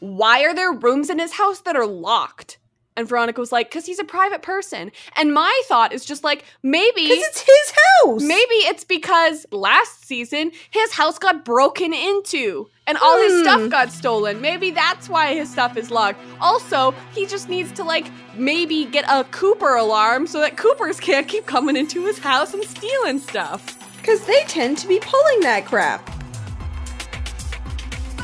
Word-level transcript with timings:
why 0.00 0.42
are 0.44 0.54
there 0.54 0.72
rooms 0.72 1.10
in 1.10 1.18
his 1.18 1.32
house 1.32 1.60
that 1.60 1.76
are 1.76 1.86
locked? 1.86 2.58
And 2.98 3.06
Veronica 3.06 3.38
was 3.38 3.52
like, 3.52 3.68
because 3.68 3.84
he's 3.84 3.98
a 3.98 4.04
private 4.04 4.40
person. 4.40 4.90
And 5.16 5.34
my 5.34 5.60
thought 5.66 5.92
is 5.92 6.02
just 6.06 6.24
like, 6.24 6.44
maybe 6.62 7.02
Because 7.02 7.24
it's 7.24 7.40
his 7.42 7.74
house. 8.02 8.22
Maybe 8.22 8.54
it's 8.54 8.84
because 8.84 9.44
last 9.50 10.06
season 10.06 10.50
his 10.70 10.92
house 10.92 11.18
got 11.18 11.44
broken 11.44 11.92
into 11.92 12.70
and 12.86 12.96
all 12.96 13.18
his 13.20 13.34
Hmm. 13.34 13.42
stuff 13.42 13.70
got 13.70 13.92
stolen. 13.92 14.40
Maybe 14.40 14.70
that's 14.70 15.10
why 15.10 15.34
his 15.34 15.50
stuff 15.50 15.76
is 15.76 15.90
locked. 15.90 16.18
Also, 16.40 16.94
he 17.14 17.26
just 17.26 17.50
needs 17.50 17.70
to 17.72 17.84
like 17.84 18.06
maybe 18.34 18.86
get 18.86 19.04
a 19.10 19.24
Cooper 19.24 19.74
alarm 19.74 20.26
so 20.26 20.40
that 20.40 20.56
Coopers 20.56 20.98
can't 20.98 21.28
keep 21.28 21.44
coming 21.44 21.76
into 21.76 22.06
his 22.06 22.18
house 22.18 22.54
and 22.54 22.64
stealing 22.64 23.18
stuff. 23.18 23.76
Because 24.00 24.24
they 24.24 24.40
tend 24.44 24.78
to 24.78 24.86
be 24.88 25.00
pulling 25.00 25.40
that 25.40 25.66
crap. 25.66 26.08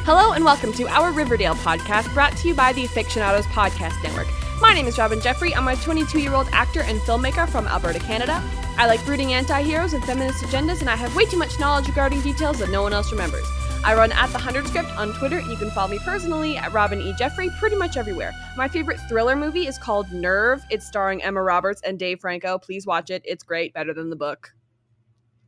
Hello 0.04 0.32
and 0.32 0.44
welcome 0.44 0.72
to 0.72 0.88
our 0.88 1.12
Riverdale 1.12 1.54
podcast 1.54 2.12
brought 2.12 2.36
to 2.38 2.48
you 2.48 2.54
by 2.54 2.72
the 2.72 2.88
Afictionados 2.88 3.44
Podcast 3.44 4.02
Network. 4.02 4.26
My 4.60 4.74
name 4.74 4.88
is 4.88 4.98
Robyn 4.98 5.20
Jeffrey. 5.20 5.54
I'm 5.54 5.68
a 5.68 5.76
22 5.76 6.18
year 6.20 6.34
old 6.34 6.48
actor 6.50 6.82
and 6.82 6.98
filmmaker 7.02 7.48
from 7.48 7.68
Alberta, 7.68 8.00
Canada. 8.00 8.43
I 8.76 8.88
like 8.88 9.04
brooding 9.04 9.32
anti 9.32 9.62
heroes 9.62 9.93
and 9.93 10.04
feminist 10.04 10.43
agendas, 10.43 10.80
and 10.80 10.90
I 10.90 10.96
have 10.96 11.14
way 11.14 11.24
too 11.26 11.36
much 11.36 11.60
knowledge 11.60 11.86
regarding 11.86 12.20
details 12.20 12.58
that 12.58 12.70
no 12.70 12.82
one 12.82 12.93
else 12.93 13.12
remembers. 13.12 13.46
I 13.84 13.94
run 13.94 14.10
at 14.10 14.26
the 14.26 14.38
100 14.38 14.66
Script 14.66 14.90
on 14.98 15.12
Twitter, 15.12 15.38
and 15.38 15.48
you 15.48 15.57
can 15.57 15.70
follow 15.70 15.93
me 15.93 16.00
personally 16.00 16.57
at 16.57 16.72
Robyn 16.72 17.00
E. 17.00 17.14
Jeffrey 17.16 17.48
pretty 17.60 17.76
much 17.76 17.96
everywhere. 17.96 18.32
My 18.57 18.66
favorite 18.66 18.98
thriller 19.08 19.36
movie 19.36 19.68
is 19.68 19.79
called 19.79 20.10
Nerve. 20.12 20.64
It's 20.68 20.84
starring 20.84 21.22
Emma 21.22 21.44
Roberts 21.44 21.80
and 21.82 21.96
Dave 21.96 22.18
Franco. 22.18 22.58
Please 22.58 22.88
watch 22.88 23.10
it. 23.10 23.22
It's 23.24 23.44
great, 23.44 23.72
better 23.72 23.94
than 23.94 24.10
the 24.10 24.16
book. 24.16 24.52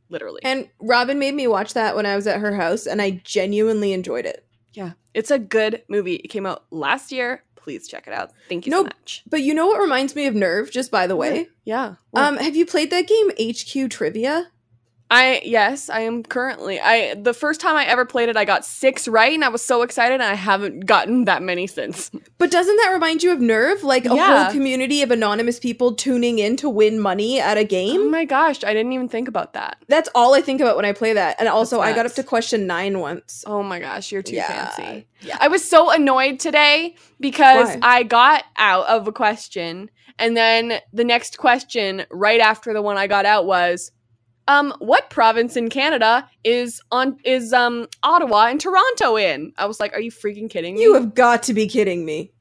Literally. 0.07 0.39
And 0.45 0.69
Robyn 0.79 1.19
made 1.19 1.33
me 1.33 1.45
watch 1.47 1.73
that 1.73 1.93
when 1.97 2.05
I 2.05 2.15
was 2.15 2.25
at 2.25 2.39
her 2.39 2.55
house, 2.55 2.85
and 2.85 3.01
I 3.01 3.21
genuinely 3.25 3.91
enjoyed 3.91 4.25
it. 4.25 4.44
Yeah, 4.75 4.91
it's 5.13 5.31
a 5.31 5.39
good 5.39 5.83
movie. 5.87 6.15
It 6.15 6.27
came 6.27 6.45
out 6.45 6.65
last 6.71 7.11
year. 7.11 7.43
Please 7.55 7.87
check 7.87 8.05
it 8.07 8.13
out. 8.13 8.31
Thank 8.47 8.67
you 8.67 8.71
so 8.71 8.83
Nope. 8.83 8.93
much. 9.01 9.23
But 9.27 9.41
you 9.41 9.53
know 9.55 9.65
what 9.65 9.79
reminds 9.79 10.15
me 10.15 10.27
of 10.27 10.35
Nerve, 10.35 10.69
just 10.69 10.91
by 10.91 11.07
the 11.07 11.15
way? 11.15 11.47
Yeah. 11.63 11.95
Um, 12.13 12.37
have 12.37 12.55
you 12.55 12.63
played 12.65 12.91
that 12.91 13.07
game 13.07 13.31
HQ 13.39 13.89
Trivia? 13.89 14.51
I 15.11 15.41
yes, 15.45 15.87
I 15.89 15.99
am 16.01 16.23
currently. 16.23 16.79
I 16.79 17.13
the 17.13 17.33
first 17.33 17.61
time 17.61 17.75
I 17.75 17.85
ever 17.85 18.05
played 18.05 18.27
it, 18.27 18.35
I 18.35 18.43
got 18.43 18.65
six 18.65 19.07
right, 19.07 19.31
and 19.33 19.43
I 19.45 19.49
was 19.49 19.63
so 19.63 19.83
excited. 19.83 20.15
And 20.15 20.23
I 20.23 20.33
haven't 20.33 20.87
gotten 20.87 21.25
that 21.25 21.43
many 21.43 21.67
since. 21.67 22.09
But 22.39 22.49
doesn't 22.49 22.75
that 22.77 22.89
remind 22.91 23.21
you 23.21 23.31
of 23.31 23.39
Nerve? 23.39 23.83
Like 23.83 24.05
a 24.05 24.15
Yeah. 24.15 24.43
whole 24.45 24.51
community 24.51 25.03
of 25.03 25.11
anonymous 25.11 25.59
people 25.59 25.93
tuning 25.93 26.39
in 26.39 26.55
to 26.57 26.69
win 26.69 26.99
money 26.99 27.39
at 27.39 27.55
a 27.57 27.63
game. 27.63 28.01
Oh 28.01 28.09
my 28.09 28.25
gosh, 28.25 28.63
I 28.63 28.73
didn't 28.73 28.93
even 28.93 29.07
think 29.07 29.27
about 29.27 29.53
that. 29.53 29.77
That's 29.87 30.09
all 30.15 30.33
I 30.33 30.41
think 30.41 30.59
about 30.59 30.75
when 30.75 30.85
I 30.85 30.91
play 30.91 31.13
that. 31.13 31.35
And 31.39 31.47
also, 31.47 31.79
I 31.79 31.93
got 31.93 32.07
up 32.07 32.13
to 32.13 32.23
question 32.23 32.65
nine 32.65 32.99
once. 32.99 33.43
Oh 33.45 33.61
my 33.61 33.79
gosh, 33.79 34.11
you're 34.11 34.23
too 34.23 34.35
Yeah. 34.35 34.69
fancy. 34.69 35.07
Yeah. 35.21 35.37
I 35.39 35.49
was 35.49 35.67
so 35.69 35.91
annoyed 35.91 36.39
today 36.39 36.95
because 37.19 37.75
Why? 37.75 37.79
I 37.99 38.03
got 38.03 38.43
out 38.57 38.87
of 38.87 39.07
a 39.07 39.11
question, 39.11 39.91
and 40.17 40.35
then 40.35 40.79
the 40.93 41.03
next 41.03 41.37
question 41.37 42.05
right 42.09 42.39
after 42.39 42.73
the 42.73 42.81
one 42.81 42.97
I 42.97 43.05
got 43.05 43.25
out 43.25 43.45
was, 43.45 43.91
um, 44.47 44.73
what 44.79 45.09
province 45.09 45.55
in 45.57 45.69
Canada 45.69 46.29
is 46.43 46.81
on 46.91 47.17
is 47.25 47.51
um 47.53 47.87
Ottawa 48.03 48.47
and 48.47 48.59
Toronto 48.61 49.15
in? 49.17 49.53
I 49.57 49.65
was 49.65 49.79
like, 49.79 49.93
are 49.93 49.99
you 50.01 50.11
freaking 50.11 50.49
kidding 50.49 50.75
me? 50.75 50.81
You 50.83 50.93
have 50.93 51.13
got 51.15 51.43
to 51.43 51.53
be 51.53 51.67
kidding 51.67 52.05
me. 52.05 52.31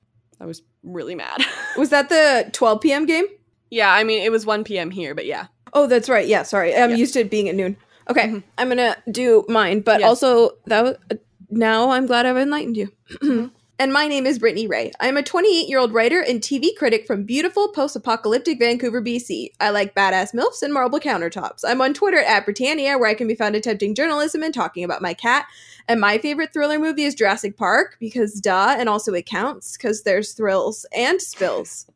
I 0.41 0.47
was 0.47 0.63
really 0.83 1.15
mad. 1.15 1.43
Was 1.79 1.89
that 1.91 2.09
the 2.11 2.49
12 2.53 2.81
p.m. 2.83 3.07
game? 3.07 3.25
yeah, 3.71 3.91
I 3.93 4.05
mean 4.05 4.23
it 4.23 4.31
was 4.31 4.45
1 4.47 4.63
p.m. 4.65 4.91
here, 4.91 5.15
but 5.15 5.27
yeah. 5.27 5.47
Oh, 5.73 5.87
that's 5.89 6.09
right. 6.09 6.27
Yeah, 6.29 6.43
sorry. 6.45 6.75
I'm 6.77 6.91
Yeah. 6.91 6.97
used 6.97 7.15
to 7.15 7.21
it 7.21 7.31
being 7.31 7.49
at 7.49 7.55
noon. 7.57 7.77
Okay, 8.11 8.29
Mhm. 8.29 8.43
I'm 8.59 8.69
gonna 8.69 8.97
do 9.11 9.45
mine, 9.49 9.81
but 9.81 10.01
Yes. 10.01 10.09
also 10.09 10.51
that 10.67 10.85
was, 10.85 10.97
uh, 11.11 11.15
now 11.51 11.91
I'm 11.91 12.07
glad 12.07 12.27
I've 12.27 12.37
enlightened 12.37 12.77
you. 12.77 12.93
And 13.77 13.93
my 13.93 14.07
name 14.07 14.25
is 14.25 14.39
Brittany 14.39 14.69
Rae. 14.69 14.93
I'm 15.01 15.17
a 15.17 15.23
28 15.23 15.69
year 15.69 15.81
old 15.81 15.93
writer 15.93 16.21
and 16.21 16.41
TV 16.41 16.77
critic 16.77 17.09
from 17.09 17.25
beautiful 17.25 17.69
post-apocalyptic 17.69 18.61
Vancouver, 18.61 19.03
BC. 19.03 19.51
I 19.59 19.71
like 19.71 19.97
badass 19.97 20.33
milfs 20.33 20.63
and 20.63 20.73
marble 20.73 21.01
countertops. 21.01 21.65
I'm 21.67 21.81
on 21.81 21.93
Twitter 21.93 22.21
at 22.21 22.45
Britannia, 22.45 22.97
where 22.97 23.11
I 23.11 23.15
can 23.15 23.27
be 23.27 23.35
found 23.35 23.57
attempting 23.57 23.97
journalism 23.97 24.45
and 24.45 24.55
talking 24.55 24.85
about 24.85 25.03
my 25.03 25.13
cat. 25.13 25.47
And 25.89 26.01
my 26.01 26.19
favorite 26.19 26.53
thriller 26.53 26.79
movie 26.79 27.03
is 27.03 27.17
Jurassic 27.17 27.57
Park 27.57 27.97
because 27.99 28.41
duh, 28.41 28.77
and 28.79 28.89
also 28.89 29.13
it 29.13 29.27
counts 29.27 29.77
because 29.77 30.05
there's 30.05 30.35
thrills 30.35 30.87
and 30.97 31.21
spills. 31.21 31.87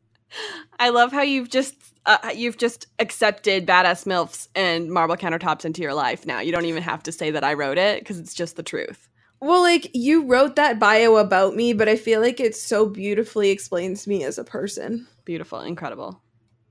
I 0.79 0.89
love 0.89 1.13
how 1.13 1.21
you've 1.21 1.49
just 1.49 1.75
uh, 2.05 2.31
you've 2.35 2.57
just 2.57 2.87
accepted 2.99 3.65
badass 3.65 4.05
milfs 4.05 4.49
and 4.53 4.91
marble 4.91 5.15
countertops 5.15 5.63
into 5.63 5.81
your 5.81 5.93
life 5.93 6.25
now. 6.25 6.41
You 6.41 6.51
don't 6.51 6.65
even 6.65 6.83
have 6.83 7.03
to 7.03 7.13
say 7.13 7.31
that 7.31 7.45
I 7.45 7.53
wrote 7.53 7.77
it 7.77 7.99
because 7.99 8.19
it's 8.19 8.33
just 8.33 8.57
the 8.57 8.63
truth. 8.63 9.07
Well, 9.41 9.61
like 9.61 9.91
you 9.93 10.25
wrote 10.25 10.55
that 10.57 10.79
bio 10.79 11.15
about 11.15 11.55
me, 11.55 11.73
but 11.73 11.87
I 11.87 11.95
feel 11.95 12.19
like 12.19 12.39
it 12.39 12.55
so 12.55 12.87
beautifully 12.87 13.49
explains 13.49 14.05
me 14.05 14.23
as 14.23 14.37
a 14.37 14.43
person. 14.43 15.07
Beautiful, 15.23 15.61
incredible. 15.61 16.21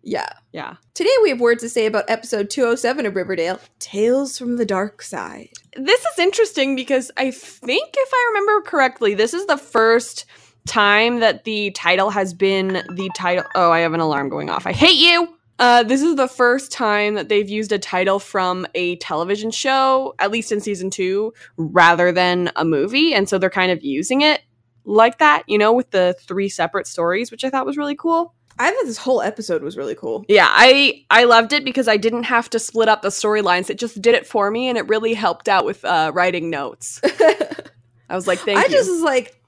Yeah. 0.02 0.28
Yeah. 0.52 0.76
Today 0.94 1.10
we 1.22 1.30
have 1.30 1.40
words 1.40 1.62
to 1.62 1.68
say 1.68 1.86
about 1.86 2.08
episode 2.08 2.50
207 2.50 3.06
of 3.06 3.16
Riverdale 3.16 3.60
Tales 3.78 4.38
from 4.38 4.56
the 4.56 4.64
Dark 4.64 5.02
Side. 5.02 5.50
This 5.76 6.00
is 6.00 6.18
interesting 6.18 6.76
because 6.76 7.10
I 7.16 7.30
think 7.30 7.94
if 7.96 8.08
I 8.12 8.30
remember 8.30 8.62
correctly, 8.62 9.14
this 9.14 9.34
is 9.34 9.46
the 9.46 9.58
first 9.58 10.24
time 10.66 11.20
that 11.20 11.44
the 11.44 11.70
title 11.72 12.10
has 12.10 12.34
been 12.34 12.82
the 12.92 13.10
title. 13.14 13.44
Oh, 13.54 13.70
I 13.70 13.80
have 13.80 13.94
an 13.94 14.00
alarm 14.00 14.28
going 14.28 14.50
off. 14.50 14.66
I 14.66 14.72
hate 14.72 14.98
you. 14.98 15.37
Uh, 15.58 15.82
this 15.82 16.02
is 16.02 16.16
the 16.16 16.28
first 16.28 16.70
time 16.70 17.14
that 17.14 17.28
they've 17.28 17.48
used 17.48 17.72
a 17.72 17.78
title 17.78 18.18
from 18.18 18.66
a 18.74 18.96
television 18.96 19.50
show, 19.50 20.14
at 20.18 20.30
least 20.30 20.52
in 20.52 20.60
season 20.60 20.90
two, 20.90 21.32
rather 21.56 22.12
than 22.12 22.50
a 22.56 22.64
movie. 22.64 23.12
And 23.12 23.28
so 23.28 23.38
they're 23.38 23.50
kind 23.50 23.72
of 23.72 23.82
using 23.82 24.20
it 24.22 24.42
like 24.84 25.18
that, 25.18 25.42
you 25.46 25.58
know, 25.58 25.72
with 25.72 25.90
the 25.90 26.16
three 26.20 26.48
separate 26.48 26.86
stories, 26.86 27.30
which 27.30 27.44
I 27.44 27.50
thought 27.50 27.66
was 27.66 27.76
really 27.76 27.96
cool. 27.96 28.34
I 28.60 28.70
thought 28.70 28.86
this 28.86 28.98
whole 28.98 29.22
episode 29.22 29.62
was 29.62 29.76
really 29.76 29.94
cool. 29.94 30.24
Yeah, 30.28 30.48
I 30.50 31.04
I 31.10 31.24
loved 31.24 31.52
it 31.52 31.64
because 31.64 31.86
I 31.86 31.96
didn't 31.96 32.24
have 32.24 32.50
to 32.50 32.58
split 32.58 32.88
up 32.88 33.02
the 33.02 33.08
storylines. 33.08 33.70
It 33.70 33.78
just 33.78 34.02
did 34.02 34.14
it 34.16 34.26
for 34.26 34.50
me, 34.50 34.68
and 34.68 34.76
it 34.76 34.88
really 34.88 35.14
helped 35.14 35.48
out 35.48 35.64
with 35.64 35.84
uh, 35.84 36.10
writing 36.12 36.50
notes. 36.50 37.00
I 37.04 38.16
was 38.16 38.26
like, 38.26 38.40
thank 38.40 38.58
I 38.58 38.64
you. 38.64 38.70
just 38.70 38.90
was 38.90 39.02
like, 39.02 39.40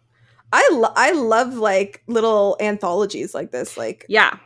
I 0.53 0.69
lo- 0.73 0.93
I 0.95 1.11
love 1.13 1.55
like 1.55 2.05
little 2.07 2.57
anthologies 2.61 3.35
like 3.35 3.51
this. 3.51 3.77
Like 3.77 4.07
yeah. 4.09 4.39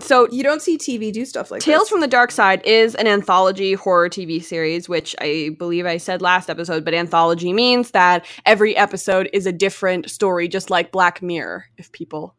So 0.00 0.28
you 0.30 0.42
don't 0.42 0.60
see 0.60 0.76
TV 0.76 1.12
do 1.12 1.24
stuff 1.24 1.50
like 1.50 1.62
Tales 1.62 1.82
this. 1.82 1.88
from 1.88 2.00
the 2.00 2.08
Dark 2.08 2.30
Side 2.32 2.60
is 2.66 2.94
an 2.96 3.06
anthology 3.06 3.74
horror 3.74 4.08
TV 4.08 4.42
series, 4.42 4.88
which 4.88 5.14
I 5.20 5.50
believe 5.58 5.86
I 5.86 5.98
said 5.98 6.20
last 6.20 6.50
episode, 6.50 6.84
but 6.84 6.94
anthology 6.94 7.52
means 7.52 7.92
that 7.92 8.26
every 8.44 8.76
episode 8.76 9.30
is 9.32 9.46
a 9.46 9.52
different 9.52 10.10
story, 10.10 10.48
just 10.48 10.68
like 10.70 10.90
Black 10.90 11.22
Mirror, 11.22 11.66
if 11.78 11.92
people 11.92 12.34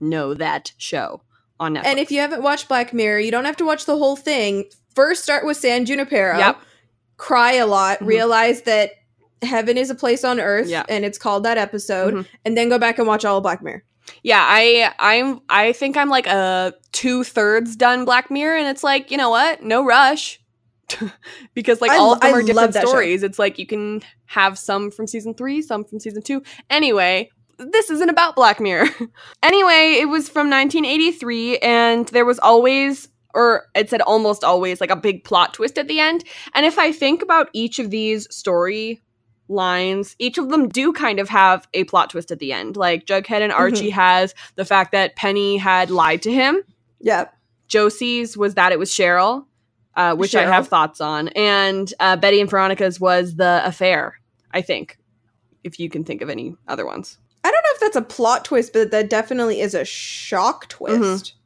know 0.00 0.34
that 0.34 0.72
show 0.76 1.22
on 1.60 1.74
Netflix. 1.76 1.84
and 1.86 1.98
if 2.00 2.10
you 2.10 2.18
haven't 2.20 2.42
watched 2.42 2.66
Black 2.68 2.92
Mirror, 2.92 3.20
you 3.20 3.30
don't 3.30 3.44
have 3.44 3.56
to 3.58 3.64
watch 3.64 3.86
the 3.86 3.96
whole 3.96 4.16
thing. 4.16 4.64
First, 4.94 5.22
start 5.22 5.46
with 5.46 5.56
San 5.56 5.84
Junipero. 5.86 6.36
Yep. 6.38 6.58
Cry 7.16 7.52
a 7.52 7.66
lot. 7.66 8.00
Mhm. 8.00 8.06
Realize 8.08 8.62
that 8.62 8.90
heaven 9.42 9.78
is 9.78 9.90
a 9.90 9.94
place 9.94 10.24
on 10.24 10.40
earth, 10.40 10.68
Yeah. 10.68 10.84
and 10.88 11.04
it's 11.04 11.18
called 11.18 11.44
that 11.44 11.56
episode. 11.58 12.14
Mhm. 12.14 12.26
And 12.44 12.56
then 12.56 12.68
go 12.68 12.78
back 12.78 12.98
and 12.98 13.06
watch 13.06 13.24
all 13.24 13.36
of 13.36 13.42
Black 13.44 13.62
Mirror. 13.62 13.84
Yeah, 14.22 14.44
I 14.46 14.92
I'm 14.98 15.40
I 15.48 15.72
think 15.72 15.96
I'm 15.96 16.08
like 16.08 16.26
a 16.26 16.74
two 16.92 17.24
thirds 17.24 17.76
done 17.76 18.04
Black 18.04 18.30
Mirror, 18.30 18.56
and 18.56 18.68
it's 18.68 18.84
like 18.84 19.10
you 19.10 19.16
know 19.16 19.30
what, 19.30 19.62
no 19.62 19.84
rush, 19.84 20.40
because 21.54 21.80
like 21.80 21.90
I 21.90 21.96
all 21.96 22.12
of 22.12 22.20
them 22.20 22.34
I 22.34 22.38
are 22.38 22.42
different 22.42 22.72
that 22.72 22.82
show. 22.82 22.88
stories. 22.88 23.22
It's 23.22 23.38
like 23.38 23.58
you 23.58 23.66
can 23.66 24.02
have 24.26 24.58
some 24.58 24.90
from 24.90 25.06
season 25.06 25.34
three, 25.34 25.62
some 25.62 25.84
from 25.84 26.00
season 26.00 26.22
two. 26.22 26.42
Anyway, 26.70 27.30
this 27.58 27.90
isn't 27.90 28.10
about 28.10 28.36
Black 28.36 28.60
Mirror. 28.60 28.88
anyway, 29.42 29.98
it 30.00 30.08
was 30.08 30.28
from 30.28 30.50
1983, 30.50 31.58
and 31.58 32.06
there 32.08 32.24
was 32.24 32.38
always. 32.38 33.08
Or 33.36 33.66
it 33.74 33.90
said 33.90 34.00
almost 34.00 34.44
always 34.44 34.80
like 34.80 34.92
a 34.92 34.96
big 34.96 35.24
plot 35.24 35.54
twist 35.54 35.76
at 35.76 35.88
the 35.88 35.98
end. 35.98 36.22
And 36.54 36.64
if 36.64 36.78
I 36.78 36.92
think 36.92 37.20
about 37.20 37.48
each 37.52 37.80
of 37.80 37.90
these 37.90 38.32
story 38.32 39.02
lines, 39.48 40.16
each 40.18 40.38
of 40.38 40.48
them 40.48 40.68
do 40.68 40.92
kind 40.92 41.18
of 41.18 41.28
have 41.28 41.68
a 41.74 41.84
plot 41.84 42.10
twist 42.10 42.30
at 42.30 42.38
the 42.38 42.52
end. 42.52 42.76
Like 42.76 43.06
Jughead 43.06 43.40
and 43.40 43.52
Archie 43.52 43.90
has 43.90 44.34
the 44.56 44.64
fact 44.64 44.92
that 44.92 45.16
Penny 45.16 45.56
had 45.56 45.90
lied 45.90 46.22
to 46.22 46.32
him. 46.32 46.62
Yeah. 47.00 47.26
Josie's 47.68 48.36
was 48.36 48.54
that 48.54 48.72
it 48.72 48.78
was 48.78 48.90
Cheryl, 48.90 49.46
uh, 49.96 50.14
which 50.14 50.34
I 50.34 50.42
have 50.42 50.68
thoughts 50.68 51.00
on. 51.00 51.28
And 51.28 51.92
uh, 52.00 52.16
Betty 52.16 52.40
and 52.40 52.48
Veronica's 52.48 53.00
was 53.00 53.36
the 53.36 53.62
affair, 53.64 54.18
I 54.52 54.62
think, 54.62 54.98
if 55.62 55.78
you 55.78 55.90
can 55.90 56.04
think 56.04 56.22
of 56.22 56.30
any 56.30 56.56
other 56.68 56.86
ones. 56.86 57.18
I 57.42 57.50
don't 57.50 57.62
know 57.62 57.70
if 57.74 57.80
that's 57.80 57.96
a 57.96 58.02
plot 58.02 58.46
twist, 58.46 58.72
but 58.72 58.90
that 58.90 59.10
definitely 59.10 59.60
is 59.60 59.74
a 59.74 59.84
shock 59.84 60.68
twist. 60.68 61.00
Mm-hmm. 61.00 61.36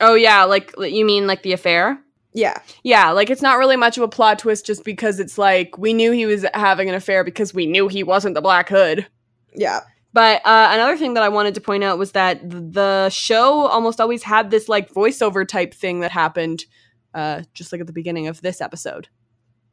Oh, 0.00 0.14
yeah, 0.14 0.44
like 0.44 0.74
you 0.78 1.04
mean 1.04 1.26
like 1.26 1.42
the 1.42 1.52
affair? 1.52 1.98
Yeah. 2.34 2.58
Yeah, 2.82 3.10
like 3.12 3.30
it's 3.30 3.42
not 3.42 3.58
really 3.58 3.76
much 3.76 3.96
of 3.96 4.02
a 4.02 4.08
plot 4.08 4.40
twist 4.40 4.66
just 4.66 4.84
because 4.84 5.20
it's 5.20 5.38
like 5.38 5.78
we 5.78 5.92
knew 5.94 6.10
he 6.12 6.26
was 6.26 6.44
having 6.52 6.88
an 6.88 6.94
affair 6.94 7.22
because 7.24 7.54
we 7.54 7.64
knew 7.66 7.86
he 7.88 8.02
wasn't 8.02 8.34
the 8.34 8.42
Black 8.42 8.68
Hood. 8.68 9.06
Yeah. 9.54 9.80
But 10.12 10.42
uh, 10.44 10.68
another 10.72 10.96
thing 10.96 11.14
that 11.14 11.22
I 11.22 11.28
wanted 11.28 11.54
to 11.54 11.60
point 11.60 11.82
out 11.84 11.98
was 11.98 12.12
that 12.12 12.40
the 12.48 13.08
show 13.10 13.66
almost 13.66 14.00
always 14.00 14.22
had 14.24 14.50
this 14.50 14.68
like 14.68 14.92
voiceover 14.92 15.46
type 15.46 15.74
thing 15.74 16.00
that 16.00 16.10
happened, 16.10 16.64
uh, 17.14 17.42
just 17.52 17.72
like 17.72 17.80
at 17.80 17.86
the 17.86 17.92
beginning 17.92 18.26
of 18.28 18.40
this 18.42 18.60
episode. 18.60 19.08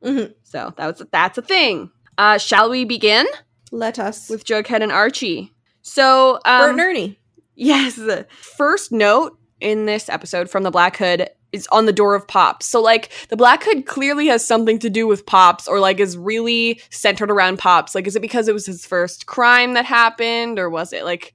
Mhm. 0.04 0.34
So 0.44 0.74
that 0.78 0.88
was 0.88 1.06
that's 1.12 1.38
a 1.38 1.42
thing. 1.44 1.92
Uh, 2.18 2.38
shall 2.38 2.70
we 2.70 2.86
begin? 2.86 3.26
Let 3.72 4.00
us. 4.00 4.30
with 4.30 4.44
Jughead 4.46 4.82
and 4.84 4.92
Archie. 4.92 5.54
So, 5.82 6.36
um, 6.46 6.62
Bert 6.62 6.70
and 6.72 6.80
Ernie. 6.80 7.18
Yes. 7.56 7.96
the 7.96 8.26
First 8.32 8.92
note 8.92 9.38
in 9.60 9.86
this 9.86 10.10
episode 10.10 10.50
from 10.50 10.64
the 10.64 10.72
Black 10.72 10.98
Hood 10.98 11.30
is 11.52 11.68
on 11.72 11.86
the 11.86 11.94
door 11.94 12.16
of 12.16 12.28
Pops. 12.28 12.66
So 12.66 12.82
like 12.82 13.12
the 13.30 13.38
Black 13.38 13.64
Hood 13.64 13.86
clearly 13.86 14.28
has 14.28 14.46
something 14.46 14.80
to 14.80 14.90
do 14.90 15.08
with 15.08 15.26
Pops 15.26 15.68
or 15.68 15.80
like 15.80 16.00
is 16.00 16.18
really 16.18 16.82
centered 16.90 17.32
around 17.32 17.60
Pops. 17.60 17.96
Like 17.96 18.08
is 18.08 18.16
it 18.16 18.22
because 18.22 18.48
it 18.48 18.54
was 18.54 18.66
his 18.66 18.86
first 18.86 19.26
crime 19.26 19.74
that 19.74 19.86
happened 19.86 20.60
or 20.60 20.70
was 20.70 20.94
it 20.94 21.04
like 21.04 21.34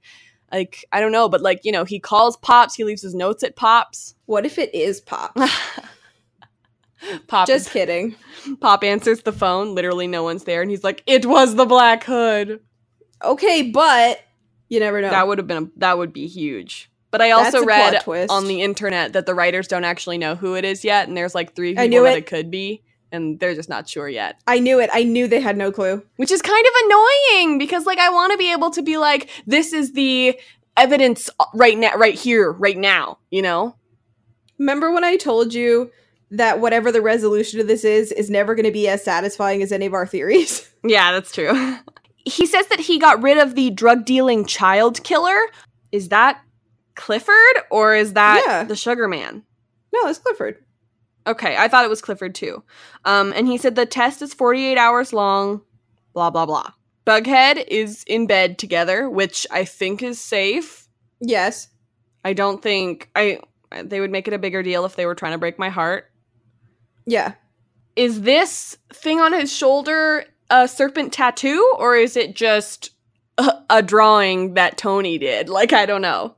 like 0.51 0.85
I 0.91 1.01
don't 1.01 1.11
know, 1.11 1.29
but 1.29 1.41
like, 1.41 1.61
you 1.63 1.71
know, 1.71 1.83
he 1.83 1.99
calls 1.99 2.37
Pops, 2.37 2.75
he 2.75 2.83
leaves 2.83 3.01
his 3.01 3.13
notes 3.13 3.43
at 3.43 3.55
Pops. 3.55 4.15
What 4.25 4.45
if 4.45 4.57
it 4.57 4.73
is 4.73 5.01
Pops? 5.01 5.39
Pop 7.27 7.47
Just 7.47 7.69
kidding. 7.69 8.15
Pop 8.59 8.83
answers 8.83 9.21
the 9.21 9.31
phone, 9.31 9.75
literally 9.75 10.07
no 10.07 10.23
one's 10.23 10.45
there 10.45 10.61
and 10.61 10.71
he's 10.71 10.83
like, 10.83 11.03
"It 11.05 11.25
was 11.25 11.55
the 11.55 11.65
Black 11.65 12.03
Hood." 12.03 12.59
Okay, 13.23 13.63
but 13.63 14.19
you 14.69 14.79
never 14.79 15.01
know. 15.01 15.09
That 15.09 15.27
would 15.27 15.37
have 15.37 15.47
been 15.47 15.63
a, 15.63 15.67
that 15.77 15.97
would 15.97 16.13
be 16.13 16.27
huge. 16.27 16.89
But 17.11 17.21
I 17.21 17.31
also 17.31 17.63
read 17.63 18.03
on 18.29 18.47
the 18.47 18.61
internet 18.61 19.13
that 19.13 19.25
the 19.25 19.33
writers 19.33 19.67
don't 19.67 19.85
actually 19.85 20.17
know 20.17 20.35
who 20.35 20.55
it 20.55 20.65
is 20.65 20.83
yet, 20.83 21.07
and 21.07 21.15
there's 21.15 21.33
like 21.33 21.55
three 21.55 21.71
I 21.71 21.83
people 21.83 21.89
knew 21.89 22.03
that 22.03 22.17
it. 22.17 22.19
it 22.19 22.25
could 22.25 22.51
be, 22.51 22.83
and 23.11 23.39
they're 23.39 23.55
just 23.55 23.69
not 23.69 23.87
sure 23.87 24.09
yet. 24.09 24.39
I 24.45 24.59
knew 24.59 24.79
it. 24.79 24.89
I 24.91 25.03
knew 25.03 25.27
they 25.27 25.39
had 25.39 25.57
no 25.57 25.71
clue. 25.71 26.03
Which 26.17 26.31
is 26.31 26.41
kind 26.41 26.65
of 26.65 26.73
annoying 26.85 27.57
because 27.59 27.85
like 27.85 27.99
I 27.99 28.09
want 28.09 28.33
to 28.33 28.37
be 28.37 28.51
able 28.51 28.71
to 28.71 28.81
be 28.81 28.97
like, 28.97 29.29
this 29.45 29.71
is 29.71 29.93
the 29.93 30.37
evidence 30.75 31.29
uh, 31.39 31.45
right 31.53 31.77
now, 31.77 31.95
right 31.95 32.15
here, 32.15 32.51
right 32.51 32.77
now. 32.77 33.19
You 33.31 33.41
know? 33.41 33.75
Remember 34.59 34.91
when 34.91 35.03
I 35.03 35.15
told 35.15 35.53
you 35.53 35.91
that 36.31 36.59
whatever 36.59 36.91
the 36.91 37.01
resolution 37.01 37.59
of 37.61 37.67
this 37.67 37.85
is 37.85 38.11
is 38.11 38.29
never 38.29 38.53
going 38.53 38.65
to 38.65 38.71
be 38.71 38.89
as 38.89 39.03
satisfying 39.03 39.61
as 39.61 39.71
any 39.71 39.85
of 39.85 39.93
our 39.93 40.07
theories? 40.07 40.69
Yeah, 40.83 41.11
that's 41.11 41.33
true. 41.33 41.51
he 42.23 42.45
says 42.45 42.67
that 42.67 42.79
he 42.79 42.97
got 42.97 43.21
rid 43.21 43.37
of 43.37 43.55
the 43.55 43.71
drug 43.71 44.05
dealing 44.05 44.45
child 44.45 45.03
killer. 45.03 45.37
Is 45.91 46.09
that 46.09 46.39
Clifford 46.97 47.55
or 47.71 47.95
is 47.95 48.13
that 48.13 48.43
Yeah. 48.45 48.63
the 48.65 48.75
Sugar 48.75 49.07
Man? 49.07 49.43
no, 49.93 50.07
it's 50.09 50.19
Clifford. 50.19 50.57
Okay, 51.25 51.55
I 51.57 51.67
thought 51.67 51.83
it 51.85 51.89
was 51.89 52.01
Clifford 52.01 52.35
too. 52.35 52.63
Um, 53.05 53.33
and 53.35 53.47
he 53.47 53.57
said 53.57 53.75
the 53.75 53.85
test 53.85 54.21
is 54.21 54.33
48 54.33 54.77
hours 54.77 55.11
long, 55.13 55.61
blah, 56.13 56.29
blah, 56.29 56.45
blah. 56.45 56.71
Bughead 57.05 57.65
is 57.67 58.03
in 58.05 58.27
bed 58.27 58.57
together, 58.59 59.09
which 59.09 59.47
I 59.49 59.63
think 59.65 60.03
is 60.03 60.19
safe. 60.19 60.87
Yes. 61.21 61.69
I 62.25 62.33
don't 62.33 62.61
think 62.61 63.09
I 63.15 63.39
they 63.83 63.99
would 63.99 64.11
make 64.11 64.27
it 64.27 64.33
a 64.33 64.37
bigger 64.39 64.61
deal 64.63 64.85
if 64.85 64.95
they 64.95 65.05
were 65.05 65.15
trying 65.15 65.31
to 65.33 65.37
break 65.37 65.57
my 65.57 65.69
heart. 65.69 66.11
Yeah. 67.05 67.33
Is 67.95 68.21
this 68.21 68.77
thing 68.93 69.19
on 69.19 69.33
his 69.33 69.51
shoulder 69.51 70.25
a 70.49 70.67
serpent 70.67 71.11
tattoo 71.13 71.75
or 71.77 71.95
is 71.95 72.15
it 72.15 72.35
just 72.35 72.91
a, 73.37 73.51
a 73.69 73.81
drawing 73.81 74.53
that 74.53 74.77
Tony 74.77 75.17
did? 75.17 75.49
Like 75.49 75.73
I 75.73 75.85
don't 75.85 76.01
know. 76.01 76.35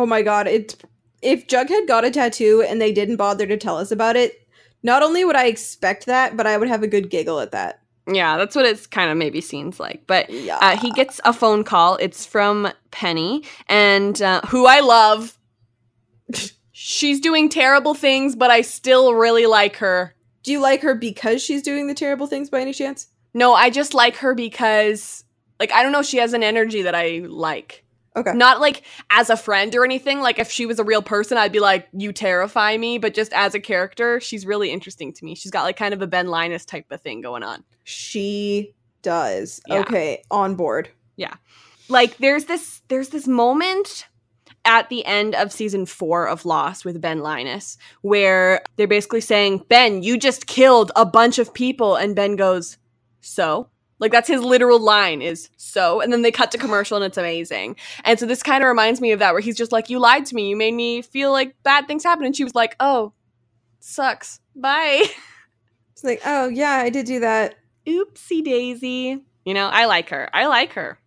Oh 0.00 0.06
my 0.06 0.22
god, 0.22 0.46
it's 0.46 0.78
if 1.20 1.46
Jughead 1.46 1.86
got 1.86 2.06
a 2.06 2.10
tattoo 2.10 2.64
and 2.66 2.80
they 2.80 2.90
didn't 2.90 3.16
bother 3.16 3.46
to 3.46 3.58
tell 3.58 3.76
us 3.76 3.90
about 3.90 4.16
it, 4.16 4.48
not 4.82 5.02
only 5.02 5.26
would 5.26 5.36
I 5.36 5.44
expect 5.44 6.06
that, 6.06 6.38
but 6.38 6.46
I 6.46 6.56
would 6.56 6.68
have 6.68 6.82
a 6.82 6.88
good 6.88 7.10
giggle 7.10 7.38
at 7.38 7.52
that. 7.52 7.82
Yeah, 8.10 8.38
that's 8.38 8.56
what 8.56 8.64
it's 8.64 8.86
kind 8.86 9.10
of 9.10 9.18
maybe 9.18 9.42
seems 9.42 9.78
like. 9.78 10.06
But 10.06 10.30
Yeah. 10.30 10.56
Uh, 10.56 10.78
he 10.78 10.90
gets 10.92 11.20
a 11.26 11.34
phone 11.34 11.64
call. 11.64 11.96
It's 11.96 12.24
from 12.24 12.72
Penny, 12.92 13.44
and 13.68 14.22
uh, 14.22 14.40
who 14.46 14.64
I 14.66 14.80
love. 14.80 15.36
She's 16.72 17.20
doing 17.20 17.50
terrible 17.50 17.92
things, 17.92 18.34
but 18.34 18.50
I 18.50 18.62
still 18.62 19.12
really 19.12 19.44
like 19.44 19.76
her. 19.76 20.14
Do 20.42 20.50
you 20.50 20.60
like 20.60 20.80
her 20.80 20.94
because 20.94 21.42
she's 21.42 21.60
doing 21.60 21.88
the 21.88 21.94
terrible 21.94 22.26
things 22.26 22.48
by 22.48 22.62
any 22.62 22.72
chance? 22.72 23.08
No, 23.34 23.52
I 23.52 23.68
just 23.68 23.92
like 23.92 24.16
her 24.16 24.34
because, 24.34 25.24
like, 25.58 25.72
I 25.72 25.82
don't 25.82 25.92
know, 25.92 26.00
she 26.00 26.16
has 26.16 26.32
an 26.32 26.42
energy 26.42 26.80
that 26.80 26.94
I 26.94 27.26
like. 27.28 27.84
Okay. 28.16 28.32
Not 28.34 28.60
like 28.60 28.82
as 29.10 29.30
a 29.30 29.36
friend 29.36 29.74
or 29.74 29.84
anything. 29.84 30.20
Like, 30.20 30.38
if 30.38 30.50
she 30.50 30.66
was 30.66 30.78
a 30.78 30.84
real 30.84 31.02
person, 31.02 31.38
I'd 31.38 31.52
be 31.52 31.60
like, 31.60 31.88
you 31.92 32.12
terrify 32.12 32.76
me. 32.76 32.98
But 32.98 33.14
just 33.14 33.32
as 33.32 33.54
a 33.54 33.60
character, 33.60 34.20
she's 34.20 34.44
really 34.44 34.70
interesting 34.70 35.12
to 35.12 35.24
me. 35.24 35.34
She's 35.34 35.52
got 35.52 35.62
like 35.62 35.76
kind 35.76 35.94
of 35.94 36.02
a 36.02 36.06
Ben 36.06 36.26
Linus 36.26 36.64
type 36.64 36.86
of 36.90 37.00
thing 37.00 37.20
going 37.20 37.42
on. 37.42 37.62
She 37.84 38.74
does. 39.02 39.60
Yeah. 39.66 39.80
Okay, 39.80 40.22
on 40.30 40.56
board. 40.56 40.88
Yeah. 41.16 41.34
Like 41.88 42.16
there's 42.18 42.44
this 42.46 42.82
there's 42.88 43.08
this 43.10 43.26
moment 43.26 44.06
at 44.64 44.88
the 44.88 45.04
end 45.04 45.34
of 45.34 45.52
season 45.52 45.86
four 45.86 46.28
of 46.28 46.44
Lost 46.44 46.84
with 46.84 47.00
Ben 47.00 47.20
Linus 47.20 47.78
where 48.02 48.62
they're 48.76 48.86
basically 48.86 49.20
saying, 49.20 49.64
Ben, 49.68 50.02
you 50.02 50.18
just 50.18 50.46
killed 50.46 50.92
a 50.96 51.06
bunch 51.06 51.38
of 51.38 51.54
people. 51.54 51.96
And 51.96 52.14
Ben 52.14 52.36
goes, 52.36 52.76
So? 53.20 53.68
Like 54.00 54.10
that's 54.10 54.28
his 54.28 54.42
literal 54.42 54.80
line 54.80 55.22
is 55.22 55.50
so. 55.56 56.00
And 56.00 56.12
then 56.12 56.22
they 56.22 56.32
cut 56.32 56.50
to 56.52 56.58
commercial 56.58 56.96
and 56.96 57.04
it's 57.04 57.18
amazing. 57.18 57.76
And 58.04 58.18
so 58.18 58.26
this 58.26 58.42
kind 58.42 58.64
of 58.64 58.68
reminds 58.68 59.00
me 59.00 59.12
of 59.12 59.20
that 59.20 59.32
where 59.32 59.42
he's 59.42 59.56
just 59.56 59.72
like, 59.72 59.88
You 59.88 59.98
lied 59.98 60.26
to 60.26 60.34
me. 60.34 60.48
You 60.48 60.56
made 60.56 60.74
me 60.74 61.02
feel 61.02 61.30
like 61.30 61.54
bad 61.62 61.86
things 61.86 62.02
happen. 62.02 62.24
And 62.24 62.34
she 62.34 62.44
was 62.44 62.54
like, 62.54 62.74
Oh, 62.80 63.12
sucks. 63.78 64.40
Bye. 64.56 65.04
It's 66.00 66.04
like, 66.06 66.22
oh 66.24 66.48
yeah, 66.48 66.76
I 66.76 66.88
did 66.88 67.04
do 67.04 67.20
that. 67.20 67.56
Oopsie 67.86 68.42
daisy. 68.42 69.22
You 69.44 69.52
know, 69.52 69.68
I 69.68 69.84
like 69.84 70.08
her. 70.08 70.30
I 70.32 70.46
like 70.46 70.72
her. 70.72 70.98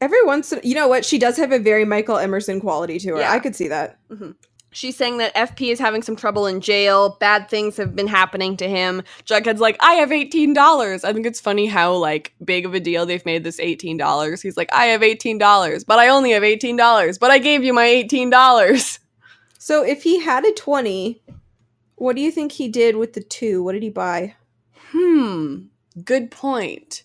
Every 0.00 0.22
once, 0.22 0.52
in, 0.52 0.60
you 0.62 0.76
know 0.76 0.86
what? 0.86 1.04
She 1.04 1.18
does 1.18 1.36
have 1.36 1.50
a 1.50 1.58
very 1.58 1.84
Michael 1.84 2.18
Emerson 2.18 2.60
quality 2.60 3.00
to 3.00 3.14
her. 3.14 3.18
Yeah. 3.18 3.32
I 3.32 3.40
could 3.40 3.56
see 3.56 3.66
that. 3.66 3.98
Mm-hmm. 4.08 4.30
She's 4.74 4.96
saying 4.96 5.18
that 5.18 5.34
FP 5.34 5.70
is 5.70 5.78
having 5.78 6.02
some 6.02 6.16
trouble 6.16 6.46
in 6.46 6.60
jail. 6.60 7.16
Bad 7.20 7.48
things 7.48 7.76
have 7.76 7.94
been 7.96 8.08
happening 8.08 8.56
to 8.58 8.68
him. 8.68 9.02
Jughead's 9.24 9.60
like, 9.60 9.76
I 9.80 9.94
have 9.94 10.10
$18. 10.10 11.04
I 11.04 11.12
think 11.12 11.26
it's 11.26 11.40
funny 11.40 11.66
how, 11.66 11.94
like, 11.94 12.34
big 12.44 12.66
of 12.66 12.74
a 12.74 12.80
deal 12.80 13.06
they've 13.06 13.24
made 13.24 13.44
this 13.44 13.60
$18. 13.60 14.42
He's 14.42 14.56
like, 14.56 14.68
I 14.72 14.86
have 14.86 15.00
$18, 15.00 15.86
but 15.86 15.98
I 15.98 16.08
only 16.08 16.32
have 16.32 16.42
$18, 16.42 17.18
but 17.18 17.30
I 17.30 17.38
gave 17.38 17.62
you 17.64 17.72
my 17.72 17.86
$18. 17.86 18.98
So 19.58 19.82
if 19.82 20.02
he 20.02 20.20
had 20.20 20.44
a 20.44 20.52
twenty, 20.52 21.22
what 21.96 22.16
do 22.16 22.20
you 22.22 22.30
think 22.30 22.52
he 22.52 22.68
did 22.68 22.96
with 22.96 23.14
the 23.14 23.22
two? 23.22 23.62
What 23.62 23.72
did 23.72 23.82
he 23.82 23.88
buy? 23.88 24.34
Hmm, 24.90 25.66
good 26.04 26.30
point. 26.30 27.04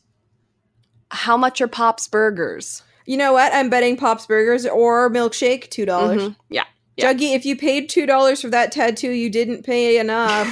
How 1.12 1.38
much 1.38 1.62
are 1.62 1.68
Pop's 1.68 2.08
burgers? 2.08 2.84
You 3.06 3.16
know 3.18 3.34
what? 3.34 3.54
I'm 3.54 3.70
betting 3.70 3.96
Pop's 3.96 4.26
Burgers 4.28 4.66
or 4.66 5.10
milkshake 5.10 5.70
two 5.70 5.86
dollars. 5.86 6.22
Mhm, 6.22 6.36
Yeah. 6.50 6.66
Yeah. 7.00 7.14
Juggy, 7.14 7.36
if 7.36 7.46
you 7.46 7.56
paid 7.56 7.90
two 7.90 8.06
dollars 8.06 8.42
for 8.42 8.50
that 8.50 8.72
tattoo, 8.72 9.12
you 9.12 9.30
didn't 9.30 9.64
pay 9.64 9.98
enough. 10.00 10.48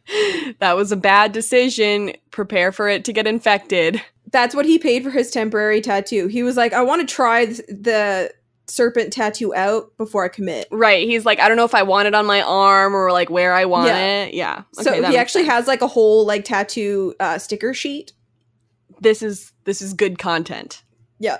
that 0.60 0.76
was 0.76 0.92
a 0.92 0.96
bad 0.96 1.32
decision. 1.32 2.12
Prepare 2.30 2.72
for 2.72 2.88
it 2.88 3.04
to 3.04 3.12
get 3.12 3.26
infected. 3.26 4.00
That's 4.30 4.54
what 4.54 4.66
he 4.66 4.78
paid 4.78 5.02
for 5.04 5.10
his 5.10 5.30
temporary 5.30 5.80
tattoo. 5.80 6.26
He 6.26 6.42
was 6.42 6.56
like, 6.56 6.72
I 6.72 6.82
want 6.82 7.06
to 7.08 7.14
try 7.14 7.46
th- 7.46 7.60
the 7.68 8.32
serpent 8.66 9.12
tattoo 9.12 9.54
out 9.54 9.96
before 9.98 10.24
I 10.24 10.28
commit. 10.28 10.66
Right. 10.72 11.06
He's 11.06 11.24
like, 11.24 11.38
I 11.38 11.46
don't 11.48 11.56
know 11.56 11.64
if 11.66 11.74
I 11.74 11.82
want 11.82 12.08
it 12.08 12.14
on 12.14 12.26
my 12.26 12.40
arm 12.42 12.94
or 12.96 13.12
like 13.12 13.30
where 13.30 13.52
I 13.52 13.64
want 13.66 13.88
Yeah. 13.88 14.24
it. 14.24 14.34
Yeah. 14.34 14.62
so 14.72 14.90
Okay, 14.90 15.00
that 15.02 15.10
he 15.10 15.16
actually 15.18 15.44
sense. 15.44 15.52
has 15.54 15.66
like 15.68 15.82
a 15.82 15.86
whole 15.86 16.26
like 16.26 16.44
tattoo 16.44 17.14
uh, 17.20 17.38
sticker 17.38 17.74
sheet. 17.74 18.12
this 19.00 19.22
is 19.22 19.52
this 19.64 19.82
is 19.82 19.92
good 19.92 20.18
content. 20.18 20.82
Yeah. 21.20 21.38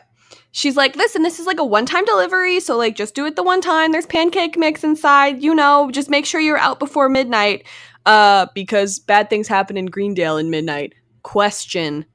She's 0.56 0.76
like, 0.76 0.94
listen, 0.94 1.24
this 1.24 1.40
is 1.40 1.46
like 1.46 1.58
a 1.58 1.64
one-time 1.64 2.04
delivery, 2.04 2.60
so 2.60 2.76
like 2.76 2.94
just 2.94 3.16
do 3.16 3.26
it 3.26 3.34
the 3.34 3.42
one 3.42 3.60
time. 3.60 3.90
There's 3.90 4.06
pancake 4.06 4.56
mix 4.56 4.84
inside, 4.84 5.42
you 5.42 5.52
know, 5.52 5.90
just 5.90 6.08
make 6.08 6.24
sure 6.24 6.40
you're 6.40 6.56
out 6.56 6.78
before 6.78 7.08
midnight. 7.08 7.66
Uh, 8.06 8.46
because 8.54 9.00
bad 9.00 9.28
things 9.28 9.48
happen 9.48 9.76
in 9.76 9.86
Greendale 9.86 10.36
in 10.36 10.50
midnight. 10.50 10.94
Question. 11.24 12.06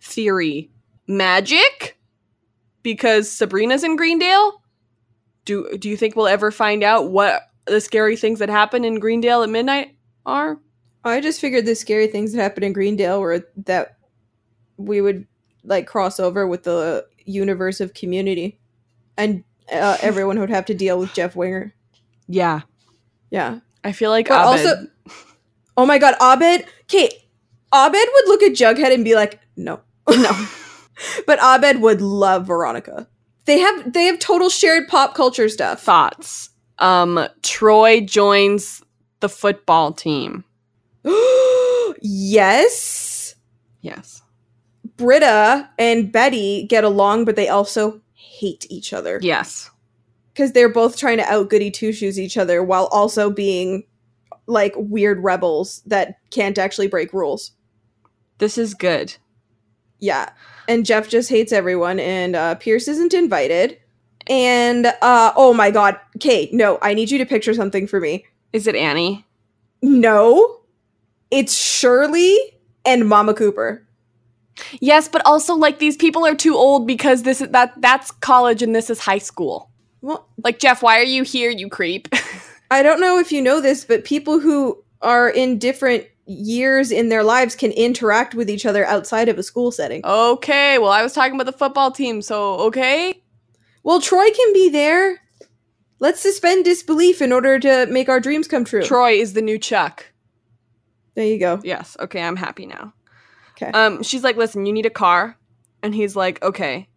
Theory. 0.00 0.70
Magic? 1.06 1.98
Because 2.82 3.30
Sabrina's 3.30 3.84
in 3.84 3.96
Greendale? 3.96 4.62
Do 5.44 5.76
do 5.76 5.90
you 5.90 5.98
think 5.98 6.16
we'll 6.16 6.28
ever 6.28 6.50
find 6.50 6.82
out 6.82 7.10
what 7.10 7.42
the 7.66 7.82
scary 7.82 8.16
things 8.16 8.38
that 8.38 8.48
happen 8.48 8.86
in 8.86 9.00
Greendale 9.00 9.42
at 9.42 9.50
midnight 9.50 9.96
are? 10.24 10.58
I 11.04 11.20
just 11.20 11.42
figured 11.42 11.66
the 11.66 11.74
scary 11.74 12.06
things 12.06 12.32
that 12.32 12.40
happened 12.40 12.64
in 12.64 12.72
Greendale 12.72 13.20
were 13.20 13.46
that 13.66 13.98
we 14.78 15.02
would 15.02 15.26
like 15.62 15.86
cross 15.86 16.18
over 16.18 16.46
with 16.46 16.62
the 16.62 17.06
universe 17.24 17.80
of 17.80 17.94
community 17.94 18.58
and 19.16 19.44
uh, 19.72 19.96
everyone 20.02 20.38
would 20.40 20.50
have 20.50 20.66
to 20.66 20.74
deal 20.74 20.98
with 20.98 21.12
Jeff 21.14 21.36
Winger. 21.36 21.74
Yeah. 22.28 22.62
Yeah. 23.30 23.60
I 23.84 23.92
feel 23.92 24.10
like 24.10 24.30
also, 24.30 24.86
oh 25.76 25.86
my 25.86 25.98
god, 25.98 26.14
Abed. 26.20 26.66
Okay, 26.82 27.08
Abed 27.74 28.08
would 28.12 28.28
look 28.28 28.42
at 28.42 28.52
Jughead 28.52 28.94
and 28.94 29.04
be 29.04 29.16
like, 29.16 29.40
"No, 29.56 29.80
no. 30.08 30.30
but 31.26 31.40
Abed 31.40 31.80
would 31.80 32.00
love 32.00 32.46
Veronica. 32.46 33.08
They 33.44 33.58
have 33.58 33.92
they 33.92 34.04
have 34.04 34.20
total 34.20 34.50
shared 34.50 34.86
pop 34.88 35.14
culture 35.14 35.48
stuff. 35.48 35.82
thoughts. 35.82 36.50
Um, 36.78 37.26
Troy 37.42 38.00
joins 38.00 38.82
the 39.20 39.28
football 39.28 39.92
team. 39.92 40.44
yes, 42.00 43.34
Yes. 43.80 44.21
Britta 45.02 45.68
and 45.78 46.12
Betty 46.12 46.64
get 46.68 46.84
along, 46.84 47.24
but 47.24 47.34
they 47.36 47.48
also 47.48 48.00
hate 48.14 48.66
each 48.70 48.92
other 48.92 49.18
Yes. 49.20 49.70
because 50.32 50.52
they're 50.52 50.72
both 50.72 50.96
trying 50.96 51.18
to 51.18 51.24
out 51.24 51.50
goody 51.50 51.70
two 51.70 51.92
shoes 51.92 52.18
each 52.20 52.36
other 52.36 52.62
while 52.62 52.86
also 52.92 53.30
being 53.30 53.84
like 54.46 54.72
weird 54.76 55.22
rebels 55.22 55.82
that 55.86 56.16
can't 56.30 56.56
actually 56.58 56.86
break 56.88 57.12
rules. 57.12 57.52
This 58.38 58.56
is 58.58 58.74
good. 58.74 59.14
Yeah. 59.98 60.30
And 60.68 60.86
Jeff 60.86 61.08
just 61.08 61.28
hates 61.28 61.52
everyone, 61.52 61.98
and 62.00 62.34
uh, 62.36 62.54
Pierce 62.56 62.86
isn't 62.88 63.12
invited. 63.14 63.78
And 64.28 64.86
uh, 64.86 65.32
oh 65.36 65.52
my 65.52 65.70
god, 65.72 65.98
Kate, 66.20 66.52
no, 66.54 66.78
I 66.80 66.94
need 66.94 67.10
you 67.10 67.18
to 67.18 67.26
picture 67.26 67.54
something 67.54 67.86
for 67.88 67.98
me. 68.00 68.24
Is 68.52 68.66
it 68.68 68.76
Annie? 68.76 69.26
No, 69.82 70.60
it's 71.32 71.54
Shirley 71.56 72.36
and 72.84 73.08
Mama 73.08 73.34
Cooper. 73.34 73.84
Yes, 74.80 75.08
but 75.08 75.22
also 75.24 75.54
like 75.54 75.78
these 75.78 75.96
people 75.96 76.26
are 76.26 76.34
too 76.34 76.56
old 76.56 76.86
because 76.86 77.22
this 77.22 77.40
is 77.40 77.48
that 77.50 77.72
that's 77.80 78.10
college 78.10 78.62
and 78.62 78.74
this 78.74 78.90
is 78.90 79.00
high 79.00 79.18
school. 79.18 79.70
Well, 80.00 80.28
Like 80.42 80.58
Jeff, 80.58 80.82
why 80.82 80.98
are 80.98 81.04
you 81.04 81.22
here, 81.22 81.50
you 81.50 81.68
creep? 81.68 82.08
I 82.70 82.82
don't 82.82 83.00
know 83.00 83.18
if 83.18 83.30
you 83.32 83.40
know 83.42 83.60
this, 83.60 83.84
but 83.84 84.04
people 84.04 84.40
who 84.40 84.82
are 85.00 85.28
in 85.28 85.58
different 85.58 86.06
years 86.26 86.90
in 86.90 87.08
their 87.08 87.22
lives 87.22 87.54
can 87.56 87.72
interact 87.72 88.34
with 88.34 88.48
each 88.48 88.64
other 88.64 88.84
outside 88.86 89.28
of 89.28 89.38
a 89.38 89.42
school 89.42 89.70
setting. 89.72 90.00
okay, 90.04 90.78
well 90.78 90.92
I 90.92 91.02
was 91.02 91.12
talking 91.12 91.34
about 91.34 91.46
the 91.46 91.58
football 91.58 91.90
team, 91.90 92.22
so 92.22 92.54
okay. 92.60 93.22
Well, 93.84 94.00
Troy 94.00 94.30
can 94.30 94.52
be 94.52 94.68
there. 94.68 95.20
Let's 95.98 96.20
suspend 96.20 96.64
disbelief 96.64 97.20
in 97.20 97.32
order 97.32 97.58
to 97.60 97.86
make 97.86 98.08
our 98.08 98.20
dreams 98.20 98.46
come 98.48 98.64
true. 98.64 98.82
Troy 98.82 99.12
is 99.12 99.32
the 99.32 99.42
new 99.42 99.58
Chuck. 99.58 100.06
there 101.14 101.26
you 101.26 101.38
go. 101.38 101.60
Yes, 101.64 101.96
okay, 102.00 102.22
I'm 102.22 102.36
happy 102.36 102.66
now. 102.66 102.92
Okay. 103.62 103.70
Um, 103.72 104.02
she's 104.02 104.24
like, 104.24 104.36
listen, 104.36 104.66
you 104.66 104.72
need 104.72 104.86
a 104.86 104.90
car. 104.90 105.36
And 105.82 105.94
he's 105.94 106.16
like, 106.16 106.42
okay. 106.42 106.88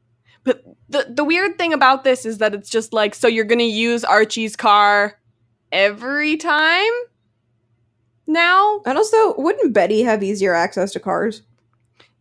But 0.44 0.64
the 0.90 1.08
the 1.10 1.24
weird 1.24 1.58
thing 1.58 1.74
about 1.74 2.04
this 2.04 2.26
is 2.26 2.38
that 2.38 2.54
it's 2.54 2.70
just 2.70 2.94
like, 2.94 3.16
so 3.16 3.28
you're 3.28 3.46
gonna 3.46 3.64
use 3.64 4.04
Archie's 4.04 4.56
car 4.56 5.20
every 5.72 6.38
time? 6.38 6.92
Now? 8.28 8.82
and 8.86 8.98
also, 8.98 9.36
wouldn't 9.38 9.74
Betty 9.74 10.04
have 10.04 10.24
easier 10.24 10.54
access 10.54 10.92
to 10.94 11.00
cars? 11.00 11.44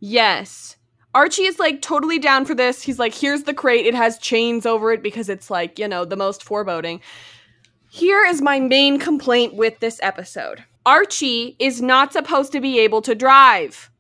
Yes. 0.00 0.76
Archie 1.14 1.44
is 1.44 1.58
like 1.58 1.80
totally 1.80 2.18
down 2.18 2.44
for 2.44 2.54
this. 2.54 2.82
He's 2.82 2.98
like, 2.98 3.14
here's 3.14 3.44
the 3.44 3.54
crate. 3.54 3.86
It 3.86 3.94
has 3.94 4.18
chains 4.18 4.66
over 4.66 4.92
it 4.92 5.02
because 5.02 5.28
it's 5.28 5.48
like, 5.48 5.78
you 5.78 5.86
know, 5.86 6.04
the 6.04 6.16
most 6.16 6.42
foreboding. 6.42 7.00
Here 7.88 8.24
is 8.24 8.42
my 8.42 8.58
main 8.58 8.98
complaint 8.98 9.54
with 9.54 9.78
this 9.78 10.00
episode 10.02 10.64
Archie 10.84 11.56
is 11.58 11.80
not 11.80 12.12
supposed 12.12 12.52
to 12.52 12.60
be 12.60 12.80
able 12.80 13.00
to 13.02 13.14
drive. 13.14 13.90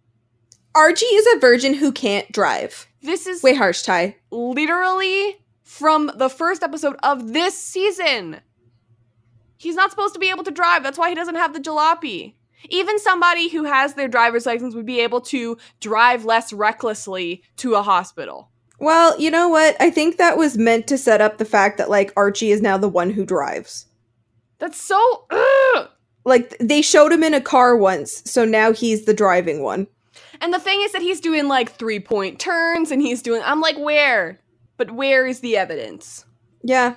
Archie 0.74 1.06
is 1.06 1.26
a 1.34 1.38
virgin 1.38 1.74
who 1.74 1.92
can't 1.92 2.30
drive. 2.32 2.86
This 3.02 3.26
is 3.26 3.42
Way 3.42 3.54
harsh, 3.54 3.82
Ty. 3.82 4.16
literally 4.30 5.36
from 5.62 6.10
the 6.16 6.28
first 6.28 6.62
episode 6.62 6.96
of 7.02 7.32
this 7.32 7.58
season. 7.58 8.40
He's 9.56 9.76
not 9.76 9.90
supposed 9.90 10.14
to 10.14 10.20
be 10.20 10.30
able 10.30 10.44
to 10.44 10.50
drive. 10.50 10.82
That's 10.82 10.98
why 10.98 11.08
he 11.08 11.14
doesn't 11.14 11.36
have 11.36 11.52
the 11.52 11.60
jalopy. 11.60 12.34
Even 12.70 12.98
somebody 12.98 13.48
who 13.48 13.64
has 13.64 13.94
their 13.94 14.08
driver's 14.08 14.46
license 14.46 14.74
would 14.74 14.86
be 14.86 15.00
able 15.00 15.20
to 15.22 15.56
drive 15.80 16.24
less 16.24 16.52
recklessly 16.52 17.42
to 17.56 17.74
a 17.74 17.82
hospital. 17.82 18.50
Well, 18.80 19.18
you 19.20 19.30
know 19.30 19.48
what? 19.48 19.76
I 19.80 19.90
think 19.90 20.16
that 20.16 20.36
was 20.36 20.58
meant 20.58 20.86
to 20.88 20.98
set 20.98 21.20
up 21.20 21.38
the 21.38 21.44
fact 21.44 21.78
that 21.78 21.90
like 21.90 22.12
Archie 22.16 22.50
is 22.50 22.60
now 22.62 22.78
the 22.78 22.88
one 22.88 23.10
who 23.10 23.24
drives. 23.24 23.86
That's 24.58 24.80
so. 24.80 25.26
Ugh. 25.30 25.88
Like 26.24 26.56
they 26.58 26.82
showed 26.82 27.12
him 27.12 27.22
in 27.22 27.34
a 27.34 27.40
car 27.40 27.76
once, 27.76 28.22
so 28.30 28.44
now 28.44 28.72
he's 28.72 29.04
the 29.04 29.14
driving 29.14 29.62
one. 29.62 29.86
And 30.40 30.52
the 30.52 30.58
thing 30.58 30.80
is 30.82 30.92
that 30.92 31.02
he's 31.02 31.20
doing 31.20 31.48
like 31.48 31.72
three 31.72 32.00
point 32.00 32.38
turns 32.38 32.90
and 32.90 33.00
he's 33.00 33.22
doing. 33.22 33.42
I'm 33.44 33.60
like, 33.60 33.78
where? 33.78 34.40
But 34.76 34.90
where 34.90 35.26
is 35.26 35.40
the 35.40 35.56
evidence? 35.56 36.24
Yeah. 36.62 36.96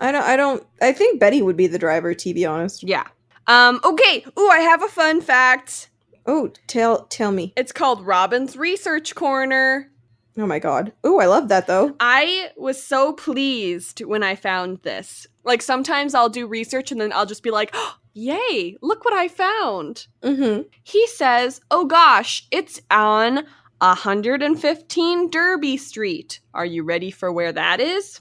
I 0.00 0.12
don't 0.12 0.24
I 0.24 0.36
don't 0.36 0.66
I 0.80 0.92
think 0.92 1.20
Betty 1.20 1.42
would 1.42 1.56
be 1.56 1.66
the 1.66 1.78
driver, 1.78 2.14
to 2.14 2.34
be 2.34 2.46
honest. 2.46 2.82
Yeah. 2.82 3.06
Um, 3.46 3.80
okay. 3.84 4.24
Ooh, 4.38 4.48
I 4.48 4.60
have 4.60 4.82
a 4.82 4.88
fun 4.88 5.20
fact. 5.20 5.90
Oh, 6.26 6.52
tell 6.66 7.06
tell 7.06 7.32
me. 7.32 7.52
It's 7.56 7.72
called 7.72 8.06
Robyn's 8.06 8.56
Research 8.56 9.14
Corner. 9.14 9.90
Oh 10.36 10.46
my 10.46 10.60
god. 10.60 10.92
Oh, 11.02 11.18
I 11.18 11.26
love 11.26 11.48
that 11.48 11.66
though. 11.66 11.96
I 11.98 12.50
was 12.56 12.82
so 12.82 13.12
pleased 13.12 14.04
when 14.04 14.22
I 14.22 14.36
found 14.36 14.82
this. 14.82 15.26
Like 15.42 15.62
sometimes 15.62 16.14
I'll 16.14 16.28
do 16.28 16.46
research 16.46 16.92
and 16.92 17.00
then 17.00 17.12
I'll 17.12 17.26
just 17.26 17.42
be 17.42 17.50
like, 17.50 17.70
oh, 17.74 17.96
"Yay, 18.18 18.76
look 18.82 19.04
what 19.04 19.14
I 19.14 19.28
found." 19.28 20.06
Mm-hmm. 20.22 20.62
He 20.82 21.06
says, 21.06 21.60
"Oh 21.70 21.84
gosh, 21.84 22.46
it's 22.50 22.80
on 22.90 23.44
115 23.80 25.30
Derby 25.30 25.76
Street. 25.76 26.40
Are 26.52 26.66
you 26.66 26.82
ready 26.82 27.10
for 27.10 27.32
where 27.32 27.52
that 27.52 27.80
is?" 27.80 28.20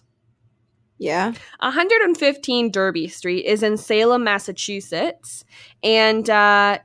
Yeah. 1.00 1.34
115 1.60 2.72
Derby 2.72 3.08
Street 3.08 3.46
is 3.46 3.64
in 3.64 3.78
Salem, 3.78 4.24
Massachusetts, 4.24 5.46
and 5.84 6.30
uh, 6.30 6.80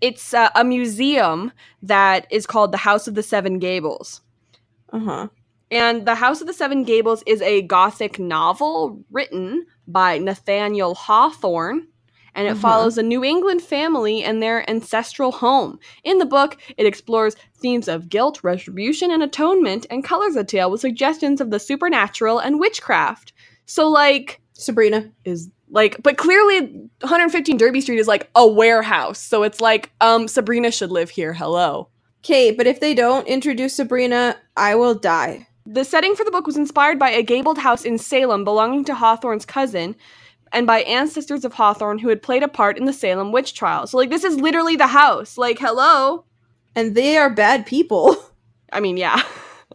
it's 0.00 0.32
uh, 0.32 0.48
a 0.54 0.64
museum 0.64 1.52
that 1.82 2.26
is 2.30 2.46
called 2.46 2.72
the 2.72 2.78
House 2.78 3.06
of 3.06 3.14
the 3.14 3.22
Seven 3.22 3.58
Gables. 3.58 4.22
Uh-huh. 4.92 5.28
And 5.70 6.04
The 6.04 6.16
House 6.16 6.40
of 6.40 6.46
the 6.46 6.52
Seven 6.52 6.82
Gables 6.82 7.22
is 7.26 7.40
a 7.42 7.62
gothic 7.62 8.18
novel 8.18 9.04
written 9.10 9.66
by 9.86 10.18
Nathaniel 10.18 10.94
Hawthorne, 10.94 11.86
and 12.34 12.46
it 12.46 12.50
Uh-huh. 12.52 12.60
follows 12.60 12.98
a 12.98 13.02
New 13.02 13.24
England 13.24 13.62
family 13.62 14.22
and 14.22 14.42
their 14.42 14.68
ancestral 14.70 15.32
home. 15.32 15.78
In 16.04 16.18
the 16.18 16.26
book, 16.26 16.56
it 16.76 16.86
explores 16.86 17.36
themes 17.60 17.88
of 17.88 18.08
guilt, 18.08 18.40
retribution, 18.42 19.10
and 19.10 19.22
atonement, 19.22 19.86
and 19.90 20.04
colors 20.04 20.34
the 20.34 20.44
tale 20.44 20.70
with 20.70 20.80
suggestions 20.80 21.40
of 21.40 21.50
the 21.50 21.58
supernatural 21.60 22.38
and 22.38 22.58
witchcraft. 22.60 23.32
So, 23.66 23.88
like, 23.88 24.40
Sabrina. 24.54 25.10
is 25.24 25.48
like, 25.70 26.02
but 26.02 26.16
clearly 26.16 26.60
115 27.00 27.56
Derby 27.56 27.80
Street 27.80 27.98
is 28.00 28.08
like 28.08 28.28
a 28.34 28.46
warehouse. 28.46 29.20
So 29.20 29.42
it's 29.44 29.60
like, 29.60 29.90
um, 30.00 30.26
Sabrina 30.28 30.70
should 30.70 30.90
live 30.90 31.10
here. 31.10 31.32
Hello. 31.32 31.88
Okay, 32.24 32.50
but 32.50 32.66
if 32.66 32.80
they 32.80 32.92
don't 32.92 33.26
introduce 33.28 33.76
Sabrina, 33.76 34.36
I 34.56 34.74
will 34.74 34.94
die. 34.94 35.46
The 35.64 35.84
setting 35.84 36.14
for 36.16 36.24
the 36.24 36.30
book 36.32 36.46
was 36.46 36.56
inspired 36.56 36.98
by 36.98 37.10
a 37.10 37.22
gabled 37.22 37.58
house 37.58 37.84
in 37.84 37.96
Salem 37.98 38.44
belonging 38.44 38.84
to 38.86 38.94
Hawthorne's 38.94 39.46
cousin 39.46 39.94
and 40.52 40.66
by 40.66 40.80
ancestors 40.82 41.44
of 41.44 41.54
Hawthorne 41.54 41.98
who 41.98 42.08
had 42.08 42.22
played 42.22 42.42
a 42.42 42.48
part 42.48 42.78
in 42.78 42.84
the 42.84 42.92
Salem 42.92 43.32
witch 43.32 43.54
trial. 43.54 43.86
So, 43.86 43.96
like, 43.96 44.10
this 44.10 44.24
is 44.24 44.40
literally 44.40 44.76
the 44.76 44.86
house. 44.86 45.38
Like, 45.38 45.58
hello. 45.58 46.24
And 46.74 46.94
they 46.94 47.16
are 47.16 47.30
bad 47.30 47.66
people. 47.66 48.16
I 48.72 48.80
mean, 48.80 48.96
yeah. 48.96 49.22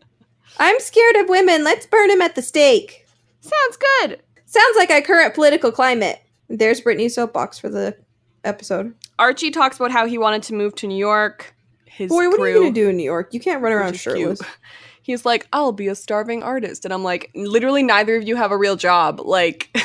I'm 0.59 0.79
scared 0.79 1.17
of 1.17 1.29
women. 1.29 1.63
Let's 1.63 1.85
burn 1.85 2.09
him 2.09 2.21
at 2.21 2.35
the 2.35 2.41
stake. 2.41 3.05
Sounds 3.41 3.77
good. 3.77 4.21
Sounds 4.45 4.77
like 4.77 4.89
our 4.89 5.01
current 5.01 5.33
political 5.33 5.71
climate. 5.71 6.21
There's 6.47 6.81
Brittany's 6.81 7.15
soapbox 7.15 7.59
for 7.59 7.69
the 7.69 7.97
episode. 8.43 8.93
Archie 9.19 9.51
talks 9.51 9.77
about 9.77 9.91
how 9.91 10.05
he 10.05 10.17
wanted 10.17 10.43
to 10.43 10.53
move 10.53 10.75
to 10.75 10.87
New 10.87 10.97
York. 10.97 11.55
His 11.85 12.09
Boy, 12.09 12.27
what 12.27 12.35
crew, 12.35 12.43
are 12.43 12.49
you 12.49 12.59
gonna 12.59 12.71
do 12.71 12.89
in 12.89 12.97
New 12.97 13.03
York? 13.03 13.33
You 13.33 13.39
can't 13.39 13.61
run 13.61 13.73
around 13.73 13.93
cute. 13.93 14.01
shirtless. 14.01 14.41
He's 15.01 15.25
like, 15.25 15.47
I'll 15.53 15.71
be 15.71 15.87
a 15.87 15.95
starving 15.95 16.41
artist. 16.41 16.83
And 16.83 16.93
I'm 16.93 17.03
like, 17.03 17.31
literally, 17.35 17.83
neither 17.83 18.15
of 18.15 18.27
you 18.27 18.35
have 18.35 18.51
a 18.51 18.57
real 18.57 18.75
job. 18.75 19.19
Like, 19.19 19.75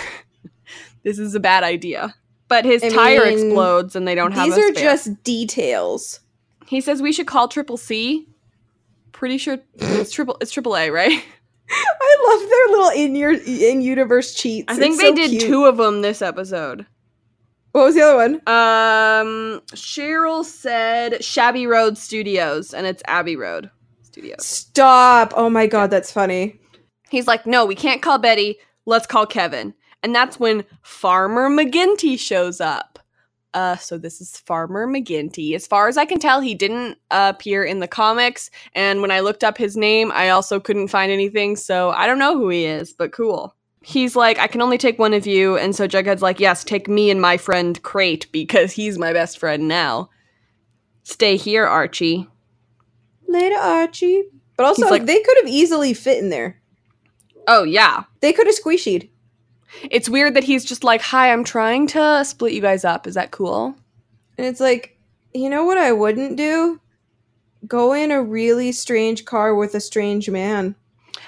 this 1.03 1.19
is 1.19 1.35
a 1.35 1.41
bad 1.41 1.65
idea. 1.65 2.15
But 2.49 2.65
his 2.65 2.83
I 2.83 2.89
tire 2.89 3.25
mean, 3.27 3.47
explodes 3.47 3.95
and 3.95 4.07
they 4.09 4.15
don't 4.15 4.33
have 4.33 4.45
These 4.47 4.59
are 4.59 4.69
spare. 4.75 4.83
just 4.83 5.23
details. 5.25 6.21
He 6.67 6.81
says 6.81 7.01
we 7.03 7.13
should 7.13 7.27
call 7.27 7.49
Triple 7.49 7.77
C. 7.77 8.27
Pretty 9.13 9.39
sure 9.39 9.59
it's 9.75 10.11
triple. 10.13 10.37
It's 10.41 10.51
Triple 10.51 10.77
A, 10.77 10.91
right? 10.91 11.11
I 11.71 12.17
love 12.27 12.49
their 12.51 12.69
little 12.79 12.91
in 12.91 13.15
your 13.15 13.33
in 13.33 13.83
universe 13.83 14.35
cheats. 14.35 14.67
I 14.69 14.77
think 14.77 14.95
It's 14.95 15.03
they 15.03 15.09
so 15.11 15.15
did 15.15 15.31
cute. 15.31 15.43
two 15.43 15.65
of 15.67 15.77
them 15.77 16.01
this 16.03 16.23
episode. 16.23 16.87
What 17.73 17.85
was 17.85 17.95
the 17.95 18.03
other 18.03 18.17
one? 18.17 18.35
Um, 18.49 19.61
Cheryl 19.75 20.45
said 20.45 21.23
Shabby 21.23 21.67
Road 21.69 21.97
Studios, 21.97 22.75
and 22.75 22.85
it's 22.87 23.03
Abbey 23.07 23.37
Road 23.37 23.71
Studios. 24.03 24.45
Stop! 24.45 25.33
Oh 25.37 25.49
my 25.49 25.69
god, 25.69 25.91
that's 25.91 26.11
funny. 26.11 26.59
He's 27.11 27.29
like, 27.29 27.47
no, 27.47 27.65
we 27.65 27.77
can't 27.77 28.03
call 28.03 28.19
Betty. 28.19 28.57
Let's 28.87 29.07
call 29.07 29.27
Kevin. 29.27 29.75
And 30.03 30.15
that's 30.15 30.41
when 30.41 30.65
Farmer 30.83 31.49
McGinty 31.51 32.19
shows 32.19 32.61
up. 32.61 32.99
Uh, 33.53 33.77
so 33.77 33.99
this 33.99 34.21
is 34.21 34.39
Farmer 34.39 34.87
McGinty. 34.87 35.55
As 35.55 35.67
far 35.67 35.89
as 35.89 35.97
I 35.97 36.05
can 36.05 36.19
tell, 36.21 36.41
he 36.41 36.55
didn't 36.55 36.99
uh, 37.11 37.33
appear 37.35 37.65
in 37.65 37.81
the 37.81 37.89
comics. 37.89 38.51
And 38.75 39.03
when 39.03 39.11
I 39.11 39.21
looked 39.21 39.43
up 39.43 39.59
his 39.59 39.77
name, 39.77 40.13
I 40.13 40.29
also 40.29 40.61
couldn't 40.61 40.89
find 40.89 41.11
anything. 41.11 41.57
So 41.57 41.91
I 41.91 42.07
don't 42.07 42.19
know 42.21 42.39
who 42.39 42.49
he 42.49 42.65
is, 42.65 42.93
but 42.93 43.13
cool. 43.13 43.55
He's 43.83 44.15
like, 44.15 44.39
I 44.39 44.47
can 44.47 44.63
only 44.63 44.79
take 44.79 44.99
one 44.99 45.15
of 45.15 45.27
you. 45.27 45.57
And 45.57 45.75
so 45.75 45.89
Jughead's 45.89 46.23
like, 46.23 46.39
yes, 46.39 46.63
take 46.63 46.87
me 46.87 47.11
and 47.11 47.21
my 47.21 47.37
friend 47.37 47.83
Crate 47.83 48.31
because 48.31 48.73
he's 48.73 48.99
my 48.99 49.13
best 49.13 49.39
friend 49.39 49.67
now. 49.67 50.11
Stay 51.03 51.37
here, 51.37 51.67
Archie. 51.67 52.29
Later, 53.27 53.57
Archie. 53.57 54.25
But 54.57 54.67
also, 54.67 54.89
like- 54.89 55.07
they 55.07 55.21
could 55.21 55.39
have 55.39 55.49
easily 55.49 55.93
fit 55.95 56.19
in 56.23 56.31
there. 56.31 56.61
Oh, 57.49 57.65
yeah. 57.65 58.05
They 58.21 58.33
could 58.33 58.47
have 58.47 58.57
squishied. 58.57 59.09
It's 59.91 60.09
weird 60.09 60.35
that 60.35 60.45
he's 60.45 60.65
just 60.65 60.85
like, 60.85 61.01
hi, 61.01 61.33
I'm 61.33 61.45
trying 61.45 61.87
to 61.89 62.25
split 62.25 62.53
you 62.53 62.61
guys 62.61 62.85
up. 62.85 63.07
Is 63.07 63.15
that 63.15 63.31
cool? 63.31 63.75
And 64.37 64.47
it's 64.47 64.61
like, 64.61 64.99
you 65.33 65.49
know 65.49 65.65
what 65.65 65.79
I 65.79 65.93
wouldn't 65.93 66.37
do? 66.37 66.81
Go 67.67 67.93
in 67.93 68.11
a 68.11 68.23
really 68.23 68.73
strange 68.73 69.25
car 69.25 69.55
with 69.55 69.75
a 69.75 69.81
strange 69.81 70.29
man. 70.31 70.75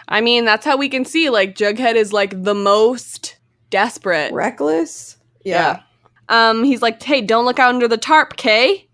I 0.09 0.21
mean, 0.21 0.45
that's 0.45 0.65
how 0.65 0.77
we 0.77 0.89
can 0.89 1.05
see 1.05 1.31
like 1.31 1.55
Jughead 1.55 1.95
is 1.95 2.13
like 2.13 2.43
the 2.43 2.55
most 2.55 3.37
desperate. 3.71 4.33
Reckless? 4.33 5.17
Yeah. 5.45 5.83
Um, 6.29 6.65
he's 6.65 6.83
like, 6.83 7.03
"Hey, 7.03 7.21
don't 7.21 7.45
look 7.45 7.59
out 7.59 7.75
under 7.75 7.89
the 7.89 7.99
tarp, 7.99 8.37
Kay." 8.37 8.89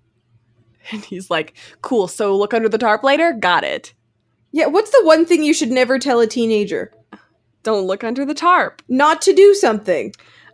And 0.93 1.05
he's 1.05 1.29
like, 1.29 1.55
cool, 1.83 2.09
so 2.09 2.35
look 2.35 2.55
under 2.55 2.69
the 2.69 2.79
tarp 2.79 3.03
later? 3.03 3.35
Got 3.35 3.63
it. 3.63 3.93
Yeah, 4.53 4.67
what's 4.67 4.91
the 4.91 5.05
one 5.05 5.27
thing 5.27 5.43
you 5.43 5.53
should 5.53 5.71
never 5.71 5.99
tell 5.99 6.21
a 6.21 6.27
teenager? 6.27 6.91
Don't 7.63 7.87
look 7.87 8.05
under 8.05 8.25
the 8.25 8.35
tarp. 8.35 8.83
Not 8.89 9.21
to 9.23 9.33
do 9.33 9.55
something. 9.55 10.13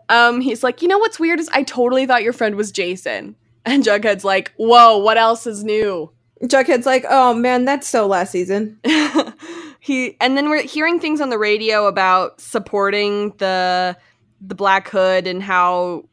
Um, 0.08 0.40
he's 0.40 0.62
like, 0.62 0.82
you 0.82 0.88
know 0.88 0.98
what's 0.98 1.20
weird 1.20 1.40
is 1.40 1.48
I 1.52 1.62
totally 1.62 2.06
thought 2.06 2.22
your 2.22 2.32
friend 2.32 2.56
was 2.56 2.72
Jason. 2.72 3.36
And 3.66 3.82
Jughead's 3.82 4.24
like, 4.24 4.52
whoa, 4.58 4.98
what 4.98 5.16
else 5.16 5.46
is 5.46 5.64
new? 5.64 6.12
Jughead's 6.42 6.84
like, 6.84 7.06
oh 7.08 7.32
man, 7.32 7.64
that's 7.64 7.88
so 7.88 8.06
last 8.06 8.30
season. 8.30 8.78
he 9.80 10.18
and 10.20 10.36
then 10.36 10.50
we're 10.50 10.60
hearing 10.60 11.00
things 11.00 11.22
on 11.22 11.30
the 11.30 11.38
radio 11.38 11.86
about 11.86 12.42
supporting 12.42 13.30
the 13.38 13.96
the 14.42 14.54
Black 14.54 14.88
Hood 14.90 15.26
and 15.26 15.42
how 15.42 16.04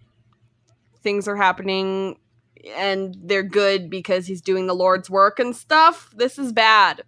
things 1.04 1.28
are 1.28 1.36
happening 1.36 2.18
and 2.76 3.18
they're 3.22 3.44
good 3.44 3.90
because 3.90 4.28
he's 4.28 4.42
doing 4.42 4.68
the 4.68 4.76
Lord's 4.76 5.10
work 5.10 5.40
and 5.40 5.56
stuff. 5.56 6.10
This 6.16 6.40
is 6.40 6.54
bad. 6.54 7.04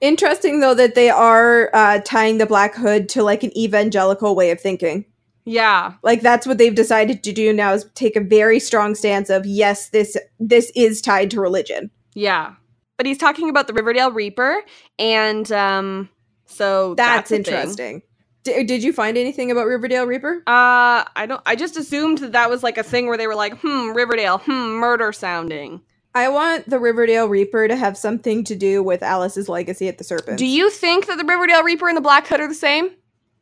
Interesting 0.00 0.60
though 0.60 0.74
that 0.74 0.94
they 0.94 1.10
are 1.10 1.70
uh, 1.74 2.00
tying 2.04 2.38
the 2.38 2.46
Black 2.46 2.74
Hood 2.74 3.08
to 3.10 3.22
like 3.22 3.42
an 3.42 3.56
evangelical 3.56 4.34
way 4.34 4.50
of 4.50 4.60
thinking. 4.60 5.04
Yeah. 5.44 5.94
Like 6.02 6.20
that's 6.20 6.46
what 6.46 6.58
they've 6.58 6.74
decided 6.74 7.24
to 7.24 7.32
do 7.32 7.52
now 7.52 7.72
is 7.72 7.86
take 7.94 8.16
a 8.16 8.20
very 8.20 8.60
strong 8.60 8.94
stance 8.94 9.30
of 9.30 9.46
yes, 9.46 9.88
this 9.88 10.16
this 10.38 10.70
is 10.76 11.00
tied 11.00 11.30
to 11.32 11.40
religion. 11.40 11.90
Yeah. 12.14 12.54
But 12.96 13.06
he's 13.06 13.18
talking 13.18 13.48
about 13.48 13.66
the 13.66 13.72
Riverdale 13.72 14.12
Reaper 14.12 14.62
and 14.98 15.50
um 15.52 16.08
so 16.46 16.94
That's, 16.94 17.30
that's, 17.30 17.48
interesting. 17.48 18.02
D- 18.42 18.64
did 18.64 18.82
you 18.82 18.92
find 18.92 19.18
anything 19.18 19.50
about 19.50 19.66
Riverdale 19.66 20.06
Reaper? 20.06 20.42
Uh, 20.46 21.04
I 21.16 21.26
don't. 21.28 21.42
I 21.44 21.54
just 21.56 21.76
assumed 21.76 22.18
that 22.18 22.32
that 22.32 22.48
was 22.48 22.62
like 22.62 22.78
a 22.78 22.82
thing 22.82 23.06
where 23.06 23.18
they 23.18 23.26
were 23.26 23.34
like, 23.34 23.58
"Hmm, 23.58 23.90
Riverdale, 23.90 24.38
hmm, 24.38 24.78
murder 24.78 25.12
sounding." 25.12 25.82
I 26.18 26.28
want 26.30 26.68
the 26.68 26.80
Riverdale 26.80 27.28
Reaper 27.28 27.68
to 27.68 27.76
have 27.76 27.96
something 27.96 28.42
to 28.42 28.56
do 28.56 28.82
with 28.82 29.04
Alice's 29.04 29.48
legacy 29.48 29.86
at 29.86 29.98
the 29.98 30.04
Serpent. 30.04 30.36
Do 30.36 30.46
you 30.46 30.68
think 30.68 31.06
that 31.06 31.16
the 31.16 31.24
Riverdale 31.24 31.62
Reaper 31.62 31.86
and 31.86 31.96
the 31.96 32.00
Black 32.00 32.26
Hood 32.26 32.40
are 32.40 32.48
the 32.48 32.54
same? 32.54 32.90